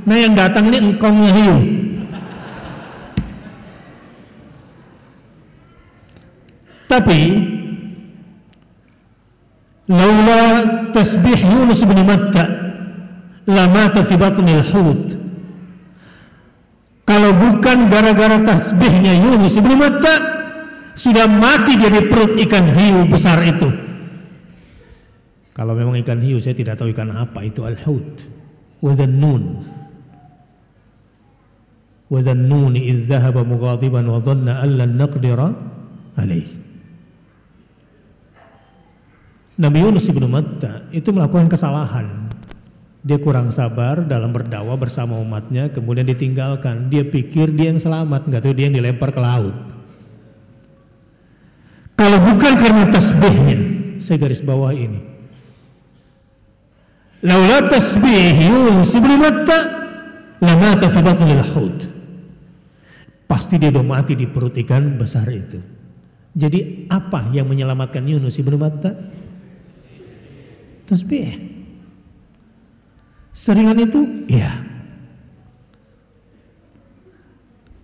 [0.04, 1.83] Nah yang datang ini engkongnya hiu.
[6.94, 7.22] Tapi
[9.90, 10.42] laula
[10.94, 12.46] tasbih Yunus bin Matta
[13.50, 15.18] lama fi batnil hut.
[17.10, 20.16] Kalau bukan gara-gara tasbihnya Yunus bin Matta
[20.94, 23.74] sudah mati dia di perut ikan hiu besar itu.
[25.58, 28.22] Kalau memang ikan hiu saya tidak tahu ikan apa itu al-hut.
[28.86, 29.66] Wa nun.
[32.14, 35.50] Wa nun idh dhahaba mughadiban wa dhanna an lan naqdira
[36.22, 36.63] alaih.
[39.54, 42.34] Nabi Yunus bin Matta itu melakukan kesalahan.
[43.04, 46.88] Dia kurang sabar dalam berdakwah bersama umatnya, kemudian ditinggalkan.
[46.88, 49.54] Dia pikir dia yang selamat, nggak tahu dia yang dilempar ke laut.
[52.00, 53.58] Kalau bukan karena tasbihnya,
[54.02, 55.04] saya garis bawah ini.
[57.24, 59.60] Laula tasbih Yunus bin Matta
[60.44, 61.78] lamata fi batnil hud.
[63.30, 65.60] Pasti dia sudah mati di perut ikan besar itu.
[66.34, 68.92] Jadi apa yang menyelamatkan Yunus bin Matta?
[70.94, 71.26] Tasbih.
[73.34, 74.06] Seringan itu?
[74.30, 74.62] Iya.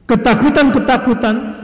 [0.06, 1.58] Ketakutan-ketakutan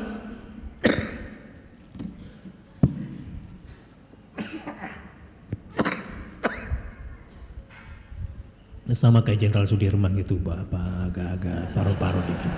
[8.90, 12.54] sama kayak Jenderal Sudirman gitu, Bapak agak-agak paru-paru dikit.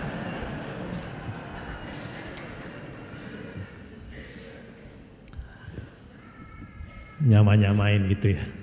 [7.27, 8.56] Nyama-nyamain gitu ya.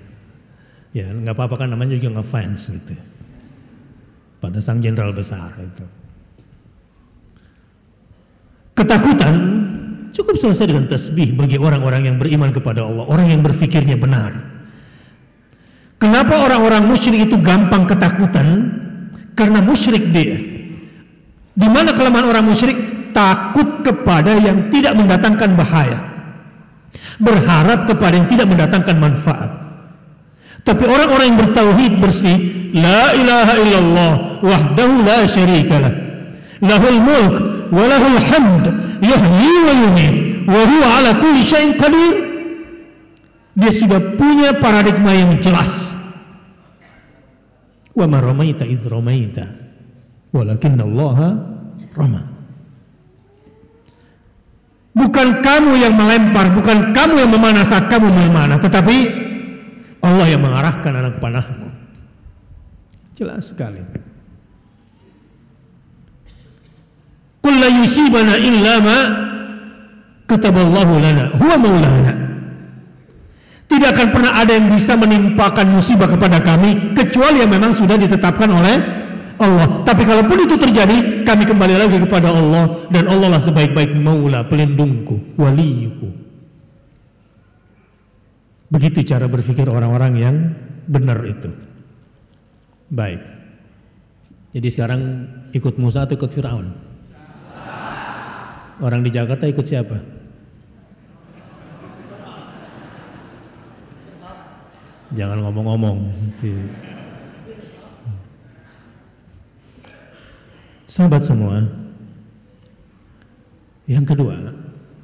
[0.95, 2.95] Ya nggak apa-apa kan namanya juga ngefans gitu.
[4.39, 5.83] Pada sang jenderal besar itu.
[8.79, 9.35] Ketakutan
[10.15, 14.39] cukup selesai dengan tasbih bagi orang-orang yang beriman kepada Allah, orang yang berfikirnya benar.
[15.99, 18.71] Kenapa orang-orang musyrik itu gampang ketakutan?
[19.35, 20.39] Karena musyrik dia.
[21.59, 22.75] Di mana kelemahan orang musyrik?
[23.11, 25.99] Takut kepada yang tidak mendatangkan bahaya.
[27.19, 29.64] Berharap kepada yang tidak mendatangkan manfaat.
[30.65, 32.37] Tapi orang-orang yang bertauhid bersih,
[32.73, 35.93] la ilaha illallah wahdahu la syarikalah.
[36.65, 37.35] Lahul mulk
[37.69, 38.65] wa lahul hamd
[39.05, 40.15] yahyi wa yumiit
[40.49, 42.13] wa huwa ala kulli syai'in qadir.
[43.55, 45.93] Dia sudah punya paradigma yang jelas.
[47.93, 49.45] Wa ma ramaita idh ramaita
[50.33, 51.17] walakinna Allah
[51.93, 52.21] rama.
[54.95, 59.25] Bukan kamu yang melempar, bukan kamu yang memanah saat kamu memanah, tetapi
[60.05, 61.73] Allah yang mengarahkan anak panahmu.
[63.17, 63.81] Jelas sekali.
[67.41, 68.97] Qul la yusibana illa ma
[70.29, 72.13] kataballahu lana huwa maulana.
[73.65, 78.49] Tidak akan pernah ada yang bisa menimpakan musibah kepada kami kecuali yang memang sudah ditetapkan
[78.49, 78.75] oleh
[79.41, 79.83] Allah.
[79.83, 85.35] Tapi kalaupun itu terjadi, kami kembali lagi kepada Allah dan Allah lah sebaik-baik maula, pelindungku,
[85.35, 86.24] waliyuku.
[88.69, 90.35] Begitu cara berpikir orang-orang yang
[90.89, 91.53] benar itu.
[92.89, 93.21] Baik.
[94.55, 95.01] Jadi sekarang
[95.51, 96.71] ikut Musa atau ikut Firaun?
[98.79, 99.97] Orang di Jakarta ikut siapa?
[105.15, 105.97] Jangan ngomong-ngomong.
[110.89, 111.63] Sahabat semua.
[113.85, 114.35] Yang kedua,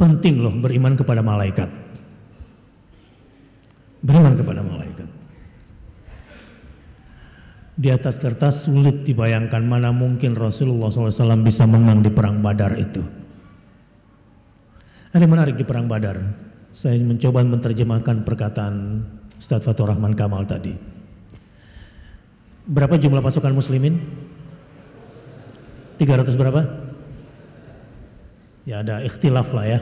[0.01, 1.80] penting loh beriman kepada malaikat.
[4.01, 5.09] Beriman kepada malaikat.
[7.81, 13.01] Di atas kertas sulit dibayangkan mana mungkin Rasulullah SAW bisa menang di perang Badar itu.
[15.11, 16.17] Ada yang menarik di perang Badar.
[16.71, 19.05] Saya mencoba menerjemahkan perkataan
[19.41, 20.71] Ustaz Fatur Rahman Kamal tadi.
[22.69, 23.97] Berapa jumlah pasukan muslimin?
[25.97, 26.61] 300 berapa?
[28.69, 29.79] Ya ada ikhtilaf lah ya.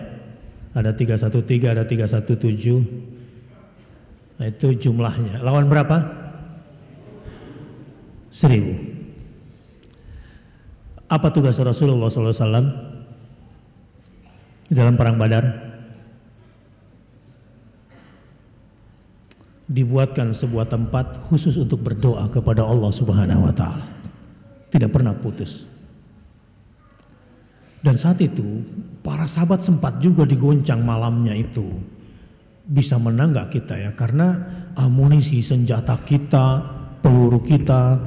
[0.71, 3.18] Ada 313, ada 317.
[4.39, 5.43] Nah itu jumlahnya.
[5.43, 5.99] Lawan berapa?
[8.31, 8.71] Seribu.
[11.11, 12.63] Apa tugas Rasulullah SAW
[14.71, 15.67] di dalam perang Badar?
[19.69, 23.85] Dibuatkan sebuah tempat khusus untuk berdoa kepada Allah Subhanahu Wa Taala.
[24.71, 25.67] Tidak pernah putus.
[27.83, 28.63] Dan saat itu
[29.03, 31.98] para sahabat sempat juga digoncang malamnya itu.
[32.69, 33.91] Bisa menang gak kita ya?
[33.97, 34.37] Karena
[34.77, 36.61] amunisi senjata kita,
[37.01, 37.97] peluru kita,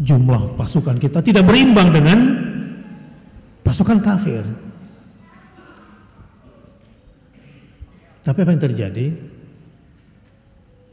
[0.00, 2.18] jumlah pasukan kita tidak berimbang dengan
[3.64, 4.44] pasukan kafir.
[8.20, 9.06] Tapi apa yang terjadi?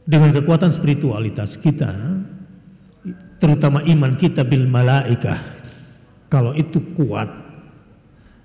[0.08, 1.92] Dengan kekuatan spiritualitas kita,
[3.36, 5.36] terutama iman kita bil malaikah,
[6.32, 7.28] kalau itu kuat,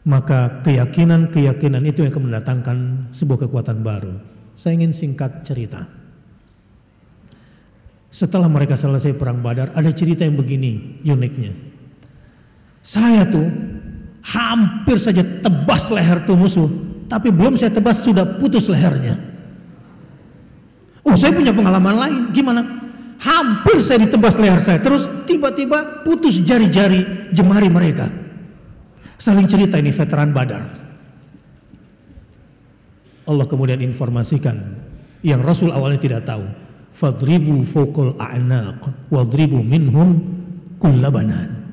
[0.03, 2.77] Maka keyakinan-keyakinan itu yang akan mendatangkan
[3.15, 4.19] sebuah kekuatan baru.
[4.63, 5.83] Saya ingin singkat cerita.
[8.15, 11.51] Setelah mereka selesai perang Badar, ada cerita yang begini uniknya.
[12.79, 13.43] Saya tuh
[14.23, 16.71] hampir saja tebas leher tuh musuh,
[17.11, 19.19] tapi belum saya tebas sudah putus lehernya.
[21.03, 22.21] Oh, saya punya pengalaman lain.
[22.31, 22.63] Gimana?
[23.19, 28.07] Hampir saya ditebas leher saya, terus tiba-tiba putus jari-jari jemari mereka.
[29.19, 30.82] Saling cerita ini veteran Badar.
[33.23, 34.75] Allah kemudian informasikan
[35.23, 36.43] yang Rasul awalnya tidak tahu.
[36.93, 40.19] Fadribu fokul a'naq wadribu minhum
[40.77, 41.63] kullabanan.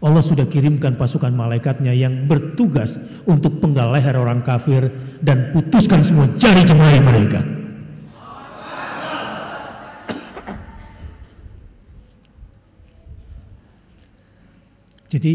[0.00, 4.86] Allah sudah kirimkan pasukan malaikatnya yang bertugas untuk penggal leher orang kafir
[5.26, 7.42] dan putuskan semua jari jemari mereka.
[15.12, 15.34] Jadi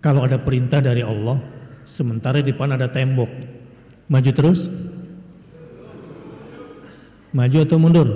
[0.00, 1.36] kalau ada perintah dari Allah,
[1.84, 3.28] sementara di depan ada tembok,
[4.14, 4.70] maju terus?
[7.34, 8.08] Maju atau mundur?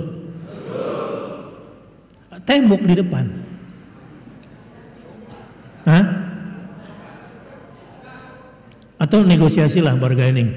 [2.47, 3.29] Tembok di depan.
[5.85, 6.05] Hah?
[8.97, 10.49] Atau negosiasilah bargaining.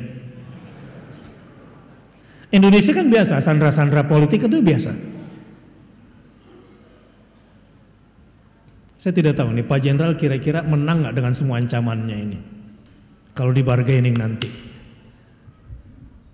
[2.48, 4.92] Indonesia kan biasa, sandra-sandra politik itu biasa.
[8.96, 12.38] Saya tidak tahu nih Pak Jenderal kira-kira menang nggak dengan semua ancamannya ini.
[13.34, 14.71] Kalau di bargaining nanti.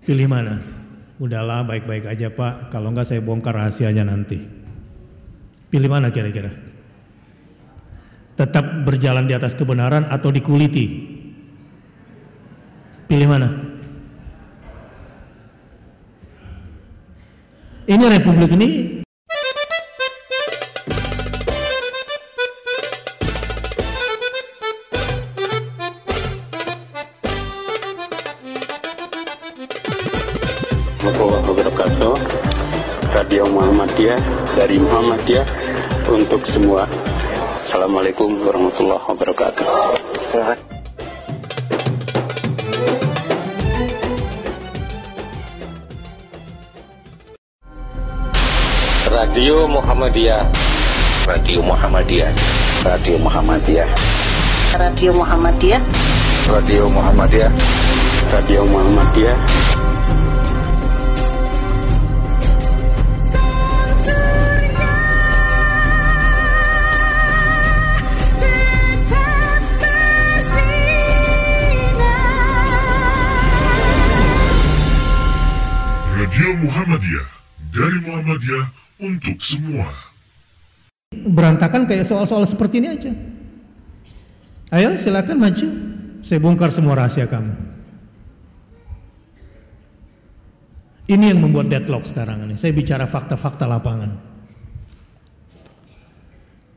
[0.09, 0.57] Pilih mana?
[1.21, 4.41] Udahlah baik-baik aja Pak, kalau nggak saya bongkar rahasianya nanti.
[5.69, 6.49] Pilih mana kira-kira?
[8.33, 11.05] Tetap berjalan di atas kebenaran atau dikuliti?
[13.05, 13.53] Pilih mana?
[17.85, 18.69] Ini republik ini
[34.59, 35.47] dari Muhammadiyah
[36.11, 36.83] untuk semua
[37.63, 39.67] Assalamualaikum warahmatullahi wabarakatuh
[49.09, 50.43] Radio Muhammadiyah.
[51.23, 52.31] Radio Muhammadiyah.
[52.83, 53.87] Radio Muhammadiyah.
[54.75, 55.81] Radio Muhammadiyah.
[56.51, 57.51] Radio Muhammadiyah.
[58.27, 59.58] Radio Muhammadiyah Radio
[79.39, 79.89] semua.
[81.09, 83.11] berantakan kayak soal-soal seperti ini aja.
[84.69, 85.67] Ayo silakan maju.
[86.21, 87.53] Saya bongkar semua rahasia kamu.
[91.09, 92.53] Ini yang membuat deadlock sekarang ini.
[92.53, 94.13] Saya bicara fakta-fakta lapangan.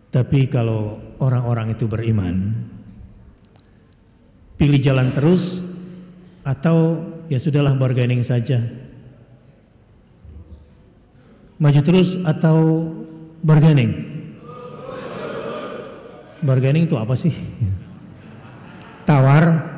[0.08, 2.56] Tapi kalau orang-orang itu beriman,
[4.56, 5.60] pilih jalan terus
[6.48, 8.60] atau ya sudahlah bargaining saja.
[11.62, 12.90] Maju terus atau
[13.46, 13.94] bargaining?
[16.42, 17.30] Bargaining itu apa sih?
[19.06, 19.70] Tawar.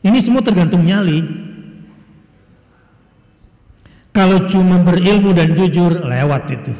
[0.00, 1.20] Ini semua tergantung nyali.
[4.16, 6.72] Kalau cuma berilmu dan jujur, lewat itu.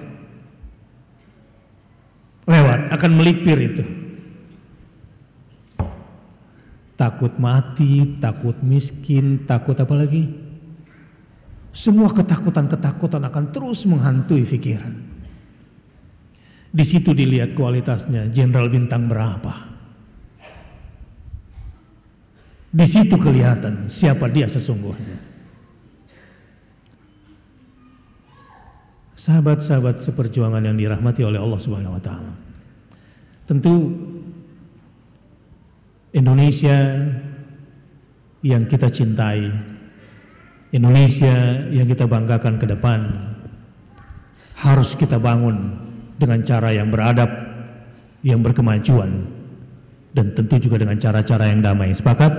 [2.49, 3.85] Lewat, akan melipir itu.
[6.97, 10.42] Takut mati, takut miskin, takut apa lagi?
[11.73, 14.93] Semua ketakutan-ketakutan akan terus menghantui pikiran.
[16.73, 19.73] Di situ dilihat kualitasnya, jenderal bintang berapa.
[22.73, 25.33] Di situ kelihatan siapa dia sesungguhnya.
[29.13, 32.33] Sahabat-sahabat seperjuangan yang dirahmati oleh Allah Subhanahu wa taala.
[33.45, 33.93] Tentu
[36.17, 37.07] Indonesia
[38.41, 39.53] yang kita cintai,
[40.73, 43.13] Indonesia yang kita banggakan ke depan
[44.57, 45.77] harus kita bangun
[46.17, 47.29] dengan cara yang beradab,
[48.25, 49.29] yang berkemajuan
[50.17, 51.93] dan tentu juga dengan cara-cara yang damai.
[51.93, 52.33] Sepakat?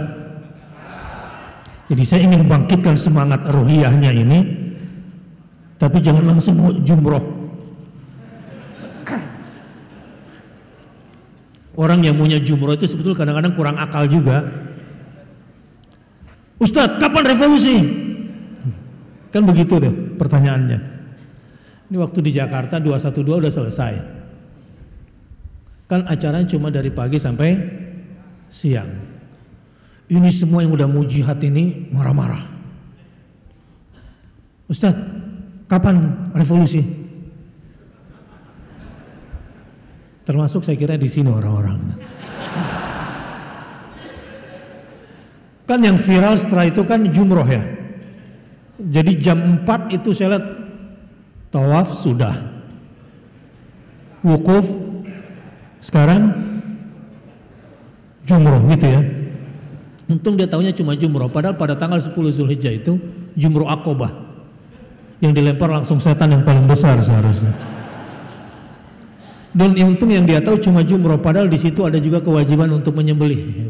[1.93, 4.39] Jadi saya ingin membangkitkan semangat ruhiyahnya ini
[5.77, 7.22] tapi jangan langsung jumroh.
[11.73, 14.45] Orang yang punya jumroh itu sebetulnya kadang-kadang kurang akal juga.
[16.61, 18.03] Ustadz, kapan revolusi?
[19.34, 19.89] Kan begitu deh
[20.22, 20.80] pertanyaannya.
[21.89, 23.93] Ini waktu di Jakarta 212 udah selesai.
[25.89, 27.57] Kan acaranya cuma dari pagi sampai
[28.53, 28.88] siang.
[30.05, 32.45] Ini semua yang udah mau jihad ini marah-marah.
[34.69, 35.01] Ustadz,
[35.65, 36.85] kapan revolusi?
[40.23, 41.99] Termasuk saya kira di sini orang-orang.
[45.68, 47.82] Kan yang viral setelah itu kan jumroh ya.
[48.82, 50.45] Jadi jam 4 itu saya lihat
[51.54, 52.34] tawaf sudah.
[54.26, 54.66] Wukuf
[55.84, 56.34] sekarang
[58.26, 59.02] jumroh gitu ya.
[60.10, 61.30] Untung dia tahunya cuma jumroh.
[61.30, 62.98] Padahal pada tanggal 10 Zulhijjah itu
[63.38, 64.10] jumroh akobah.
[65.22, 67.54] Yang dilempar langsung setan yang paling besar seharusnya.
[69.54, 71.22] Dan untung yang dia tahu cuma jumroh.
[71.22, 73.70] Padahal di situ ada juga kewajiban untuk menyembelih.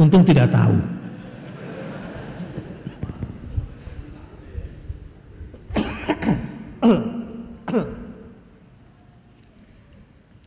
[0.00, 1.03] Untung tidak tahu.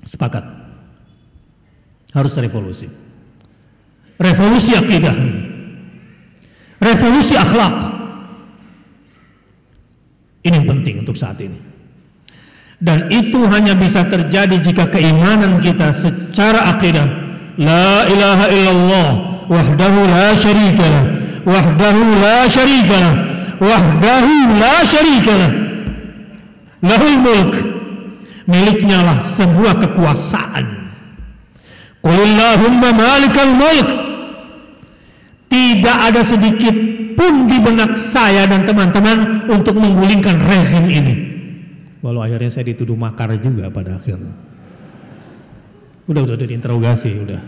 [0.07, 0.43] Sepakat.
[2.15, 2.87] Harus revolusi.
[4.17, 5.13] Revolusi akidah.
[6.79, 7.75] Revolusi akhlak.
[10.47, 11.59] Ini penting untuk saat ini.
[12.77, 17.07] Dan itu hanya bisa terjadi jika keimanan kita secara akidah.
[17.57, 19.09] La ilaha illallah
[19.49, 21.03] wahdahu la syarikalah.
[21.43, 23.26] Wahdahu la syarikalah.
[23.57, 25.51] Wahdahu la syarikalah.
[26.85, 27.53] Lahul mulk
[28.45, 30.65] miliknya lah semua kekuasaan.
[32.05, 33.89] Qulillahumma malikal mulk.
[35.47, 36.75] Tidak ada sedikit
[37.17, 41.15] pun di benak saya dan teman-teman untuk menggulingkan rezim ini.
[42.05, 44.37] Walau akhirnya saya dituduh makar juga pada akhirnya.
[46.07, 47.41] Udah udah, udah diinterogasi udah.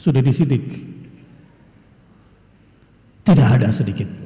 [0.00, 0.62] Sudah disidik.
[3.22, 4.21] Tidak ada sedikit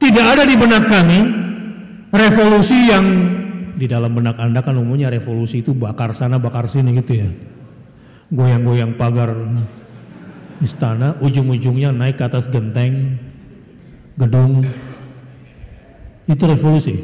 [0.00, 1.18] Tidak ada di benak kami
[2.08, 3.06] revolusi yang
[3.76, 7.28] di dalam benak Anda kan umumnya revolusi itu bakar sana bakar sini gitu ya.
[8.32, 9.36] Goyang-goyang pagar
[10.64, 13.20] istana, ujung-ujungnya naik ke atas genteng
[14.16, 14.64] gedung.
[16.24, 16.96] Itu revolusi.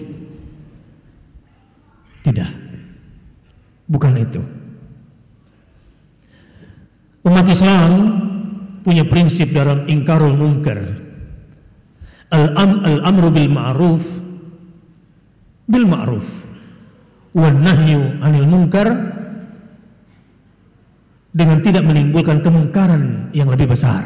[2.24, 2.50] Tidak.
[3.86, 4.40] Bukan itu.
[7.26, 7.90] Umat Islam
[8.86, 11.05] punya prinsip dalam ingkarul munkar.
[12.34, 14.02] Al-am al-amru bil ma'ruf
[15.70, 16.26] bil ma'ruf
[17.34, 19.14] wan nahyu 'anil munkar
[21.36, 24.02] dengan tidak menimbulkan kemungkaran yang lebih besar.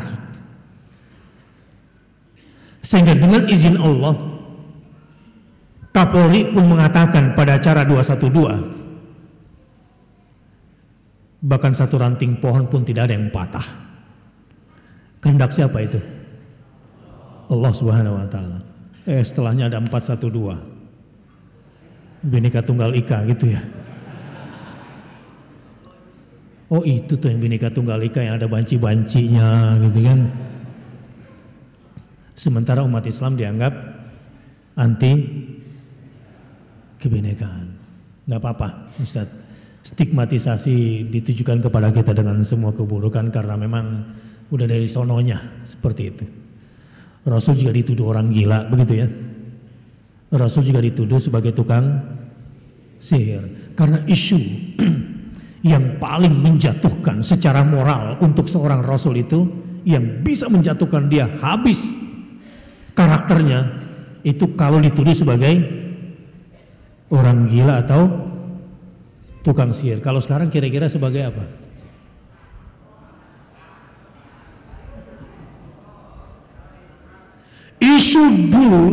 [2.82, 4.30] Sehingga dengan izin Allah
[5.90, 8.30] Kapolri pun mengatakan pada acara 212
[11.40, 13.64] bahkan satu ranting pohon pun tidak ada yang patah.
[15.18, 15.98] Kehendak siapa itu?
[17.50, 18.62] Allah Subhanahu wa taala.
[19.10, 22.30] Eh setelahnya ada 412.
[22.30, 23.58] Bineka Tunggal Ika gitu ya.
[26.70, 30.30] Oh itu tuh yang Bineka Tunggal Ika yang ada banci-bancinya gitu kan.
[32.38, 33.74] Sementara umat Islam dianggap
[34.78, 35.12] anti
[37.02, 37.66] kebinekaan.
[38.30, 39.26] Gak apa-apa Ustaz.
[39.80, 44.04] Stigmatisasi ditujukan kepada kita dengan semua keburukan karena memang
[44.52, 46.24] udah dari sononya seperti itu.
[47.28, 49.08] Rasul juga dituduh orang gila begitu ya.
[50.30, 52.00] Rasul juga dituduh sebagai tukang
[53.02, 54.38] sihir karena isu
[55.70, 59.48] yang paling menjatuhkan secara moral untuk seorang rasul itu
[59.84, 61.88] yang bisa menjatuhkan dia habis
[62.94, 63.68] karakternya
[64.22, 65.64] itu kalau dituduh sebagai
[67.10, 68.30] orang gila atau
[69.42, 70.04] tukang sihir.
[70.04, 71.44] Kalau sekarang kira-kira sebagai apa?
[77.80, 78.84] Isu dulu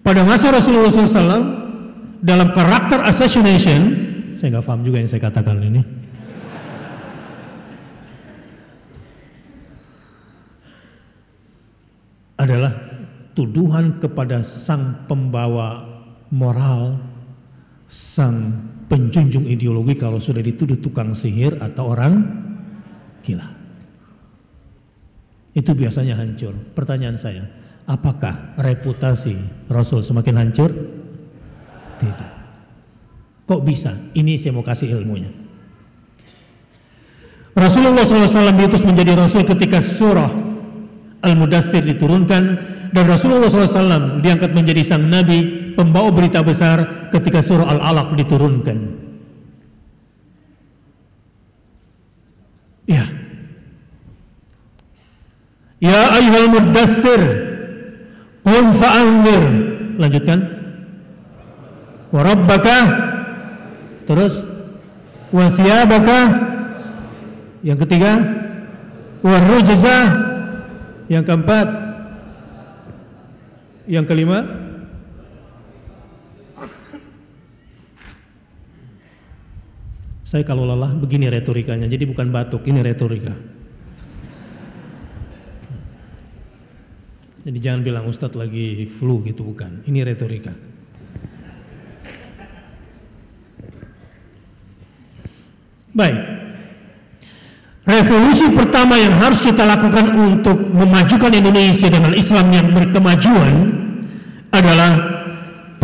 [0.00, 1.44] pada masa Rasulullah SAW
[2.24, 3.80] dalam karakter assassination,
[4.40, 6.04] saya nggak paham juga yang saya katakan ini.
[12.44, 12.72] adalah
[13.32, 15.86] tuduhan kepada sang pembawa
[16.28, 17.00] moral,
[17.88, 22.20] sang penjunjung ideologi kalau sudah dituduh tukang sihir atau orang
[23.24, 23.48] gila.
[25.56, 26.52] Itu biasanya hancur.
[26.76, 27.46] Pertanyaan saya,
[27.84, 29.36] apakah reputasi
[29.68, 30.70] Rasul semakin hancur?
[32.00, 32.30] Tidak.
[33.44, 33.92] Kok bisa?
[34.16, 35.28] Ini saya mau kasih ilmunya.
[37.54, 40.32] Rasulullah SAW diutus menjadi Rasul ketika surah
[41.22, 42.42] Al-Mudassir diturunkan
[42.90, 48.78] dan Rasulullah SAW diangkat menjadi sang Nabi pembawa berita besar ketika surah Al-Alaq diturunkan.
[52.90, 53.06] Ya.
[55.80, 57.20] Ya ayyuhal mudassir
[58.44, 59.42] qum fa'anzir.
[59.98, 60.38] Lanjutkan.
[62.12, 62.78] Wa rabbaka.
[64.04, 64.38] Terus.
[65.34, 66.18] Wa thiyabaka
[67.64, 68.12] yang ketiga.
[69.24, 69.98] Wa rujza.
[71.08, 71.68] Yang keempat.
[73.88, 74.64] Yang kelima.
[80.24, 83.53] Saya kalau lelah begini retorikanya, jadi bukan batuk, ini retorika.
[87.44, 90.56] Jadi jangan bilang Ustadz lagi flu gitu bukan, ini retorika.
[95.92, 96.18] Baik.
[97.84, 103.54] Revolusi pertama yang harus kita lakukan untuk memajukan Indonesia dengan Islam yang berkemajuan
[104.48, 104.92] adalah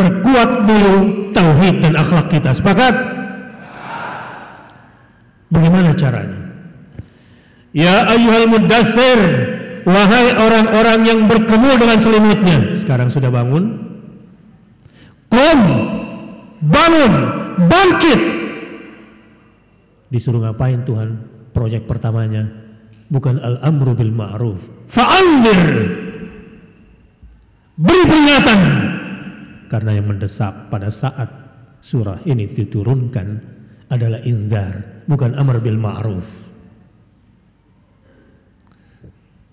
[0.00, 0.96] perkuat dulu
[1.36, 2.56] tauhid dan akhlak kita.
[2.56, 2.94] Sepakat?
[5.52, 6.40] Bagaimana caranya?
[7.76, 9.20] Ya ayyuhal muddathir
[9.84, 12.58] Wahai orang-orang yang berkemul dengan selimutnya.
[12.76, 13.96] Sekarang sudah bangun.
[15.30, 15.60] Qum
[16.60, 17.12] Bangun
[17.70, 18.20] Bangkit.
[20.10, 21.22] Disuruh ngapain Tuhan
[21.54, 22.46] Proyek pertamanya?
[23.10, 24.60] Bukan al-amru bil ma'ruf.
[24.90, 25.62] Fa'andir
[27.80, 28.60] Beri peringatan.
[29.70, 31.30] Karena yang mendesak pada saat
[31.80, 33.40] Surah ini diturunkan
[33.88, 36.39] Adalah inzar Bukan amr bil ma'ruf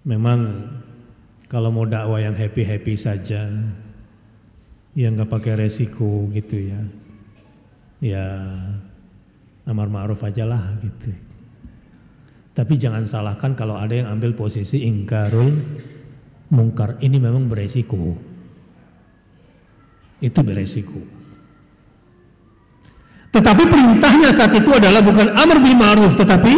[0.07, 0.39] Memang
[1.51, 3.51] kalau mau dakwah yang happy-happy saja,
[4.95, 6.81] yang nggak pakai resiko gitu ya,
[7.99, 8.25] ya
[9.67, 11.11] amar ma'ruf aja lah gitu.
[12.55, 15.53] Tapi jangan salahkan kalau ada yang ambil posisi ingkarul
[16.49, 16.97] mungkar.
[17.03, 18.15] Ini memang beresiko.
[20.23, 20.97] Itu beresiko.
[23.29, 26.53] Tetapi perintahnya saat itu adalah bukan amar bil ma'ruf tetapi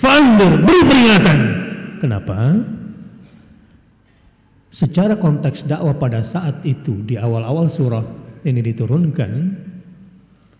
[0.00, 1.38] fa'andir, beri peringatan.
[1.98, 2.60] Kenapa?
[4.70, 8.04] Secara konteks dakwah pada saat itu di awal-awal surah
[8.44, 9.30] ini diturunkan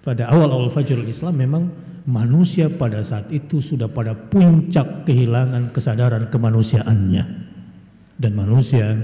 [0.01, 1.69] pada awal-awal Fajrul Islam memang
[2.07, 7.25] manusia pada saat itu sudah pada puncak kehilangan kesadaran kemanusiaannya
[8.17, 8.97] dan manusia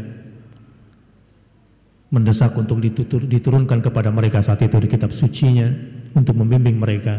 [2.13, 5.69] mendesak untuk ditutur, diturunkan kepada mereka saat itu di kitab sucinya
[6.15, 7.19] untuk membimbing mereka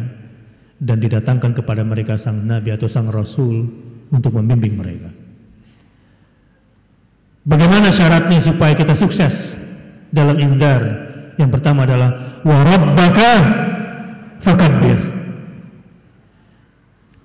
[0.80, 3.70] dan didatangkan kepada mereka sang nabi atau sang rasul
[4.14, 5.10] untuk membimbing mereka.
[7.44, 9.58] Bagaimana syaratnya supaya kita sukses
[10.14, 11.12] dalam indar?
[11.36, 13.34] Yang pertama adalah warabbaka
[14.40, 14.96] fakabbir.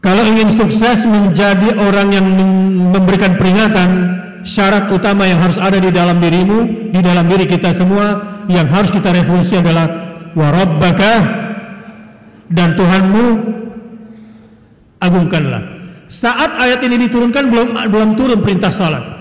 [0.03, 2.27] Kalau ingin sukses menjadi orang yang
[2.97, 3.91] memberikan peringatan,
[4.43, 8.89] syarat utama yang harus ada di dalam dirimu, di dalam diri kita semua, yang harus
[8.89, 9.87] kita revolusi adalah
[10.33, 11.15] warabbaka
[12.49, 13.25] dan Tuhanmu
[14.99, 15.78] agungkanlah.
[16.09, 19.21] Saat ayat ini diturunkan belum belum turun perintah salat.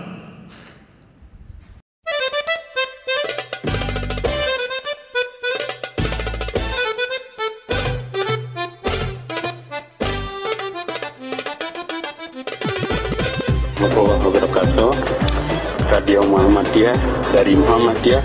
[15.88, 16.96] Radio Muhammadiyah
[17.36, 18.24] dari Muhammadiyah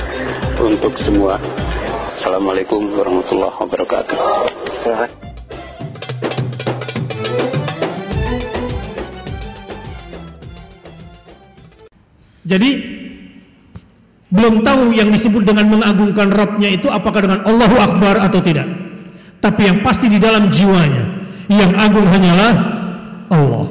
[0.62, 1.34] untuk semua
[2.14, 5.31] Assalamualaikum warahmatullahi wabarakatuh
[12.42, 12.70] Jadi
[14.32, 18.64] belum tahu yang disebut dengan mengagungkan Rabbnya itu apakah dengan Allahu Akbar atau tidak.
[19.42, 21.04] Tapi yang pasti di dalam jiwanya
[21.52, 22.52] yang agung hanyalah
[23.28, 23.66] Allah.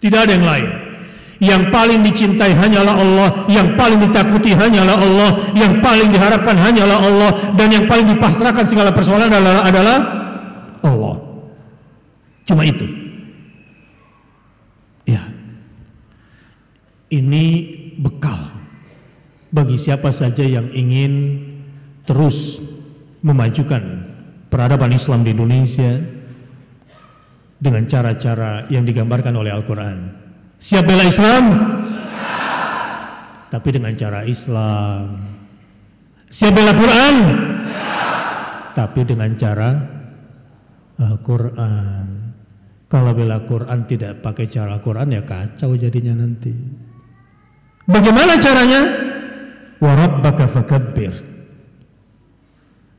[0.00, 0.68] Tidak ada yang lain.
[1.44, 7.30] Yang paling dicintai hanyalah Allah, yang paling ditakuti hanyalah Allah, yang paling diharapkan hanyalah Allah
[7.58, 9.98] dan yang paling dipasrahkan segala persoalan adalah adalah
[10.80, 11.14] Allah.
[12.48, 12.86] Cuma itu.
[15.04, 15.20] Ya.
[17.12, 17.44] Ini
[18.00, 18.54] bekal
[19.54, 21.12] bagi siapa saja yang ingin
[22.04, 22.58] terus
[23.22, 24.04] memajukan
[24.50, 26.00] peradaban Islam di Indonesia
[27.62, 30.10] dengan cara-cara yang digambarkan oleh Al-Quran.
[30.60, 31.44] Siap bela Islam?
[33.48, 35.22] Tapi dengan cara Islam.
[36.28, 37.14] Siap bela Quran?
[38.74, 39.70] Tapi dengan cara
[40.98, 42.06] Al-Quran.
[42.90, 46.52] Kalau bela Quran tidak pakai cara Al-Quran ya kacau jadinya nanti.
[47.84, 48.80] Bagaimana caranya?
[49.80, 51.12] Warabbaka fakabbir.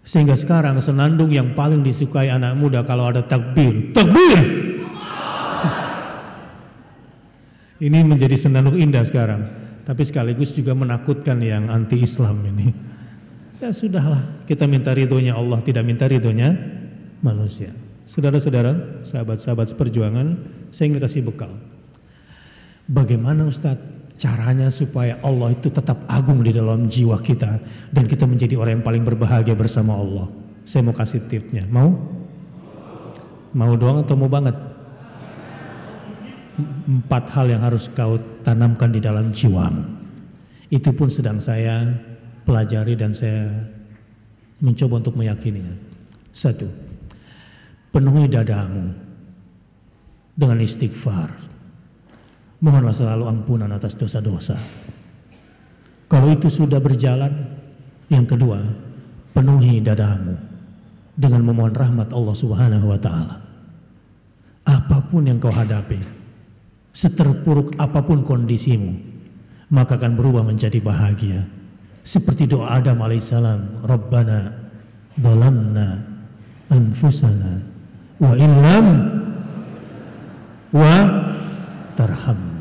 [0.06, 3.90] Sehingga sekarang senandung yang paling disukai anak muda kalau ada takbir.
[3.98, 4.38] Takbir!
[7.90, 9.50] Ini menjadi senandung indah sekarang.
[9.86, 12.74] Tapi sekaligus juga menakutkan yang anti-Islam ini.
[13.62, 14.18] Ya sudahlah,
[14.50, 16.58] kita minta ridhonya Allah, tidak minta ridhonya
[17.22, 17.70] manusia.
[18.10, 20.42] Saudara-saudara, sahabat-sahabat seperjuangan,
[20.74, 21.54] saya ingin kasih bekal.
[22.90, 27.60] Bagaimana Ustadz Caranya supaya Allah itu tetap agung di dalam jiwa kita
[27.92, 30.32] dan kita menjadi orang yang paling berbahagia bersama Allah.
[30.64, 31.68] Saya mau kasih tipsnya.
[31.68, 31.92] Mau?
[33.52, 34.56] Mau doang atau mau banget?
[36.88, 38.16] Empat hal yang harus kau
[38.48, 39.84] tanamkan di dalam jiwamu.
[40.72, 41.84] Itu pun sedang saya
[42.48, 43.52] pelajari dan saya
[44.64, 45.76] mencoba untuk meyakininya.
[46.32, 46.68] Satu,
[47.92, 48.96] penuhi dadamu
[50.36, 51.55] dengan istighfar.
[52.66, 54.58] Mohonlah selalu ampunan atas dosa-dosa.
[56.10, 57.30] Kalau itu sudah berjalan,
[58.10, 58.58] yang kedua,
[59.38, 60.34] penuhi dadamu
[61.14, 63.38] dengan memohon rahmat Allah Subhanahu wa taala.
[64.66, 66.02] Apa pun yang kau hadapi,
[66.90, 68.98] seterpuruk apa pun kondisimu,
[69.70, 71.46] maka akan berubah menjadi bahagia.
[72.02, 74.50] Seperti doa Adam alaihissalam, Rabbana
[75.22, 76.02] dhalamna
[76.74, 77.62] anfusana
[78.18, 78.86] wa illam
[80.74, 80.94] wa
[81.94, 82.55] tarhamna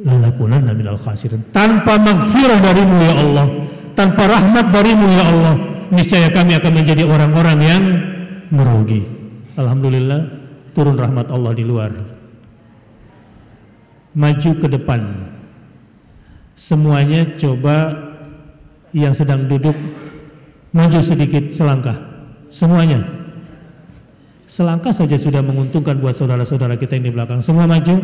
[0.00, 1.44] lanakunanna minal khasirin.
[1.52, 3.46] Tanpa maghfirah darimu ya Allah.
[3.92, 5.54] Tanpa rahmat darimu ya Allah.
[5.92, 7.82] Niscaya kami akan menjadi orang-orang yang
[8.48, 9.04] merugi.
[9.60, 10.32] Alhamdulillah
[10.72, 11.92] turun rahmat Allah di luar.
[14.16, 15.00] Maju ke depan.
[16.56, 17.96] Semuanya coba
[18.92, 19.76] yang sedang duduk
[20.72, 21.96] maju sedikit selangkah.
[22.52, 23.04] Semuanya.
[24.48, 27.40] Selangkah saja sudah menguntungkan buat saudara-saudara kita yang di belakang.
[27.40, 27.96] Semua maju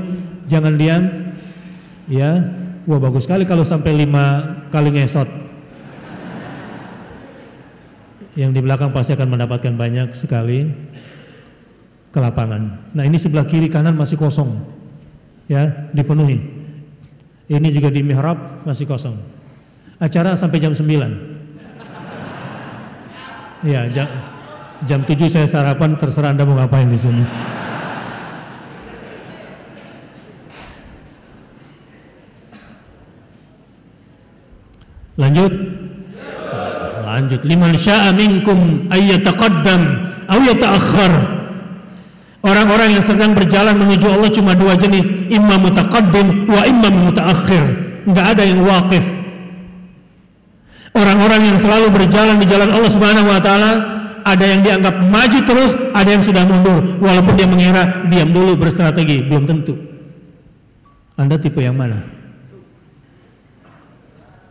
[0.49, 1.28] jangan diam
[2.09, 2.41] Ya,
[2.89, 5.29] wah bagus sekali kalau sampai lima kali ngesot.
[8.33, 10.73] Yang di belakang pasti akan mendapatkan banyak sekali
[12.09, 12.93] ke lapangan.
[12.97, 14.57] Nah ini sebelah kiri kanan masih kosong,
[15.53, 16.41] ya dipenuhi.
[17.49, 19.17] Ini juga di mihrab masih kosong.
[19.99, 20.87] Acara sampai jam 9
[23.67, 24.07] Ya jam,
[24.87, 27.27] jam 7 saya sarapan terserah anda mau ngapain di sini.
[35.19, 35.53] Lanjut.
[37.03, 37.41] Lanjut.
[37.43, 39.83] Liman syaa minkum ayyataqaddam
[40.31, 41.13] aw yata'akhkhar.
[42.39, 47.63] Orang-orang yang sedang berjalan menuju Allah cuma dua jenis, imam mutaqaddim wa imam mutaakhir.
[48.07, 49.03] Enggak ada yang waqif.
[50.95, 53.73] Orang-orang yang selalu berjalan di jalan Allah Subhanahu wa taala,
[54.23, 57.03] ada yang dianggap maju terus, ada yang sudah mundur.
[57.03, 59.75] Walaupun dia mengira diam dulu berstrategi, belum tentu.
[61.19, 62.18] Anda tipe yang mana?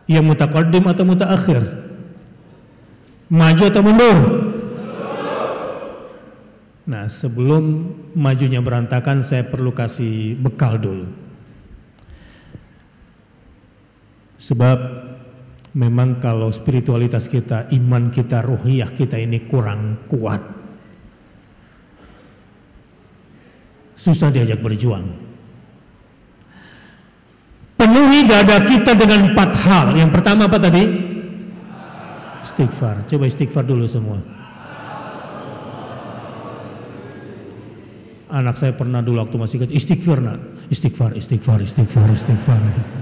[0.08, 1.62] Yang mutaqaddim atau mutaakhir?
[3.28, 4.18] Maju atau mundur?
[6.88, 11.04] Nah, sebelum majunya berantakan saya perlu kasih bekal dulu.
[14.40, 14.78] Sebab
[15.76, 20.40] memang kalau spiritualitas kita, iman kita, ruhiyah kita ini kurang kuat.
[23.92, 25.27] Susah diajak berjuang.
[27.78, 29.94] Penuhi dada kita dengan empat hal.
[29.94, 30.82] Yang pertama apa tadi?
[32.42, 33.06] Istighfar.
[33.06, 34.18] Coba istighfar dulu semua.
[38.34, 40.42] Anak saya pernah dulu waktu masih kecil istighfar nak.
[40.74, 42.96] Istighfar, istighfar, istighfar, istighfar gitu.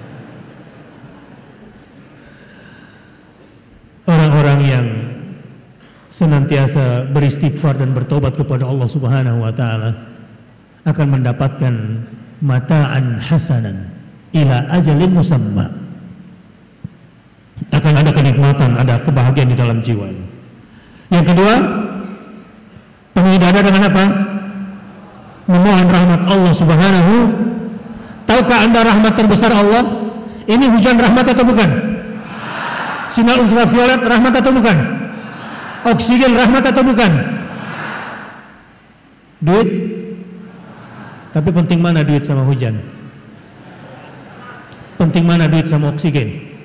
[4.07, 4.87] Orang-orang yang
[6.13, 9.97] senantiasa beristighfar dan bertobat kepada Allah Subhanahu wa taala
[10.85, 11.75] akan mendapatkan
[12.45, 13.96] mataan hasanan
[14.35, 15.67] ila ajalin musamma.
[17.75, 20.07] Akan ada kenikmatan, ada kebahagiaan di dalam jiwa.
[21.11, 21.55] Yang kedua,
[23.15, 24.05] penuhi dada dengan apa?
[25.47, 27.15] Memohon rahmat Allah Subhanahu.
[28.27, 30.11] Tahukah Anda rahmat terbesar Allah?
[30.47, 31.71] Ini hujan rahmat atau bukan?
[33.11, 34.77] Sinar ultraviolet rahmat atau bukan?
[35.87, 37.13] Oksigen rahmat atau bukan?
[39.43, 39.69] Duit?
[41.31, 42.96] Tapi penting mana duit sama hujan?
[44.97, 46.57] Penting mana duit sama oksigen?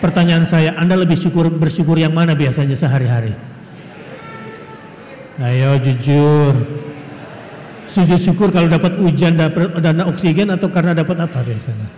[0.00, 3.36] Pertanyaan saya, Anda lebih syukur bersyukur yang mana biasanya sehari-hari?
[5.40, 6.52] Ayo jujur.
[7.88, 11.88] Sujud syukur kalau dapat hujan dana oksigen atau karena dapat apa biasanya?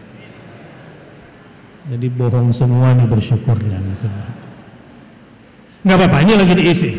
[1.91, 4.27] Jadi bohong semua nih bersyukurnya semua.
[5.83, 6.91] Enggak apa-apa, ini lagi diisi.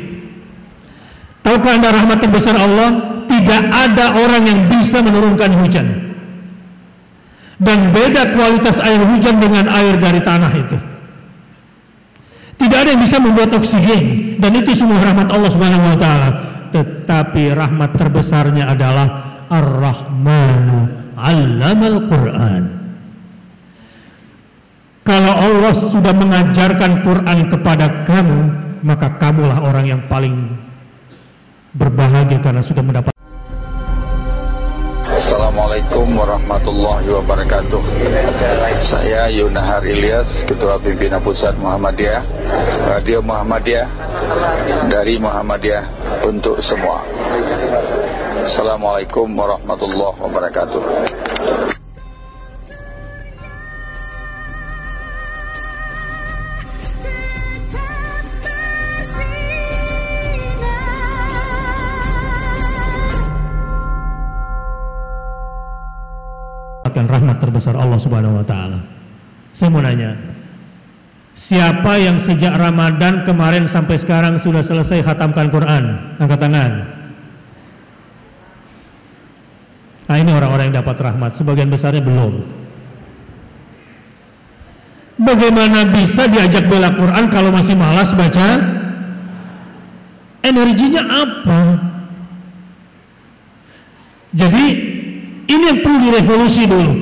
[1.43, 2.89] Tahukah Anda rahmat terbesar Allah?
[3.27, 6.12] Tidak ada orang yang bisa menurunkan hujan.
[7.61, 10.77] Dan beda kualitas air hujan dengan air dari tanah itu.
[12.57, 16.29] Tidak ada yang bisa membuat oksigen dan itu semua rahmat Allah Subhanahu wa taala.
[16.73, 19.07] Tetapi rahmat terbesarnya adalah
[19.51, 20.79] Ar-Rahmanu
[21.13, 22.63] 'allamal Qur'an.
[25.03, 28.39] Kalau Allah sudah mengajarkan Quran kepada kamu,
[28.87, 30.47] maka kamulah orang yang paling
[31.75, 33.12] berbahagia karena sudah mendapat
[35.13, 37.81] Assalamualaikum warahmatullahi wabarakatuh.
[38.89, 42.25] Saya Yunahar Ilyas, Ketua Pimpinan Pusat Muhammadiyah,
[42.89, 43.85] Radio Muhammadiyah,
[44.89, 45.85] dari Muhammadiyah
[46.25, 47.05] untuk semua.
[48.49, 50.81] Assalamualaikum warahmatullahi wabarakatuh.
[66.93, 68.85] Akan rahmat terbesar Allah Subhanahu wa taala.
[69.49, 70.13] Saya mau nanya,
[71.33, 75.83] siapa yang sejak Ramadan kemarin sampai sekarang sudah selesai khatamkan Quran?
[76.21, 76.71] Angkat tangan.
[80.03, 82.45] Nah, ini orang-orang yang dapat rahmat, sebagian besarnya belum.
[85.17, 88.61] Bagaimana bisa diajak bela Quran kalau masih malas baca?
[90.43, 91.61] Energinya apa?
[94.33, 94.65] Jadi
[95.47, 96.93] ini yang perlu direvolusi dulu.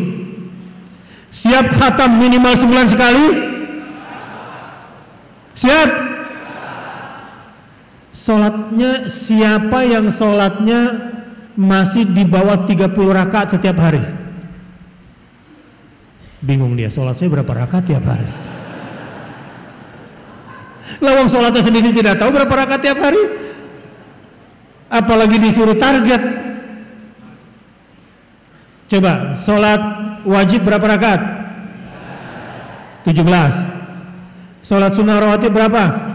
[1.31, 3.25] Siap khatam minimal sebulan sekali?
[5.55, 5.89] Siap?
[8.11, 11.11] Sholatnya siapa yang sholatnya
[11.55, 14.03] masih di bawah 30 rakaat setiap hari?
[16.43, 18.27] Bingung dia, sholat saya berapa rakaat tiap hari?
[20.99, 23.23] Lawang sholatnya sendiri tidak tahu berapa rakaat tiap hari?
[24.91, 26.50] Apalagi disuruh target
[28.91, 29.79] Coba, sholat
[30.27, 31.21] wajib berapa rakaat?
[33.07, 33.23] 17
[34.67, 36.11] Sholat sunnah rawatib berapa?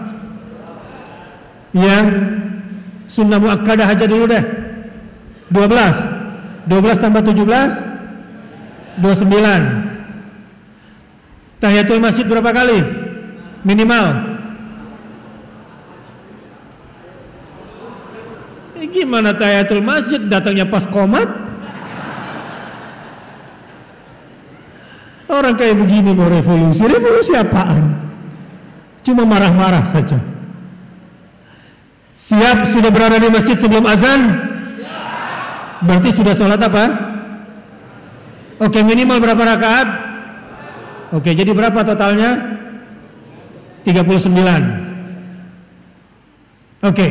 [1.72, 2.04] Ya
[3.08, 4.44] Sunnah muakkadah aja dulu deh
[5.48, 9.24] 12 12 tambah 17 29
[11.56, 12.84] Tahiyatul masjid berapa kali?
[13.64, 14.06] Minimal
[18.76, 21.46] eh, Gimana tahiyatul masjid datangnya pas komat?
[25.26, 27.98] Orang kayak begini mau revolusi, revolusi apaan?
[29.02, 30.18] Cuma marah-marah saja.
[32.14, 34.20] Siap sudah berada di masjid sebelum azan?
[35.82, 36.84] Berarti sudah sholat apa?
[38.62, 39.88] Oke minimal berapa rakaat?
[41.12, 42.58] Oke jadi berapa totalnya?
[43.86, 44.26] 39
[46.82, 47.06] Oke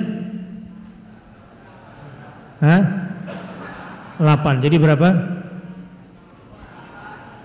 [2.63, 3.11] Hah?
[4.23, 4.63] 8.
[4.63, 5.11] Jadi berapa?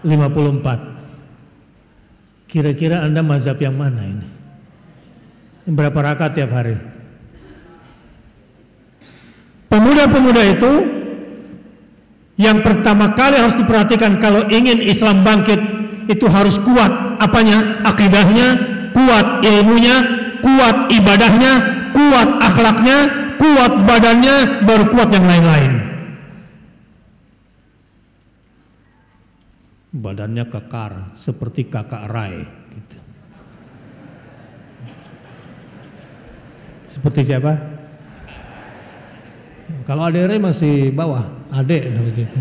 [0.06, 2.46] 54.
[2.46, 4.45] Kira-kira Anda mazhab yang mana ini?
[5.66, 6.78] Berapa rakaat tiap hari?
[9.66, 10.72] Pemuda-pemuda itu
[12.38, 15.58] yang pertama kali harus diperhatikan kalau ingin Islam bangkit
[16.06, 17.82] itu harus kuat apanya?
[17.82, 18.48] Akidahnya,
[18.94, 19.96] kuat ilmunya,
[20.46, 21.54] kuat ibadahnya,
[21.98, 22.98] kuat akhlaknya,
[23.42, 24.36] kuat badannya,
[24.70, 25.74] baru kuat yang lain-lain.
[29.96, 32.44] Badannya kekar seperti kakak Rai
[32.76, 32.98] gitu.
[36.96, 37.52] Seperti siapa?
[39.84, 42.40] Kalau adere masih bawah, adek begitu.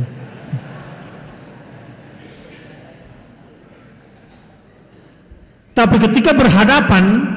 [5.75, 7.35] Tapi ketika berhadapan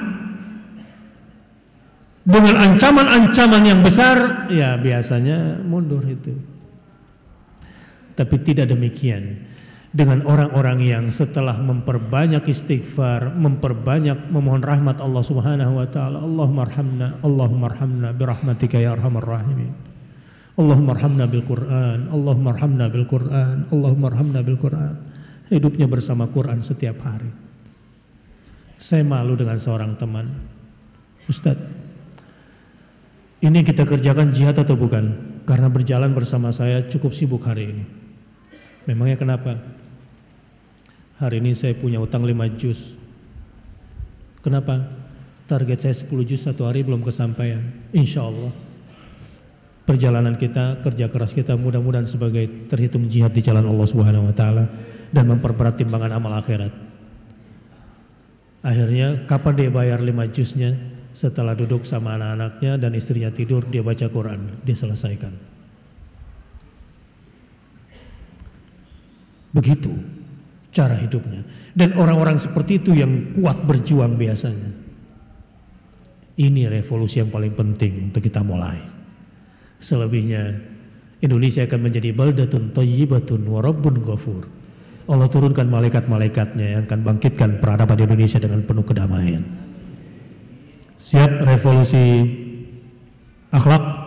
[2.22, 6.38] dengan ancaman-ancaman yang besar, ya biasanya mundur itu.
[8.14, 9.47] Tapi tidak demikian
[9.98, 17.18] dengan orang-orang yang setelah memperbanyak istighfar, memperbanyak memohon rahmat Allah Subhanahu wa taala, Allahumma arhamna,
[17.26, 19.74] Allahumma arhamna bi rahmatika ya arhamar rahimin.
[20.54, 24.94] Allahumma arhamna bil Quran, Allahumma arhamna bil Quran, Allahumma arhamna bil Quran.
[25.50, 27.34] Hidupnya bersama Quran setiap hari.
[28.78, 30.30] Saya malu dengan seorang teman.
[31.26, 31.58] Ustaz,
[33.42, 35.18] ini kita kerjakan jihad atau bukan?
[35.50, 37.86] Karena berjalan bersama saya cukup sibuk hari ini.
[38.86, 39.77] Memangnya kenapa?
[41.18, 42.94] Hari ini saya punya utang 5 juz.
[44.46, 44.86] Kenapa?
[45.50, 47.58] Target saya 10 juz satu hari belum kesampaian.
[47.90, 48.54] Insya Allah.
[49.90, 54.70] Perjalanan kita, kerja keras kita mudah-mudahan sebagai terhitung jihad di jalan Allah Subhanahu wa taala
[55.10, 56.70] dan memperberat timbangan amal akhirat.
[58.62, 60.78] Akhirnya kapan dia bayar 5 juznya?
[61.18, 65.34] Setelah duduk sama anak-anaknya dan istrinya tidur, dia baca Quran, dia selesaikan.
[69.58, 70.17] Begitu
[70.78, 71.42] cara hidupnya.
[71.74, 74.70] Dan orang-orang seperti itu yang kuat berjuang biasanya.
[76.38, 78.78] Ini revolusi yang paling penting untuk kita mulai.
[79.82, 80.54] Selebihnya
[81.26, 84.46] Indonesia akan menjadi baldatun thayyibatun wa rabbun ghafur.
[85.10, 89.42] Allah turunkan malaikat-malaikatnya yang akan bangkitkan peradaban Indonesia dengan penuh kedamaian.
[91.02, 92.06] Siap revolusi
[93.50, 94.06] akhlak?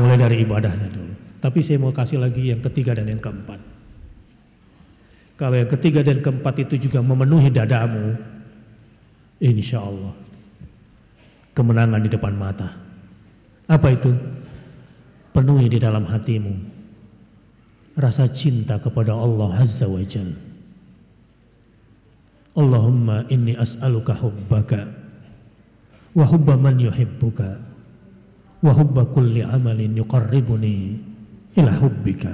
[0.00, 1.12] Mulai dari ibadahnya dulu.
[1.44, 3.75] Tapi saya mau kasih lagi yang ketiga dan yang keempat.
[5.36, 8.16] Kalau yang ketiga dan keempat itu juga memenuhi dadamu,
[9.40, 10.16] insya Allah
[11.56, 12.68] kemenangan di depan mata.
[13.66, 14.12] Apa itu?
[15.32, 16.76] Penuhi di dalam hatimu
[17.96, 20.32] rasa cinta kepada Allah Azza wa Jal.
[22.56, 24.88] Allahumma inni as'aluka hubbaka
[26.16, 27.60] wa hubba man yuhibbuka
[28.64, 30.96] wa hubba kulli amalin yuqarribuni
[31.56, 32.32] ila hubbika.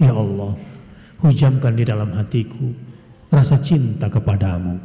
[0.00, 0.56] Ya Allah,
[1.24, 2.68] hujamkan di dalam hatiku
[3.32, 4.76] rasa cinta kepadamu.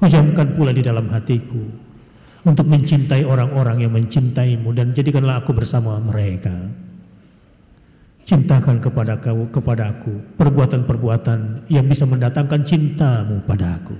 [0.00, 1.60] Hujamkan pula di dalam hatiku
[2.48, 6.52] untuk mencintai orang-orang yang mencintaimu dan jadikanlah aku bersama mereka.
[8.26, 13.94] Cintakan kepada kau, kepada aku, perbuatan-perbuatan yang bisa mendatangkan cintamu pada aku.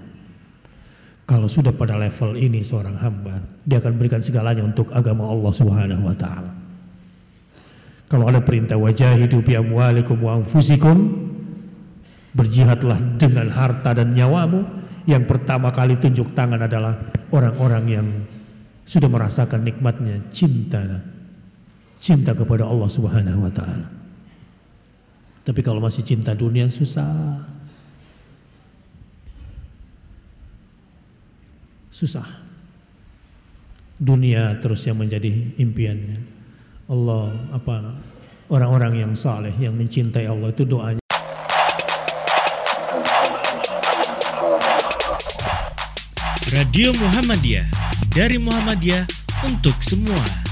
[1.27, 6.03] Kalau sudah pada level ini seorang hamba, dia akan berikan segalanya untuk agama Allah Subhanahu
[6.07, 6.55] wa taala.
[8.07, 11.26] Kalau ada perintah wajahidu bi amwalikum wa anfusikum,
[12.37, 14.85] berjihadlah dengan harta dan nyawamu.
[15.09, 16.99] Yang pertama kali tunjuk tangan adalah
[17.33, 18.07] orang-orang yang
[18.87, 21.01] sudah merasakan nikmatnya cinta
[21.97, 23.89] cinta kepada Allah Subhanahu wa taala.
[25.47, 27.39] Tapi kalau masih cinta dunia susah.
[31.95, 32.27] Susah.
[33.97, 36.19] Dunia terus yang menjadi impiannya.
[36.87, 37.97] Allah apa
[38.53, 41.06] orang-orang yang saleh yang mencintai Allah itu doanya
[46.55, 47.67] Radio Muhammadiyah
[48.15, 49.03] dari Muhammadiyah
[49.51, 50.46] untuk semua.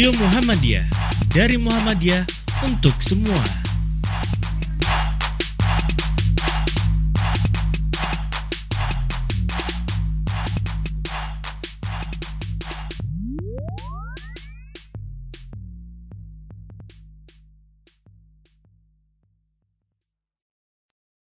[0.00, 0.88] Radio Muhammadiyah
[1.28, 2.24] dari Muhammadiyah
[2.64, 3.36] untuk semua.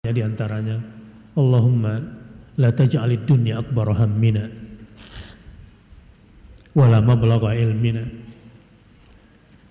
[0.09, 0.81] di antaranya
[1.37, 2.01] Allahumma
[2.57, 4.49] la taj'alid dunya akbar hammina
[6.73, 8.25] wala mablagha ilmina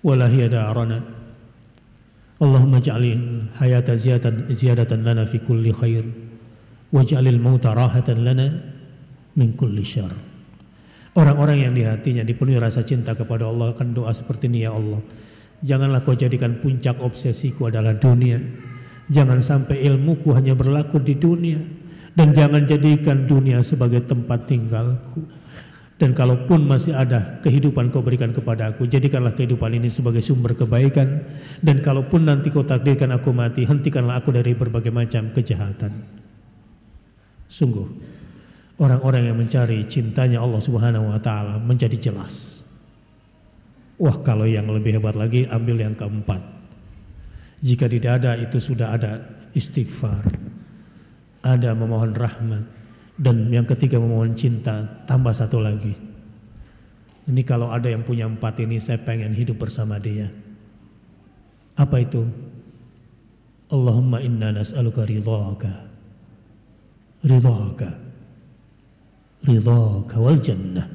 [0.04, 1.00] wala hiya darana
[2.38, 6.04] Allahumma ja'alil hayata ziyadatan ziyadatan lana fi kulli khair
[6.92, 8.52] waj'alil mauta rahatan lana
[9.34, 10.12] min kulli syarr
[11.14, 14.98] Orang-orang yang di hatinya dipenuhi rasa cinta kepada Allah akan doa seperti ini ya Allah.
[15.62, 18.42] Janganlah kau jadikan puncak obsesiku adalah dunia.
[19.14, 21.62] Jangan sampai ilmuku hanya berlaku di dunia
[22.18, 25.22] dan jangan jadikan dunia sebagai tempat tinggalku
[26.04, 31.24] Dan kalaupun masih ada kehidupan kau berikan kepada aku, jadikanlah kehidupan ini sebagai sumber kebaikan.
[31.64, 36.04] Dan kalaupun nanti kau takdirkan aku mati, hentikanlah aku dari berbagai macam kejahatan.
[37.48, 37.88] Sungguh,
[38.76, 42.68] orang-orang yang mencari cintanya Allah Subhanahu wa taala menjadi jelas.
[43.96, 46.44] Wah, kalau yang lebih hebat lagi ambil yang keempat.
[47.64, 49.24] Jika tidak ada itu sudah ada
[49.56, 50.20] istighfar.
[51.40, 52.83] Ada memohon rahmat
[53.14, 55.94] dan yang ketiga memohon cinta, tambah satu lagi.
[57.24, 60.28] Ini kalau ada yang punya empat ini saya pengen hidup bersama dia.
[61.78, 62.26] Apa itu?
[63.72, 65.72] Allahumma inna nas'aluka ridhaka.
[67.24, 67.90] Ridhaka.
[69.46, 70.86] Ridhaka wal jannah.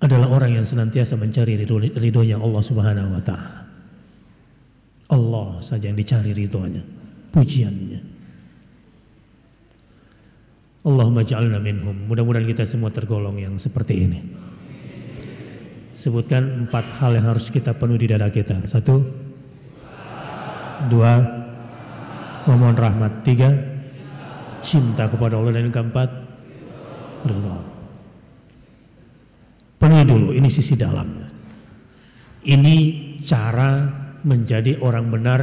[0.00, 3.60] Adalah orang yang senantiasa mencari ridho, ridhonya Allah Subhanahu wa taala.
[5.10, 6.80] Allah saja yang dicari ridhonya,
[7.36, 8.09] pujiannya.
[10.80, 12.08] Allahumma ja'alna minhum.
[12.08, 14.20] Mudah-mudahan kita semua tergolong yang seperti ini.
[15.92, 18.64] Sebutkan empat hal yang harus kita penuhi di dada kita.
[18.64, 19.04] Satu,
[20.88, 21.20] dua,
[22.48, 23.20] memohon rahmat.
[23.20, 23.52] Tiga,
[24.64, 26.08] cinta kepada Allah dan yang keempat,
[27.28, 27.58] ridha.
[29.76, 30.28] Penuhi dulu.
[30.32, 31.28] Ini sisi dalam.
[32.40, 32.76] Ini
[33.20, 33.84] cara
[34.24, 35.40] menjadi orang benar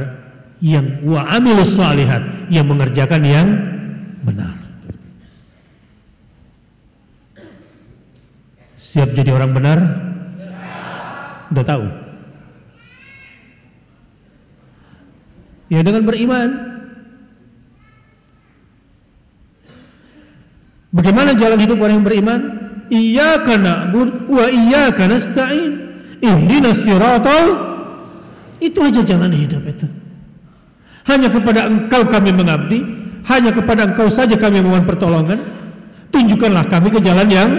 [0.58, 1.22] yang wa
[1.62, 3.46] salihat yang mengerjakan yang
[4.26, 4.57] benar.
[8.78, 9.78] Siap jadi orang benar?
[11.50, 11.84] Udah tahu?
[15.68, 16.48] Ya dengan beriman.
[20.94, 22.40] Bagaimana jalan hidup orang yang beriman?
[22.88, 25.90] Iyyaka na'budu wa iyyaka nasta'in.
[26.22, 27.44] Ihdinas siratal
[28.62, 29.86] itu aja jalan hidup itu.
[31.04, 32.78] Hanya kepada Engkau kami mengabdi,
[33.28, 35.42] hanya kepada Engkau saja kami memohon pertolongan.
[36.08, 37.50] Tunjukkanlah kami ke jalan yang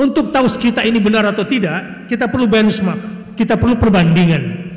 [0.00, 4.72] Untuk tahu kita ini benar atau tidak, kita perlu benchmark, kita perlu perbandingan.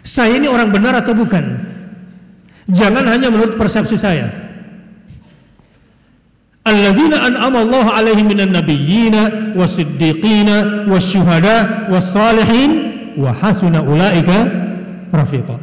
[0.00, 1.44] Saya ini orang benar atau bukan?
[2.72, 4.32] Jangan hanya menurut persepsi saya.
[6.64, 12.70] Alladzina an'ama Allah 'alaihim minan nabiyyina wasiddiqina wasyuhada wassalihin
[13.20, 14.48] wa hasuna ulaika
[15.12, 15.60] rafiqa.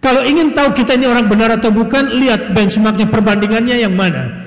[0.00, 4.45] Kalau ingin tahu kita ini orang benar atau bukan, lihat benchmarknya perbandingannya yang mana.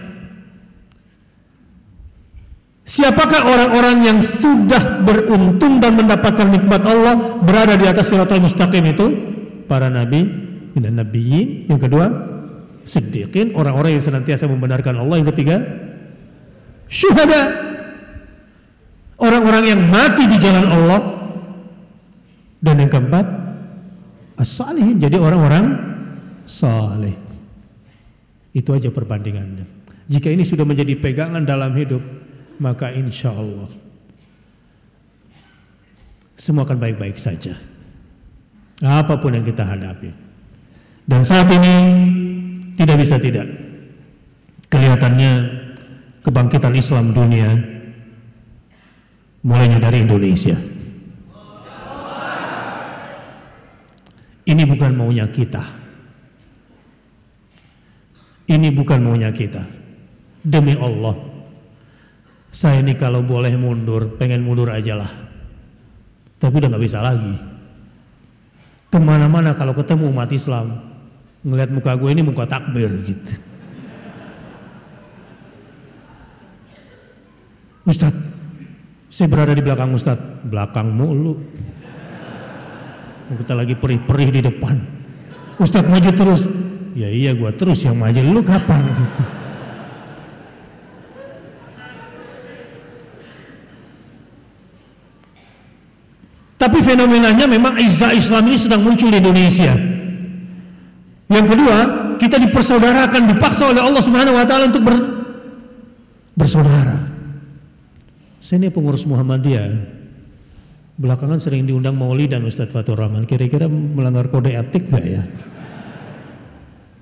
[2.90, 9.06] Siapakah orang-orang yang sudah beruntung dan mendapatkan nikmat Allah berada di atas siratal mustaqim itu?
[9.70, 10.26] Para nabi,
[10.74, 11.70] dan nabiyyin.
[11.70, 12.06] Yang kedua,
[12.90, 15.22] siddiqin, orang-orang yang senantiasa membenarkan Allah.
[15.22, 15.61] Yang ketiga,
[16.90, 17.70] syuhada.
[19.22, 21.02] Orang-orang yang mati di jalan Allah.
[22.57, 23.26] Dan yang keempat,
[24.41, 24.98] as-salihin.
[24.98, 25.78] Jadi orang-orang
[26.49, 27.14] saleh.
[28.49, 29.78] Itu aja perbandingannya.
[30.10, 32.02] Jika ini sudah menjadi pegangan dalam hidup,
[32.60, 33.72] maka insya Allah
[36.40, 37.52] semua akan baik-baik saja.
[38.80, 40.07] Apa pun yang kita hadapi.
[41.03, 41.76] Dan saat ini
[42.80, 43.44] tidak bisa tidak.
[44.72, 45.31] Kelihatannya
[46.23, 47.49] kebangkitan Islam dunia
[49.44, 50.56] mulainya dari Indonesia.
[54.48, 55.61] Ini bukan maunya kita.
[58.48, 59.61] Ini bukan maunya kita.
[60.41, 61.19] Demi Allah,
[62.50, 65.12] saya ini kalau boleh mundur, pengen mundur aja lah.
[66.42, 67.36] Tapi udah gak bisa lagi.
[68.90, 70.82] Ke mana-mana kalau ketemu umat Islam,
[71.46, 73.34] ngelihat muka gue ini muka takbir gitu.
[77.86, 78.14] Ustad,
[79.14, 80.18] saya berada di belakang Ustad,
[80.50, 81.38] belakang mulu.
[83.30, 84.78] Kita lagi perih-perih di depan.
[85.62, 86.42] Ustad maju terus.
[86.98, 89.39] Ya iya gue terus yang maju, lu kapan gitu.
[96.60, 99.72] Tapi fenomenanya memang izah Islam ini sedang muncul di Indonesia.
[101.31, 101.77] Yang kedua,
[102.19, 104.95] kita dipersaudarakan, dipaksa oleh Allah Subhanahu wa taala untuk ber,
[106.36, 107.07] bersaudara.
[108.44, 109.95] Saya ini pengurus Muhammadiyah.
[110.99, 113.23] Belakangan sering diundang Maulid dan Ustadz Fatur Rahman.
[113.23, 115.23] Kira-kira melanggar kode etik gak ya?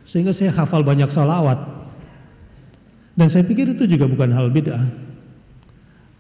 [0.06, 1.58] Sehingga saya hafal banyak salawat.
[3.18, 4.86] Dan saya pikir itu juga bukan hal bid'ah.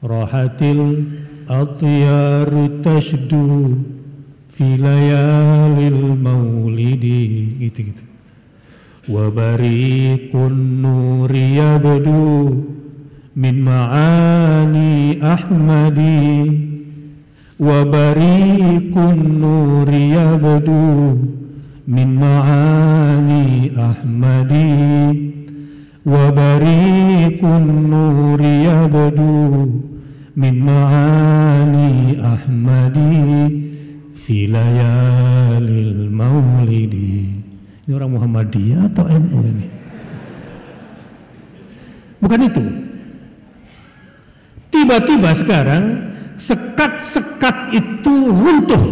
[0.01, 1.05] Rahatil
[1.48, 3.76] Atyaru tashdu
[4.48, 8.04] fi layalil maulidi gitu-gitu.
[9.08, 12.62] Wa bariqun nuri yabdu
[13.34, 16.22] min ma'ani ahmadi
[17.58, 20.80] wa bariqun nuri yabdu
[21.86, 25.32] min ma'ani ahmadi
[26.06, 29.66] وبريق النور يبدو
[30.36, 32.96] من معاني أحمد
[34.16, 36.94] في ليالي المولد
[37.82, 39.66] ini orang Muhammadiyah atau NU ini
[42.22, 42.64] bukan itu
[44.70, 45.84] tiba-tiba sekarang
[46.38, 48.84] sekat-sekat itu runtuh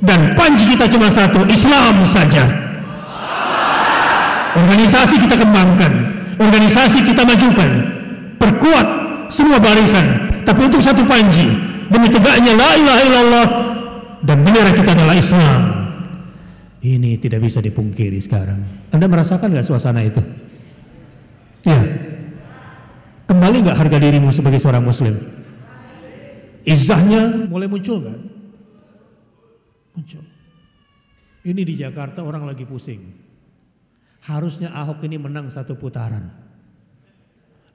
[0.00, 2.44] dan panji kita cuma satu Islam saja
[4.56, 5.92] organisasi kita kembangkan
[6.40, 7.70] organisasi kita majukan
[8.40, 8.88] perkuat
[9.29, 10.05] semua barisan.
[10.45, 11.45] Tapi untuk satu panji
[11.89, 13.47] demi tegaknya la ilaha illallah
[14.25, 15.61] dan bendera kita adalah Islam.
[16.85, 18.61] Ini tidak bisa dipungkiri sekarang.
[18.93, 20.21] Anda merasakan nggak suasana itu?
[21.65, 21.81] Ya.
[23.25, 25.17] Kembali nggak harga dirimu sebagai seorang muslim?
[26.61, 28.19] Izahnya mulai muncul kan?
[29.97, 30.23] Muncul.
[31.45, 33.01] Ini di Jakarta orang lagi pusing.
[34.25, 36.33] Harusnya Ahok ini menang satu putaran.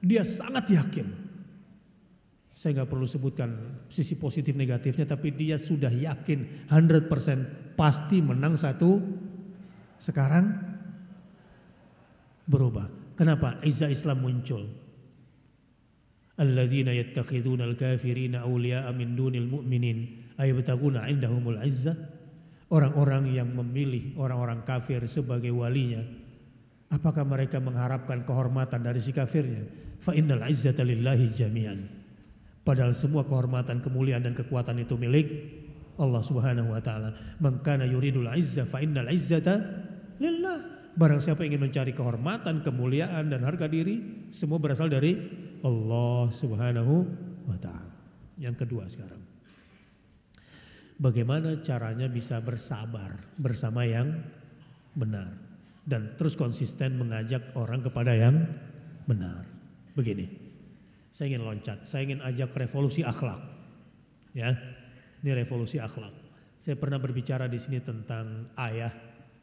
[0.03, 1.20] Dia sangat yakin
[2.61, 3.57] saya nggak perlu sebutkan
[3.89, 7.09] sisi positif negatifnya, tapi dia sudah yakin 100%
[7.73, 9.01] pasti menang satu.
[9.97, 10.61] Sekarang
[12.45, 12.85] berubah.
[13.17, 13.57] Kenapa?
[13.65, 14.69] Izzah Islam muncul.
[16.37, 21.97] Alladzina yattakhiduna al-kafirina awliya'a min dunil mu'minin ayabtaguna indahumul izzah.
[22.69, 26.05] Orang-orang yang memilih orang-orang kafir sebagai walinya.
[26.93, 29.65] Apakah mereka mengharapkan kehormatan dari si kafirnya?
[29.97, 32.00] Fa innal izzata lillahi jami'an.
[32.61, 35.27] Padahal semua kehormatan, kemuliaan dan kekuatan itu milik
[35.97, 37.13] Allah Subhanahu wa taala.
[37.41, 39.57] Man kana yuridul izzah fa innal izzata
[40.21, 40.81] lillah.
[40.91, 45.15] Barang siapa ingin mencari kehormatan, kemuliaan dan harga diri, semua berasal dari
[45.63, 46.93] Allah Subhanahu
[47.47, 47.95] wa taala.
[48.37, 49.21] Yang kedua sekarang.
[51.01, 54.21] Bagaimana caranya bisa bersabar bersama yang
[54.93, 55.33] benar
[55.87, 58.45] dan terus konsisten mengajak orang kepada yang
[59.09, 59.45] benar.
[59.97, 60.40] Begini.
[61.11, 63.43] Saya ingin loncat, saya ingin ajak revolusi akhlak.
[64.31, 64.55] Ya.
[65.21, 66.15] Ini revolusi akhlak.
[66.57, 68.89] Saya pernah berbicara di sini tentang ayah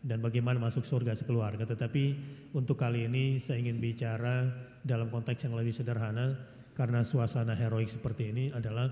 [0.02, 2.16] dan bagaimana masuk surga sekeluarga, tetapi
[2.56, 4.48] untuk kali ini saya ingin bicara
[4.86, 6.38] dalam konteks yang lebih sederhana
[6.78, 8.90] karena suasana heroik seperti ini adalah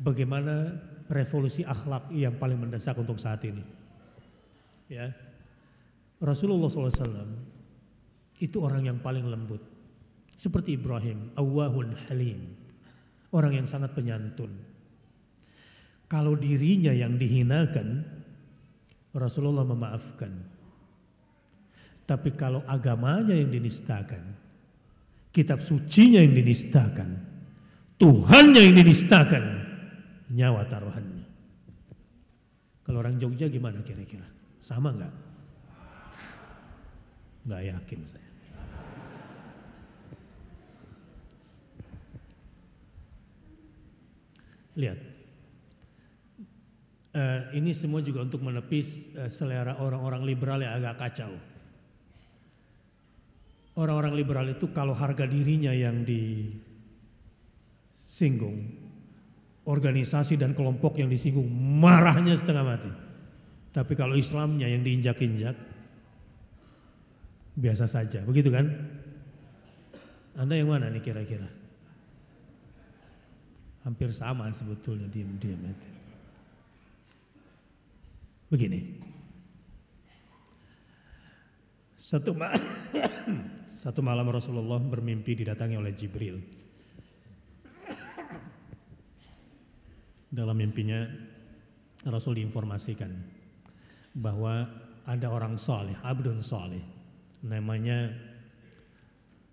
[0.00, 0.76] bagaimana
[1.08, 3.64] revolusi akhlak yang paling mendesak untuk saat ini.
[4.92, 5.10] Ya.
[6.20, 7.28] Rasulullah SAW
[8.40, 9.75] itu orang yang paling lembut.
[10.36, 12.52] Seperti Ibrahim, awahun halim.
[13.32, 14.52] Orang yang sangat penyantun.
[16.06, 18.04] Kalau dirinya yang dihinakan,
[19.16, 20.30] Rasulullah memaafkan.
[22.06, 24.22] Tapi kalau agamanya yang dinistakan,
[25.34, 27.18] kitab sucinya yang dinistakan,
[27.96, 29.44] Tuhannya yang dinistakan,
[30.30, 31.24] nyawa taruhannya.
[32.86, 34.28] Kalau orang Jogja gimana kira-kira?
[34.62, 35.14] Sama nggak?
[37.50, 38.25] Nggak yakin saya.
[44.76, 45.00] Lihat.
[47.16, 51.32] Uh, ini semua juga untuk menepis uh, selera orang-orang liberal yang agak kacau.
[53.76, 58.68] Orang-orang liberal itu kalau harga dirinya yang disinggung,
[59.64, 61.48] organisasi dan kelompok yang disinggung,
[61.80, 62.92] marahnya setengah mati.
[63.76, 65.56] Tapi kalau Islamnya yang diinjak-injak,
[67.56, 68.20] biasa saja.
[68.24, 68.68] Begitu kan?
[70.36, 71.48] Anda yang mana nih kira-kira?
[73.86, 75.88] Hampir sama sebetulnya diam-diam itu.
[78.50, 78.80] Begini.
[81.94, 82.50] Satu, ma
[83.82, 86.42] satu malam Rasulullah bermimpi didatangi oleh Jibril.
[90.34, 91.06] Dalam mimpinya
[92.10, 93.10] Rasul diinformasikan
[94.18, 94.66] bahwa
[95.06, 96.82] ada orang saleh, abdun saleh,
[97.46, 98.10] namanya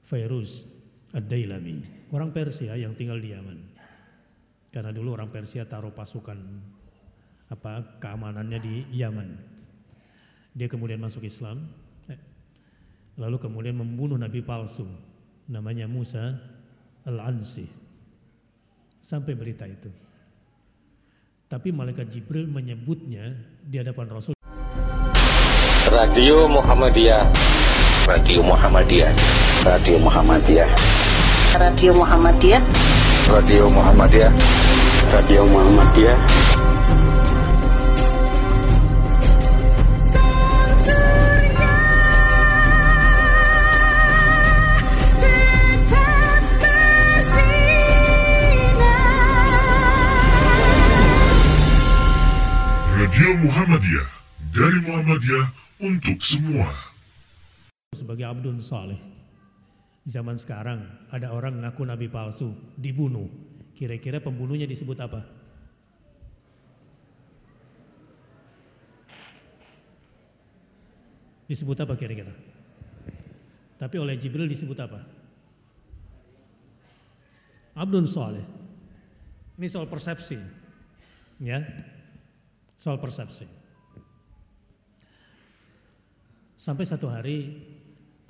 [0.06, 0.66] Fairuz
[1.14, 3.73] Ad-Dailami, orang Persia yang tinggal di Yaman.
[4.74, 6.34] Karena dulu orang Persia taruh pasukan
[7.54, 9.30] apa keamanannya di Yaman.
[10.58, 11.70] Dia kemudian masuk Islam,
[12.10, 12.18] eh,
[13.22, 14.90] lalu kemudian membunuh nabi palsu
[15.46, 16.42] namanya Musa
[17.06, 17.70] al-Ansi.
[18.98, 19.94] Sampai berita itu.
[21.46, 23.30] Tapi malaikat Jibril menyebutnya
[23.62, 24.34] di hadapan Rasul.
[25.86, 27.30] Radio Muhammadiyah.
[28.10, 29.12] Radio Muhammadiyah.
[29.62, 30.70] Radio Muhammadiyah.
[31.62, 33.03] Radio Muhammadiyah.
[33.30, 34.32] Radio Muhammadiyah.
[35.14, 36.20] Radio Muhammadiyah
[52.98, 54.08] Radio Muhammadiyah
[54.52, 55.48] dari Muhammadiyah
[55.80, 56.68] untuk semua.
[57.94, 59.13] Sebagai Abdul Saleh.
[60.04, 60.84] Zaman sekarang
[61.16, 63.32] ada orang ngaku nabi palsu, dibunuh.
[63.72, 65.24] Kira-kira pembunuhnya disebut apa?
[71.48, 72.36] Disebut apa kira-kira?
[73.80, 75.00] Tapi oleh Jibril disebut apa?
[77.80, 78.44] Abdun Saleh.
[79.56, 80.38] Ini soal persepsi.
[81.42, 81.64] Ya.
[82.76, 83.48] Soal persepsi.
[86.60, 87.60] Sampai satu hari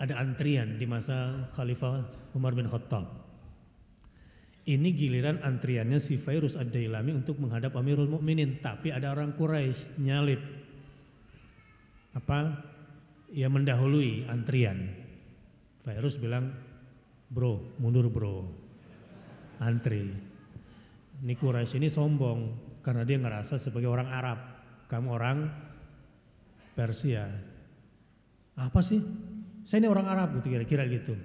[0.01, 3.23] ada antrian di masa Khalifah Umar bin Khattab.
[4.63, 10.39] Ini giliran antriannya si Fairuz Ad-Dailami untuk menghadap Amirul Mukminin, tapi ada orang Quraisy nyalip.
[12.15, 12.63] Apa?
[13.35, 14.87] Ya mendahului antrian.
[15.83, 16.55] Fairuz bilang,
[17.27, 18.47] "Bro, mundur, Bro."
[19.59, 20.07] Antri.
[21.23, 22.39] Ini Quraisy ini sombong
[22.79, 24.39] karena dia ngerasa sebagai orang Arab.
[24.87, 25.37] Kamu orang
[26.71, 27.27] Persia.
[28.55, 28.99] Apa sih?
[29.63, 31.15] Saya ini orang Arab gitu kira-kira gitu.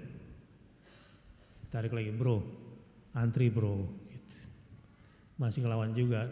[1.69, 2.41] Tarik lagi, bro,
[3.13, 3.85] antri bro.
[4.09, 4.39] Gitu.
[5.37, 6.25] Masih ngelawan juga,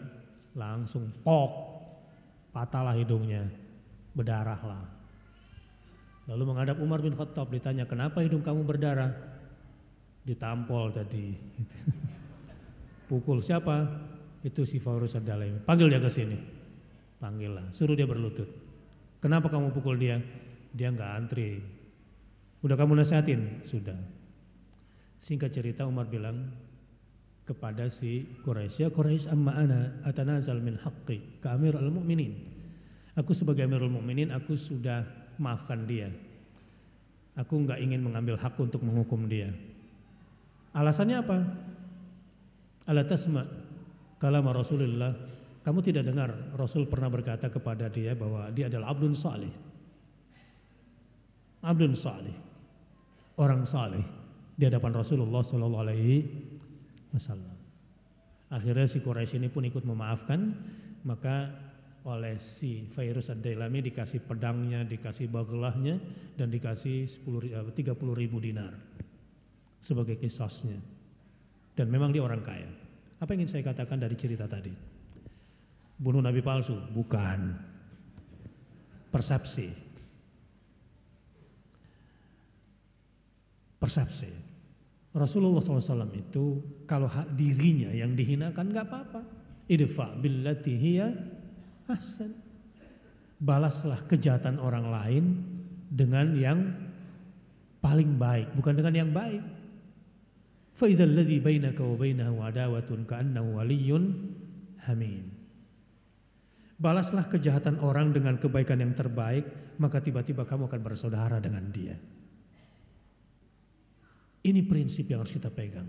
[0.56, 1.52] langsung pok,
[2.50, 3.46] patahlah hidungnya,
[4.16, 4.84] berdarah lah.
[6.28, 9.14] Lalu menghadap Umar bin Khattab ditanya, kenapa hidung kamu berdarah?
[10.26, 11.32] Ditampol tadi.
[13.08, 13.88] Pukul siapa?
[14.44, 15.64] Itu si Faurus Ad-Dalaimi.
[15.64, 16.36] Panggil dia ke sini.
[17.16, 18.46] Panggil lah, suruh dia berlutut.
[19.18, 20.20] Kenapa kamu pukul dia?
[20.70, 21.58] Dia nggak antri,
[22.62, 23.62] Udah kamu nasihatin?
[23.62, 23.96] Sudah.
[25.22, 26.50] Singkat cerita Umar bilang
[27.46, 32.58] kepada si Quraisy, "Ya Quraisy, amma ana atanazal min haqqi ka Amir al-Mu'minin."
[33.18, 35.02] Aku sebagai Amirul Mukminin aku sudah
[35.42, 36.06] maafkan dia.
[37.34, 39.50] Aku enggak ingin mengambil hak untuk menghukum dia.
[40.70, 41.38] Alasannya apa?
[42.86, 43.42] Ala tasma
[44.22, 45.18] kalam Rasulullah.
[45.66, 49.50] Kamu tidak dengar Rasul pernah berkata kepada dia bahwa dia adalah abdun salih.
[51.58, 52.47] Abdun salih
[53.38, 54.02] orang saleh
[54.58, 56.26] di hadapan Rasulullah Shallallahu Alaihi
[57.14, 57.56] Wasallam.
[58.50, 60.52] Akhirnya si Quraisy ini pun ikut memaafkan,
[61.06, 61.52] maka
[62.08, 66.00] oleh si Fairuz Ad-Dailami dikasih pedangnya, dikasih bagelahnya,
[66.40, 68.74] dan dikasih 10, 30 ribu dinar
[69.78, 70.80] sebagai kisosnya.
[71.78, 72.66] Dan memang dia orang kaya.
[73.22, 74.72] Apa yang ingin saya katakan dari cerita tadi?
[75.98, 76.74] Bunuh Nabi palsu?
[76.90, 77.54] Bukan.
[79.10, 79.87] Persepsi.
[83.78, 84.30] Persepsi.
[85.16, 89.22] Rasulullah SAW itu kalau hak dirinya yang dihinakan nggak apa-apa.
[89.68, 91.08] Idfa billati hiya
[91.88, 92.36] ahsan.
[93.38, 95.24] Balaslah kejahatan orang lain
[95.88, 96.60] dengan yang
[97.78, 99.40] paling baik, bukan dengan yang baik.
[100.74, 104.04] Fa idzal ladzi bainaka wa bainahu adawatun ka'annahu waliyyun
[104.86, 105.26] hamim.
[106.78, 109.42] Balaslah kejahatan orang dengan kebaikan yang terbaik,
[109.82, 111.98] maka tiba-tiba kamu akan bersaudara dengan dia.
[114.44, 115.88] Ini prinsip yang harus kita pegang.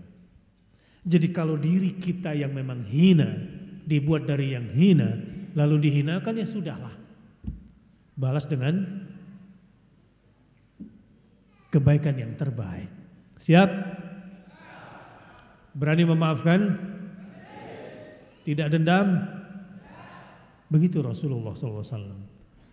[1.06, 3.40] Jadi kalau diri kita yang memang hina
[3.88, 5.16] dibuat dari yang hina
[5.56, 6.94] lalu dihinakan ya sudahlah.
[8.20, 8.84] Balas dengan
[11.72, 12.90] kebaikan yang terbaik.
[13.40, 13.70] Siap?
[15.72, 16.76] Berani memaafkan?
[18.44, 19.24] Tidak dendam?
[20.68, 22.28] Begitu Rasulullah SAW.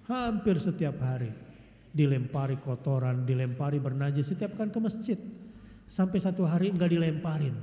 [0.10, 1.32] Hampir setiap hari
[1.95, 5.18] dilempari kotoran, dilempari bernajis setiap kan ke masjid.
[5.88, 7.56] Sampai satu hari enggak dilemparin.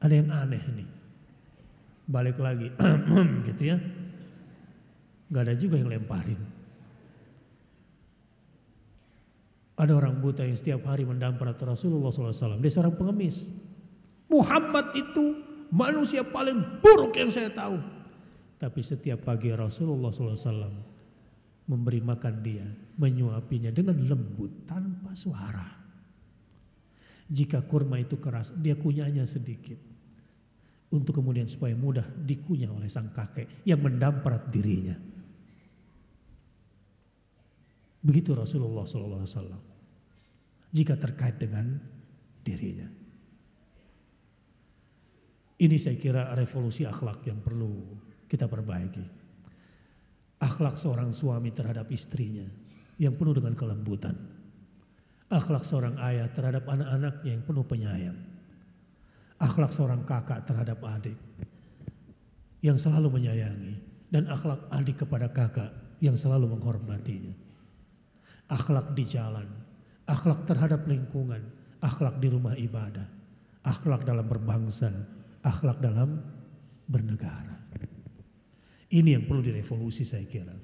[0.00, 0.88] Ada yang aneh nih.
[2.08, 2.72] Balik lagi,
[3.52, 3.76] gitu ya.
[5.28, 6.40] Enggak ada juga yang lemparin.
[9.76, 12.64] Ada orang buta yang setiap hari mendampar Rasulullah SAW.
[12.64, 13.52] Dia seorang pengemis.
[14.32, 15.36] Muhammad itu
[15.68, 17.76] manusia paling buruk yang saya tahu.
[18.56, 20.96] Tapi setiap pagi Rasulullah SAW
[21.68, 22.64] memberi makan dia,
[22.96, 25.75] menyuapinya dengan lembut tanpa suara.
[27.26, 29.78] Jika kurma itu keras, dia kunyahnya sedikit.
[30.94, 34.94] Untuk kemudian supaya mudah dikunyah oleh sang kakek yang mendamprat dirinya.
[38.06, 39.26] Begitu Rasulullah SAW.
[40.70, 41.74] Jika terkait dengan
[42.46, 42.86] dirinya.
[45.56, 47.82] Ini saya kira revolusi akhlak yang perlu
[48.30, 49.02] kita perbaiki.
[50.38, 52.46] Akhlak seorang suami terhadap istrinya
[53.02, 54.35] yang penuh dengan kelembutan
[55.26, 58.18] Akhlak seorang ayah terhadap anak-anaknya yang penuh penyayang.
[59.42, 61.18] Akhlak seorang kakak terhadap adik
[62.62, 63.74] yang selalu menyayangi
[64.14, 67.34] dan akhlak adik kepada kakak yang selalu menghormatinya.
[68.46, 69.50] Akhlak di jalan,
[70.06, 71.42] akhlak terhadap lingkungan,
[71.82, 73.06] akhlak di rumah ibadah,
[73.66, 74.94] akhlak dalam berbangsa,
[75.42, 76.22] akhlak dalam
[76.86, 77.58] bernegara.
[78.94, 80.54] Ini yang perlu direvolusi saya kira.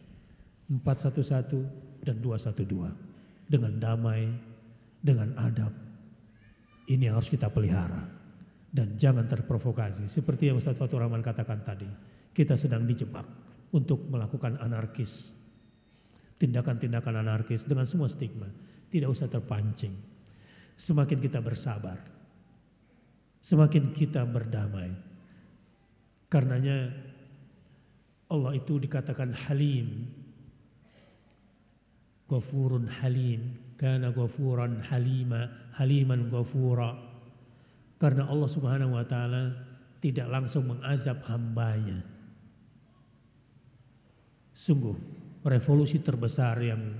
[0.71, 4.31] 411 dan 212 dengan damai,
[5.03, 5.75] dengan adab,
[6.87, 8.07] Ini yang harus kita pelihara.
[8.73, 10.09] Dan jangan terprovokasi.
[10.09, 11.87] Seperti yang Ustaz Fatur Rahman katakan tadi.
[12.33, 13.23] Kita sedang dijebak
[13.71, 15.37] untuk melakukan anarkis.
[16.41, 18.49] Tindakan-tindakan anarkis dengan semua stigma.
[18.89, 19.95] Tidak usah terpancing.
[20.75, 22.01] Semakin kita bersabar.
[23.45, 24.91] Semakin kita berdamai.
[26.27, 26.91] Karenanya
[28.33, 30.09] Allah itu dikatakan halim.
[32.27, 33.72] Ghafurun halim.
[33.83, 35.51] Kana ghafuran halima.
[35.75, 36.95] Haliman ghafura.
[37.99, 39.51] Karena Allah subhanahu wa ta'ala
[39.99, 41.99] tidak langsung mengazab hambanya.
[44.55, 44.95] Sungguh
[45.43, 46.95] revolusi terbesar yang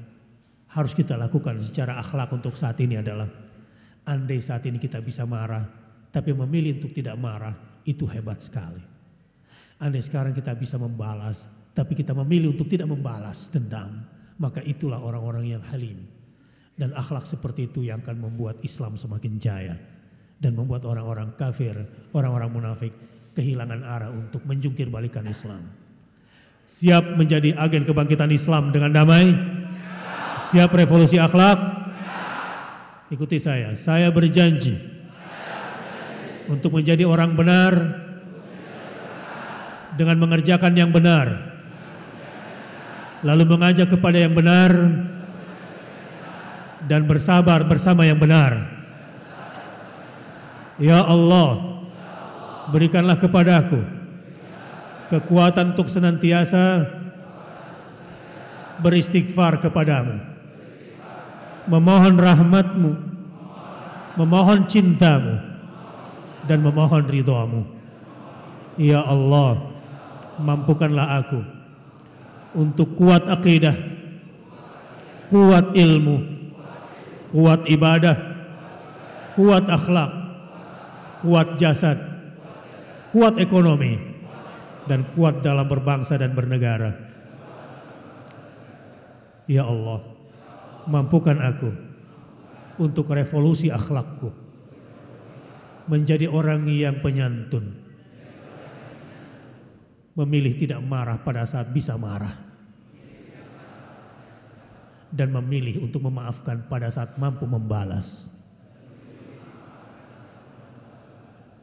[0.71, 3.31] harus kita lakukan secara akhlak untuk saat ini adalah
[4.09, 5.63] andai saat ini kita bisa marah,
[6.11, 7.55] tapi memilih untuk tidak marah,
[7.87, 8.83] itu hebat sekali.
[9.79, 14.03] Andai sekarang kita bisa membalas, tapi kita memilih untuk tidak membalas dendam,
[14.39, 16.22] maka itulah orang-orang yang halim.
[16.81, 19.77] Dan akhlak seperti itu yang akan membuat Islam semakin jaya
[20.43, 21.77] dan membuat orang-orang kafir,
[22.17, 22.93] orang-orang munafik
[23.37, 25.69] kehilangan arah untuk menjungkir balikan Islam.
[26.67, 29.31] Siap menjadi agen kebangkitan Islam dengan damai?
[30.51, 31.59] Siap revolusi akhlak?
[33.13, 33.77] Ikuti saya.
[33.77, 34.75] Saya berjanji
[36.49, 37.73] untuk menjadi orang benar
[40.01, 41.53] dengan mengerjakan yang benar.
[43.23, 44.73] Lalu mengajak kepada yang benar
[46.91, 48.67] dan bersabar bersama yang benar.
[50.81, 51.83] Ya Allah,
[52.73, 54.03] berikanlah kepadaku
[55.13, 56.89] kekuatan untuk senantiasa
[58.81, 60.17] beristighfar kepadamu,
[61.69, 62.93] memohon rahmatmu,
[64.17, 65.37] memohon cintamu,
[66.49, 67.63] dan memohon ridhamu.
[68.81, 69.61] Ya Allah,
[70.41, 71.45] mampukanlah aku
[72.57, 73.77] untuk kuat akidah,
[75.29, 76.42] kuat ilmu,
[77.33, 78.17] kuat ibadah,
[79.35, 80.13] kuat akhlak,
[81.25, 81.97] kuat jasad,
[83.11, 83.97] kuat ekonomi,
[84.87, 86.93] dan kuat dalam berbangsa dan bernegara.
[89.49, 90.05] Ya Allah,
[90.87, 91.71] mampukan aku
[92.79, 94.31] untuk revolusi akhlakku,
[95.89, 97.75] menjadi orang yang penyantun,
[100.15, 102.52] memilih tidak marah pada saat bisa marah,
[105.13, 108.33] dan memilih untuk memaafkan pada saat mampu membalas.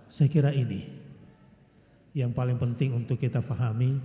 [0.10, 0.86] Saya kira ini
[2.14, 3.98] yang paling penting untuk kita fahami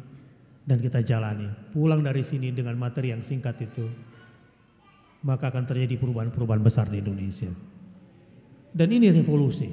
[0.64, 1.48] dan kita jalani.
[1.76, 3.84] Pulang dari sini dengan materi yang singkat itu,
[5.24, 7.52] maka akan terjadi perubahan-perubahan besar di Indonesia.
[8.74, 9.68] Dan ini revolusi.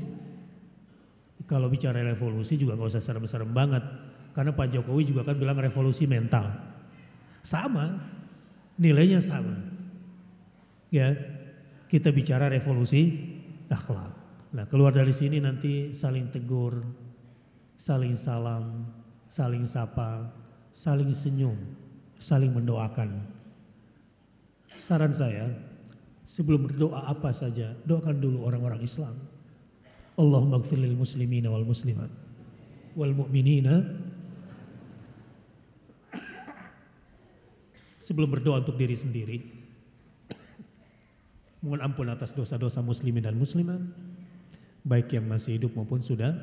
[1.47, 3.83] Kalau bicara revolusi juga nggak usah serem-serem banget,
[4.31, 6.47] karena Pak Jokowi juga kan bilang revolusi mental.
[7.41, 7.97] Sama,
[8.81, 9.61] nilainya sama.
[10.89, 11.13] Ya,
[11.87, 13.21] kita bicara revolusi
[13.69, 14.11] akhlak.
[14.51, 16.83] Nah, keluar dari sini nanti saling tegur,
[17.79, 18.89] saling salam,
[19.31, 20.27] saling sapa,
[20.73, 21.55] saling senyum,
[22.19, 23.23] saling mendoakan.
[24.75, 25.47] Saran saya,
[26.27, 29.15] sebelum berdoa apa saja, doakan dulu orang-orang Islam.
[30.19, 32.11] Allahumma gfir lil muslimina wal muslimat
[32.95, 33.87] wal mu'minina
[38.11, 39.39] sebelum berdoa untuk diri sendiri
[41.63, 43.79] mohon ampun atas dosa-dosa muslimin dan muslimat
[44.83, 46.33] baik yang masih hidup maupun sudah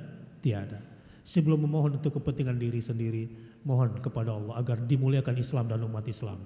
[0.40, 0.80] tiada.
[1.28, 3.28] Sebelum memohon untuk kepentingan diri sendiri,
[3.68, 6.40] mohon kepada Allah agar dimuliakan Islam dan umat Islam,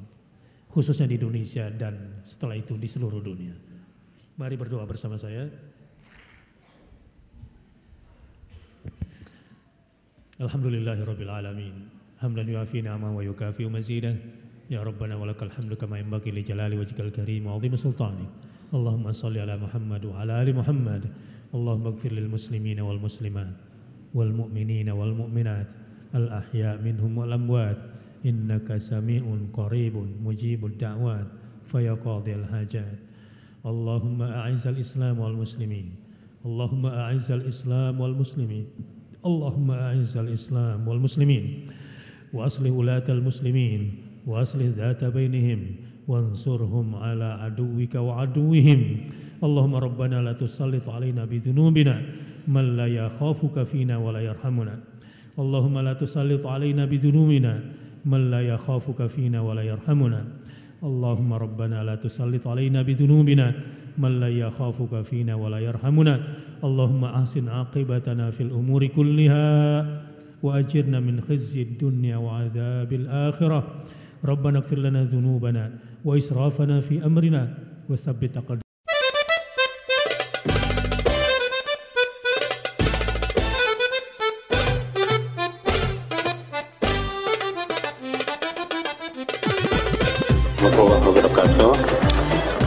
[0.75, 3.55] khususnya di Indonesia dan setelah itu di seluruh dunia.
[4.41, 5.47] Mari berdoa bersama saya.
[10.42, 11.86] Alhamdulillahirabbil alamin.
[12.18, 14.18] Hamdan yuafi wa yukafi mazidah.
[14.73, 18.31] يا ربنا ولك الحمد كما ينبغي لجلال وجهك الكريم وعظيم سلطانك.
[18.73, 21.12] اللهم صل على محمد وعلى آل محمد.
[21.55, 23.57] اللهم اغفر للمسلمين والمسلمات
[24.15, 25.68] والمؤمنين والمؤمنات
[26.15, 27.76] الأحياء منهم والأموات.
[28.25, 29.94] إنك سميع قريب
[30.25, 31.28] مجيب الدعوات.
[31.68, 32.99] فيا قاضي الحاجات.
[33.67, 35.86] اللهم أعز الإسلام والمسلمين.
[36.49, 38.67] اللهم أعز الإسلام والمسلمين.
[39.20, 41.44] اللهم أعز الإسلام والمسلمين.
[42.33, 44.02] وأصلح ولاة المسلمين.
[44.26, 45.60] وأصلح ذات بينهم
[46.09, 48.81] وانصرهم على عدوك وعدوهم.
[49.44, 52.02] اللهم ربنا لا تسلط علينا بذنوبنا
[52.49, 54.75] من لا يخافك فينا ولا يرحمنا.
[55.39, 57.60] اللهم لا تسلط علينا بذنوبنا
[58.05, 60.25] من لا يخافك فينا ولا يرحمنا.
[60.83, 63.55] اللهم ربنا لا تسلط علينا بذنوبنا
[63.99, 66.15] من لا يخافك فينا ولا يرحمنا.
[66.65, 69.47] اللهم أحسن عاقبتنا في الأمور كلها
[70.42, 73.60] وأجرنا من خزي الدنيا وعذاب الآخرة.
[74.25, 75.70] ربنا اغفر لنا ذنوبنا
[76.05, 77.42] وإسرافنا في أمرنا
[77.91, 78.62] وثبت أقدامنا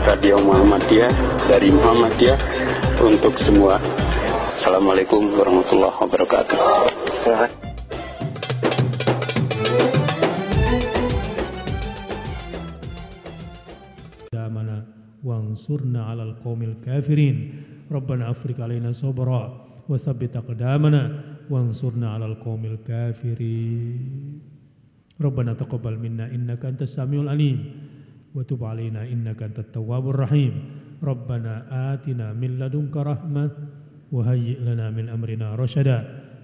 [0.06, 1.10] Radio Muhammadiyah
[1.50, 2.38] dari Muhammadiyah
[3.02, 3.78] untuk semua.
[4.58, 7.65] Assalamualaikum warahmatullahi wabarakatuh.
[15.65, 17.35] وانصرنا على القوم الكافرين
[17.91, 19.43] ربنا أفرغ علينا صبرا
[19.89, 21.03] وثبت أقدامنا
[21.49, 24.39] وانصرنا على القوم الكافرين
[25.21, 27.57] ربنا تقبل منا إنك أنت السميع العليم
[28.35, 30.53] وتب علينا إنك أنت التواب الرحيم
[31.03, 31.53] ربنا
[31.93, 33.49] آتنا من لدنك رحمة
[34.11, 35.97] وهيئ لنا من أمرنا رشدا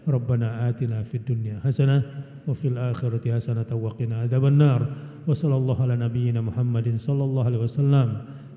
[0.07, 2.01] ربنا آتنا في الدنيا حسنة
[2.47, 4.81] وفي الآخرة حسنة وقنا عذاب النار
[5.27, 8.07] وصلى الله على نبينا محمد صلى الله عليه وسلم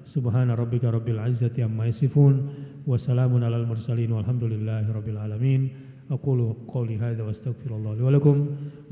[0.05, 2.49] Subhana rabbika rabbil izzati amma yasifun
[2.85, 5.69] wa salamun alal mursalin walhamdulillahi rabbil alamin.
[6.13, 8.37] Aqulu qawli hadza wa astaghfirullah li wa lakum.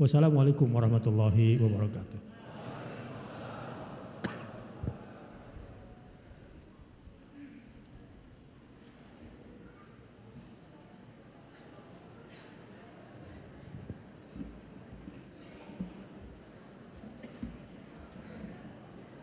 [0.02, 2.18] Wassalamualaikum warahmatullahi wabarakatuh.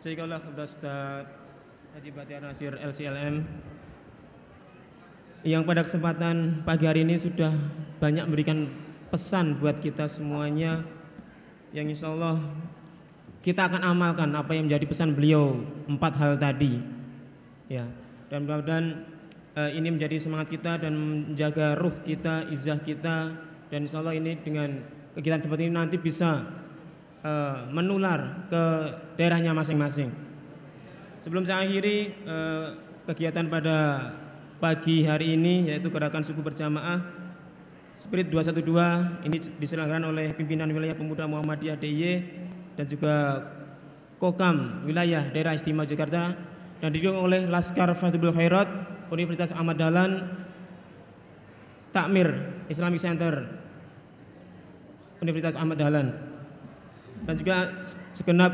[0.02, 1.41] Jazakallah Ustaz.
[2.02, 3.46] Haji Batiar Nasir LCLM
[5.46, 7.54] yang pada kesempatan pagi hari ini sudah
[8.02, 8.66] banyak memberikan
[9.14, 10.82] pesan buat kita semuanya
[11.70, 12.42] yang insya Allah
[13.46, 16.82] kita akan amalkan apa yang menjadi pesan beliau empat hal tadi.
[17.70, 17.86] Ya
[18.34, 19.06] dan mudah-mudahan
[19.62, 23.30] eh, ini menjadi semangat kita dan menjaga ruh kita izah kita
[23.70, 24.82] dan insya Allah ini dengan
[25.14, 26.50] kegiatan seperti ini nanti bisa
[27.22, 28.62] eh, menular ke
[29.22, 30.31] daerahnya masing-masing
[31.22, 32.66] sebelum saya akhiri eh,
[33.06, 34.10] kegiatan pada
[34.58, 37.02] pagi hari ini yaitu gerakan suku berjamaah
[37.98, 42.14] Spirit 212 ini diselenggarakan oleh pimpinan wilayah pemuda Muhammadiyah DIY
[42.74, 43.14] dan juga
[44.18, 46.34] Kokam wilayah daerah istimewa Jakarta
[46.78, 48.70] dan didukung oleh Laskar Fadlul Khairat
[49.10, 50.30] Universitas Ahmad Dahlan
[51.90, 52.30] Takmir
[52.70, 53.50] Islamic Center
[55.22, 56.14] Universitas Ahmad Dahlan.
[57.22, 57.86] Dan juga
[58.18, 58.50] segenap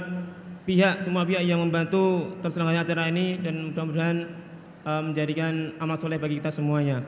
[0.68, 4.28] pihak semua pihak yang membantu terselenggaranya acara ini dan mudah-mudahan
[4.84, 7.00] uh, menjadikan amal soleh bagi kita semuanya.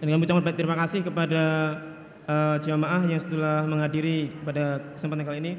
[0.00, 1.76] Dan kami ucapkan terima kasih kepada
[2.24, 5.52] uh, jamaah yang telah menghadiri pada kesempatan kali ini.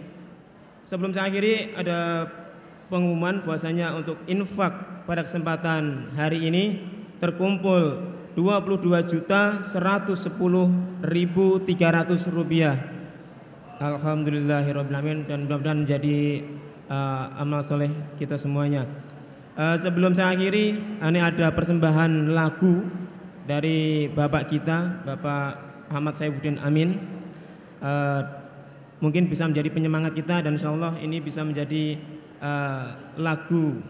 [0.89, 2.25] Sebelum saya akhiri ada
[2.89, 6.81] pengumuman bahwasanya untuk infak pada kesempatan hari ini
[7.21, 8.01] terkumpul
[8.33, 10.25] 22 juta 110
[11.05, 12.81] ribu 300 rupiah.
[13.77, 16.17] Alhamdulillahirobbilalamin dan mudah-mudahan menjadi
[16.91, 17.89] uh, amal soleh
[18.19, 18.83] kita semuanya.
[19.55, 22.87] Uh, sebelum saya akhiri, ini ada persembahan lagu
[23.47, 25.59] dari bapak kita, Bapak
[25.91, 26.99] Ahmad Saifuddin Amin.
[27.81, 28.21] Uh,
[29.01, 31.97] mungkin bisa menjadi penyemangat kita dan insya Allah ini bisa menjadi
[32.39, 33.81] uh, lagu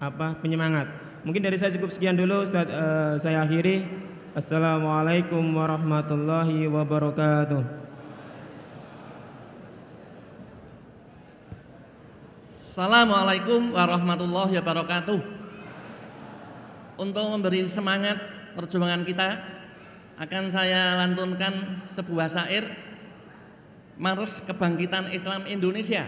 [0.00, 0.88] apa penyemangat.
[1.24, 3.84] Mungkin dari saya cukup sekian dulu, Ustaz, uh, saya akhiri.
[4.34, 7.83] Assalamualaikum warahmatullahi wabarakatuh.
[12.74, 15.22] Assalamualaikum warahmatullahi wabarakatuh.
[16.98, 18.18] Untuk memberi semangat
[18.58, 19.38] perjuangan kita,
[20.18, 22.66] akan saya lantunkan sebuah syair
[23.94, 26.02] Mars Kebangkitan Islam Indonesia.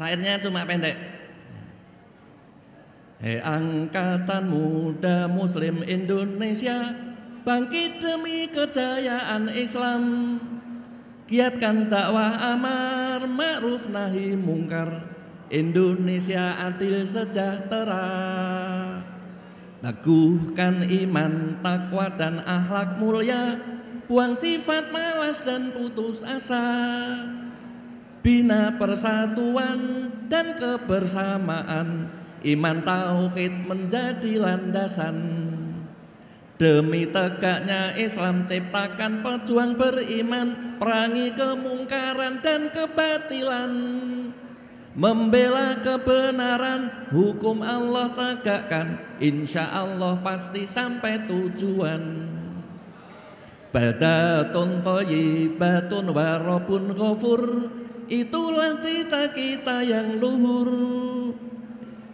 [0.00, 0.96] Syairnya cuma pendek.
[3.20, 6.96] Hei angkatan muda muslim Indonesia
[7.44, 10.00] Bangkit demi kejayaan Islam
[11.28, 15.04] Giatkan dakwah amar ma'ruf nahi mungkar.
[15.52, 18.08] Indonesia adil sejahtera.
[19.84, 23.60] Teguhkan iman, takwa dan akhlak mulia.
[24.08, 26.64] Buang sifat malas dan putus asa.
[28.24, 32.08] Bina persatuan dan kebersamaan.
[32.40, 35.47] Iman tauhid menjadi landasan
[36.58, 43.72] Demi tegaknya Islam ciptakan pejuang beriman Perangi kemungkaran dan kebatilan.
[44.98, 52.26] Membela kebenaran Hukum Allah tegakkan Insya Allah pasti sampai tujuan.
[53.70, 57.70] Badatun toyibatun warobun ghafur
[58.10, 60.74] Itulah cita kita yang luhur.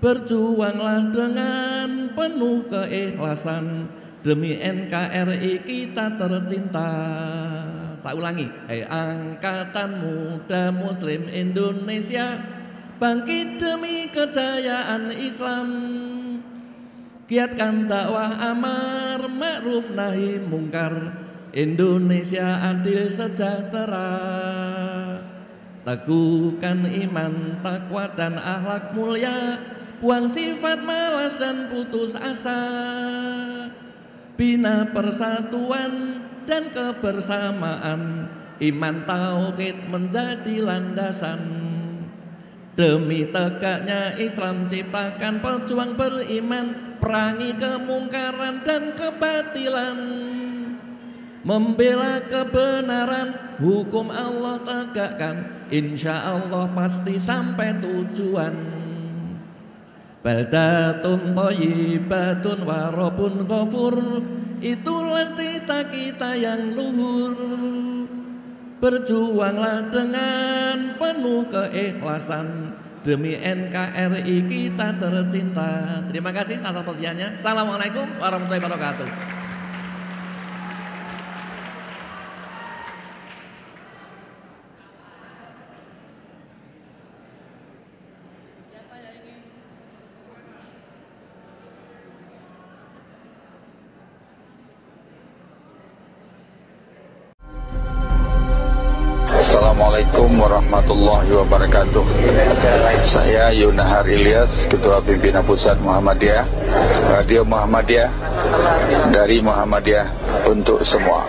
[0.04, 3.88] Berjuanglah dengan penuh keikhlasan
[4.24, 6.88] Demi NKRI kita tercinta.
[8.00, 12.40] Saya ulangi Hei angkatan muda muslim Indonesia
[12.96, 15.68] Bangkit demi kejayaan Islam.
[17.28, 21.12] Giatkan dakwah amar ma'ruf nahi mungkar
[21.52, 24.08] Indonesia adil sejahtera.
[25.84, 29.60] Teguhkan iman, takwa dan akhlak mulia
[30.00, 32.60] Buang sifat malas dan putus asa
[34.34, 38.26] Bina persatuan dan kebersamaan.
[38.58, 41.42] Iman tauhid menjadi landasan.
[42.74, 49.98] Demi tegaknya Islam ciptakan pejuang beriman Perangi kemungkaran dan kebatilan.
[51.44, 55.68] Membela kebenaran Hukum Allah tegakkan.
[55.70, 58.73] Insya Allah pasti sampai tujuan
[60.24, 64.24] Baldatun toyibatun warobun ghafur.
[64.64, 67.36] Itulah cita kita yang luhur.
[68.80, 72.72] Berjuanglah dengan penuh keikhlasan.
[73.04, 76.00] Demi NKRI kita tercinta.
[76.08, 79.33] Terima kasih atas perhatiannya Assalamualaikum warahmatullahi wabarakatuh
[103.74, 106.46] Yunahar Ilyas, Ketua Pimpinan Pusat Muhammadiyah,
[107.10, 108.06] Radio Muhammadiyah,
[109.10, 110.14] dari Muhammadiyah
[110.46, 111.26] untuk semua.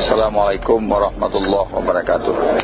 [0.00, 2.63] Assalamualaikum warahmatullahi wabarakatuh.